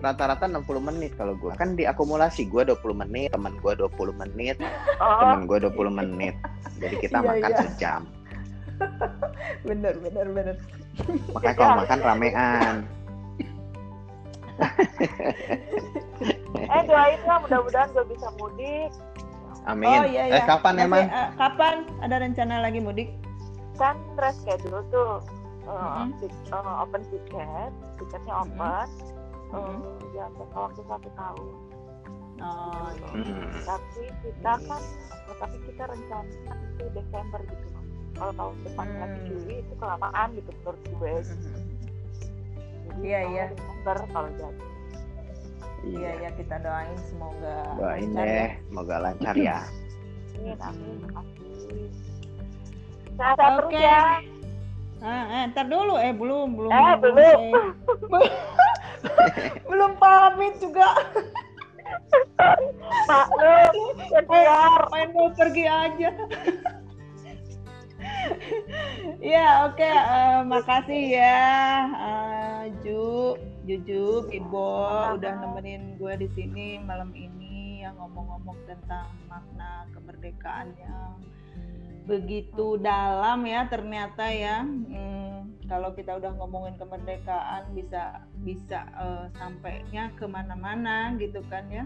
rata-rata 0.00 0.44
60 0.48 0.64
menit 0.80 1.12
kalau 1.16 1.32
gua. 1.36 1.52
Kan 1.56 1.76
diakumulasi 1.76 2.44
gua 2.48 2.64
20 2.68 2.92
menit 2.92 3.32
teman 3.32 3.56
gua 3.60 3.72
20 3.76 4.12
menit 4.16 4.56
oh, 5.00 5.20
teman 5.20 5.48
gua 5.48 5.58
20 5.64 5.76
menit. 5.92 6.34
Jadi 6.76 6.96
kita 7.00 7.20
Iya, 7.20 7.28
makan 7.28 7.50
iya. 7.52 7.58
sejam. 7.64 8.02
Bener, 9.68 9.92
bener, 10.00 10.26
bener. 10.32 10.56
makanya 11.32 11.54
kalau 11.56 11.72
makan 11.84 11.98
ramean. 12.00 12.76
Eh 16.70 16.82
doain 16.86 17.18
lah 17.24 17.40
mudah-mudahan 17.40 17.88
gue 17.90 18.04
bisa 18.12 18.28
mudik 18.36 18.90
amin 19.62 19.88
Oh 19.90 20.04
iya 20.04 20.22
eh 20.26 20.32
iya. 20.34 20.42
kapan 20.42 20.74
Masih, 20.74 20.86
emang 20.86 21.04
eh, 21.04 21.28
kapan 21.34 21.74
ada 22.00 22.16
rencana 22.18 22.54
lagi 22.58 22.78
mudik? 22.78 23.08
kan 23.74 23.96
reschedule 24.14 24.84
tuh 24.86 25.24
eh, 25.62 25.72
Mm-mm. 25.72 26.12
tik- 26.18 26.46
eh, 26.46 26.74
open 26.78 27.02
tiket 27.06 27.70
tiketnya 27.96 28.34
Mm-mm. 28.34 28.44
open 28.46 28.88
Mm-mm. 29.50 29.78
Eh, 29.80 30.14
ya 30.14 30.24
jangka 30.30 30.58
waktu 30.60 30.82
satu 30.84 31.08
tahun 31.10 31.54
Oh, 32.40 32.88
iya. 32.90 33.04
Hmm. 33.12 33.52
tapi 33.68 34.02
kita 34.22 34.52
kan 34.64 34.82
eh, 35.28 35.36
tapi 35.36 35.56
kita 35.62 35.82
rencana 35.84 36.32
itu 36.66 36.84
Desember 36.90 37.40
gitu 37.42 37.66
kalau 38.14 38.32
tahun 38.32 38.54
depan 38.62 38.86
Hmm. 38.86 38.96
lagi 38.98 39.18
Juli 39.26 39.54
itu 39.60 39.72
kelamaan 39.76 40.28
gitu 40.32 40.50
menurut 40.54 40.80
gue 40.90 41.12
jadi 41.20 41.48
Iya, 42.98 43.20
iya. 43.26 43.44
Desember 43.50 43.96
kalau 44.08 44.30
jadi 44.34 44.64
Iya 45.80 46.10
ya 46.20 46.30
kita 46.36 46.56
doain 46.60 46.96
semoga 47.08 47.56
doain 47.80 48.12
lancar 48.12 48.26
deh 48.28 48.36
ya. 48.36 48.48
semoga 48.68 48.96
lancar 49.00 49.34
ya. 49.36 49.58
Amin 50.36 50.58
amin. 50.60 50.96
Sehat 53.16 53.36
terus 53.36 53.68
Oke. 53.68 53.80
ya. 53.80 54.02
Ah, 55.00 55.24
eh, 55.32 55.42
ntar 55.52 55.64
dulu. 55.68 55.96
Eh 55.96 56.12
belum 56.12 56.48
belum. 56.56 56.70
Eh, 56.72 56.94
belum. 57.00 57.40
eh. 57.40 57.64
belum 59.70 59.92
pamit 59.96 60.54
juga. 60.60 60.88
Maklum 63.08 63.96
senior 64.12 64.80
main 64.92 65.08
mau 65.16 65.28
pergi 65.32 65.64
aja. 65.64 66.10
Ya 69.20 69.68
oke. 69.68 69.84
Eh, 69.84 70.38
makasih 70.48 71.02
ya 71.16 71.40
eh, 71.92 72.60
Ju 72.84 73.36
Juju 73.64 74.30
Ibo 74.32 74.68
udah 75.16 75.32
nemenin 75.36 76.00
gue 76.00 76.14
di 76.16 76.28
sini 76.32 76.80
malam 76.80 77.12
ini 77.12 77.84
yang 77.84 77.96
ngomong-ngomong 77.96 78.56
tentang 78.64 79.08
makna 79.28 79.84
kemerdekaan 79.92 80.72
yang 80.80 81.16
begitu 82.08 82.80
dalam 82.80 83.44
ya 83.44 83.68
ternyata 83.68 84.24
ya. 84.32 84.64
Hmm, 84.64 85.54
kalau 85.68 85.92
kita 85.94 86.16
udah 86.16 86.32
ngomongin 86.40 86.74
kemerdekaan 86.80 87.70
bisa 87.76 88.24
bisa 88.42 88.88
eh, 88.96 89.24
sampainya 89.36 90.10
ke 90.16 90.24
mana-mana 90.24 91.14
gitu 91.20 91.44
kan 91.52 91.68
ya. 91.68 91.84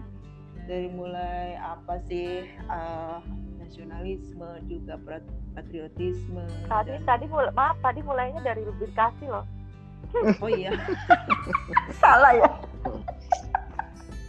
Dari 0.65 0.89
mulai 0.89 1.59
apa 1.59 2.01
sih 2.07 2.47
eh, 2.49 3.17
nasionalisme 3.59 4.47
juga 4.65 4.95
pat- 5.01 5.35
patriotisme 5.53 6.45
tadi 6.67 6.95
dan- 6.95 7.05
tadi 7.05 7.25
mulai 7.25 7.51
maaf 7.51 7.77
tadi 7.81 7.99
mulainya 8.05 8.41
dari 8.45 8.61
lubrikasi 8.61 9.25
loh 9.25 9.41
oh 10.41 10.51
iya. 10.51 10.71
Salah 12.01 12.33
ya. 12.35 12.49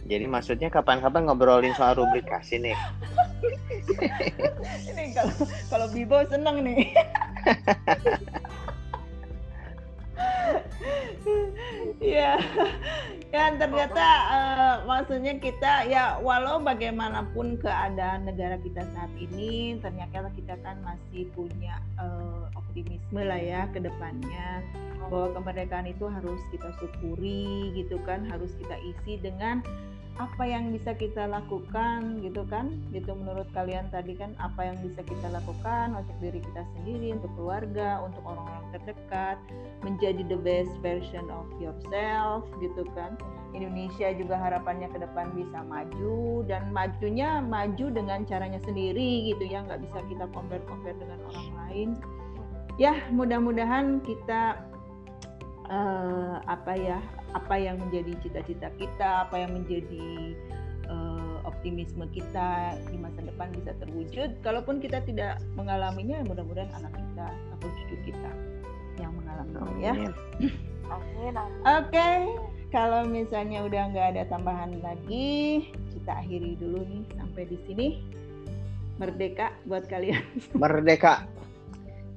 Jadi 0.07 0.23
maksudnya 0.23 0.71
kapan-kapan 0.71 1.27
ngobrolin 1.27 1.75
soal 1.75 1.99
rubrikasi 1.99 2.63
nih. 2.63 2.77
Ini 4.91 5.15
kalau 5.15 5.35
kalau 5.71 5.87
Bibo 5.91 6.19
seneng 6.27 6.63
nih 6.63 6.91
ya 12.17 12.37
ya 13.33 13.43
ternyata 13.57 14.05
eh, 14.29 14.75
maksudnya 14.85 15.33
kita 15.41 15.89
ya 15.89 16.21
walau 16.21 16.61
bagaimanapun 16.61 17.57
keadaan 17.57 18.29
negara 18.29 18.61
kita 18.61 18.85
saat 18.93 19.11
ini 19.17 19.81
ternyata 19.81 20.29
kita 20.37 20.55
kan 20.61 20.77
masih 20.85 21.25
punya 21.33 21.81
eh, 21.97 22.45
optimisme 22.77 23.21
lah 23.25 23.41
ya 23.41 23.65
ke 23.73 23.81
depannya. 23.81 24.61
Bahwa 25.07 25.33
kemerdekaan 25.39 25.87
itu 25.87 26.05
harus 26.05 26.41
kita 26.51 26.69
syukuri 26.77 27.71
gitu 27.73 27.97
kan 28.05 28.27
harus 28.27 28.51
kita 28.59 28.75
isi 28.83 29.17
dengan 29.17 29.63
apa 30.17 30.43
yang 30.49 30.73
bisa 30.73 30.97
kita 30.97 31.29
lakukan 31.29 32.21
gitu 32.25 32.41
kan? 32.49 32.73
Gitu 32.89 33.13
menurut 33.13 33.45
kalian 33.53 33.85
tadi 33.93 34.17
kan 34.17 34.33
apa 34.41 34.73
yang 34.73 34.77
bisa 34.81 35.05
kita 35.05 35.29
lakukan 35.29 35.93
untuk 35.93 36.17
diri 36.19 36.41
kita 36.41 36.65
sendiri 36.77 37.13
untuk 37.17 37.29
keluarga 37.37 38.01
untuk 38.01 38.21
orang-orang 38.25 38.65
terdekat 38.73 39.37
menjadi 39.85 40.25
the 40.25 40.39
best 40.41 40.73
version 40.81 41.29
of 41.29 41.45
yourself 41.61 42.45
gitu 42.59 42.83
kan? 42.97 43.13
Indonesia 43.53 44.11
juga 44.17 44.35
harapannya 44.37 44.89
ke 44.91 44.99
depan 45.01 45.33
bisa 45.33 45.63
maju 45.65 46.45
dan 46.45 46.69
majunya 46.73 47.39
maju 47.41 47.85
dengan 47.93 48.25
caranya 48.25 48.61
sendiri 48.65 49.31
gitu 49.33 49.47
ya 49.47 49.63
nggak 49.65 49.81
bisa 49.85 49.97
kita 50.09 50.25
compare 50.33 50.65
compare 50.65 50.97
dengan 50.97 51.21
orang 51.29 51.49
lain. 51.65 51.89
Ya 52.77 52.93
mudah-mudahan 53.09 54.05
kita 54.05 54.66
eh, 55.67 56.35
apa 56.47 56.73
ya 56.75 56.99
apa 57.35 57.55
yang 57.59 57.77
menjadi 57.79 58.15
cita-cita 58.23 58.71
kita 58.79 59.27
apa 59.27 59.35
yang 59.35 59.51
menjadi 59.53 60.35
eh, 60.87 61.37
optimisme 61.43 62.07
kita 62.11 62.75
di 62.87 62.97
masa 62.99 63.23
depan 63.23 63.51
bisa 63.55 63.75
terwujud 63.79 64.39
kalaupun 64.43 64.79
kita 64.79 65.03
tidak 65.03 65.39
mengalaminya 65.55 66.23
mudah-mudahan 66.27 66.71
anak 66.75 66.93
kita 66.95 67.27
atau 67.57 67.67
cucu 67.83 67.95
kita 68.11 68.31
yang 68.97 69.11
mengalaminya 69.13 69.71
ya 69.77 69.91
Amin. 69.91 70.13
amin 70.87 71.33
amin 71.35 71.61
Oke, 71.67 72.09
kalau 72.71 73.03
misalnya 73.07 73.63
udah 73.63 73.91
nggak 73.91 74.07
ada 74.15 74.23
tambahan 74.31 74.79
lagi, 74.79 75.67
kita 75.91 76.11
akhiri 76.23 76.55
dulu 76.55 76.83
nih 76.87 77.03
sampai 77.19 77.43
di 77.43 77.57
sini. 77.67 77.87
Merdeka 78.97 79.53
buat 79.69 79.85
kalian. 79.85 80.23
merdeka 80.57 81.27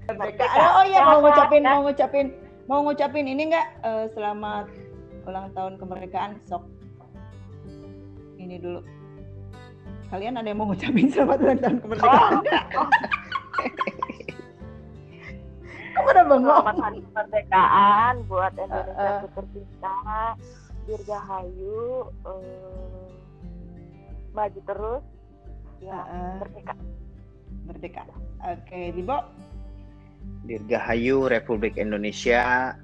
Merdeka. 0.08 0.46
Oh 0.80 0.84
iya 0.86 1.06
mau 1.06 1.18
ngucapin, 1.22 1.62
mau 1.62 1.80
ngucapin, 1.86 2.26
mau 2.70 2.86
ngucapin 2.86 3.26
ini 3.26 3.50
nggak 3.50 3.68
eh, 3.82 4.06
selamat 4.14 4.70
ulang 5.26 5.50
tahun 5.50 5.74
kemerdekaan 5.74 6.38
sok. 6.46 6.62
Ini 8.38 8.62
dulu. 8.62 8.80
Kalian 10.06 10.38
ada 10.38 10.46
yang 10.46 10.62
mau 10.62 10.70
ngucapin 10.70 11.10
selamat 11.12 11.38
ulang 11.42 11.58
tahun 11.58 11.78
kemerdekaan 11.82 12.32
nggak? 12.46 12.64
Kok 15.90 16.02
pada 16.06 16.22
bengong? 16.22 16.62
Selamat 16.62 16.78
hari 16.78 17.00
kemerdekaan 17.02 18.14
buat 18.30 18.52
Indonesia 18.54 18.94
Eh, 18.94 19.10
eh. 19.10 19.18
ku 19.18 19.28
tercinta. 19.34 19.98
Dirgahayu 20.86 21.82
eh, 22.22 23.06
maju 24.30 24.60
terus. 24.62 25.02
Ya, 25.82 25.98
Heeh. 26.06 26.34
merdeka. 26.38 26.74
Merdeka. 27.66 28.02
Oke, 28.46 28.94
Dibo. 28.94 29.18
Dirgahayu 30.44 31.30
Republik 31.30 31.78
Indonesia 31.78 32.74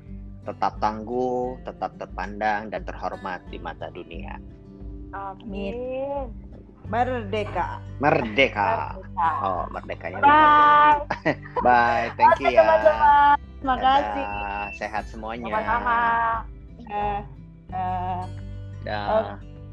tetap 0.46 0.78
tangguh, 0.78 1.58
tetap 1.66 1.98
terpandang 1.98 2.70
dan 2.70 2.86
terhormat 2.86 3.42
di 3.50 3.58
mata 3.58 3.90
dunia. 3.90 4.38
Amin. 5.10 5.74
Merdeka. 6.86 7.82
Merdeka. 7.98 8.94
Merdeka. 8.94 9.26
Oh, 9.42 9.66
merdekanya. 9.74 10.22
Bye. 10.22 11.02
Bye, 11.66 12.06
thank 12.14 12.38
you 12.38 12.54
ya. 12.54 13.34
Terima 13.58 13.76
kasih. 13.82 14.24
Sehat 14.78 15.04
semuanya. 15.10 15.50
Sama-sama. 15.50 15.98
Eh, 16.86 17.20
eh, 17.74 18.22
Dah. 18.86 19.42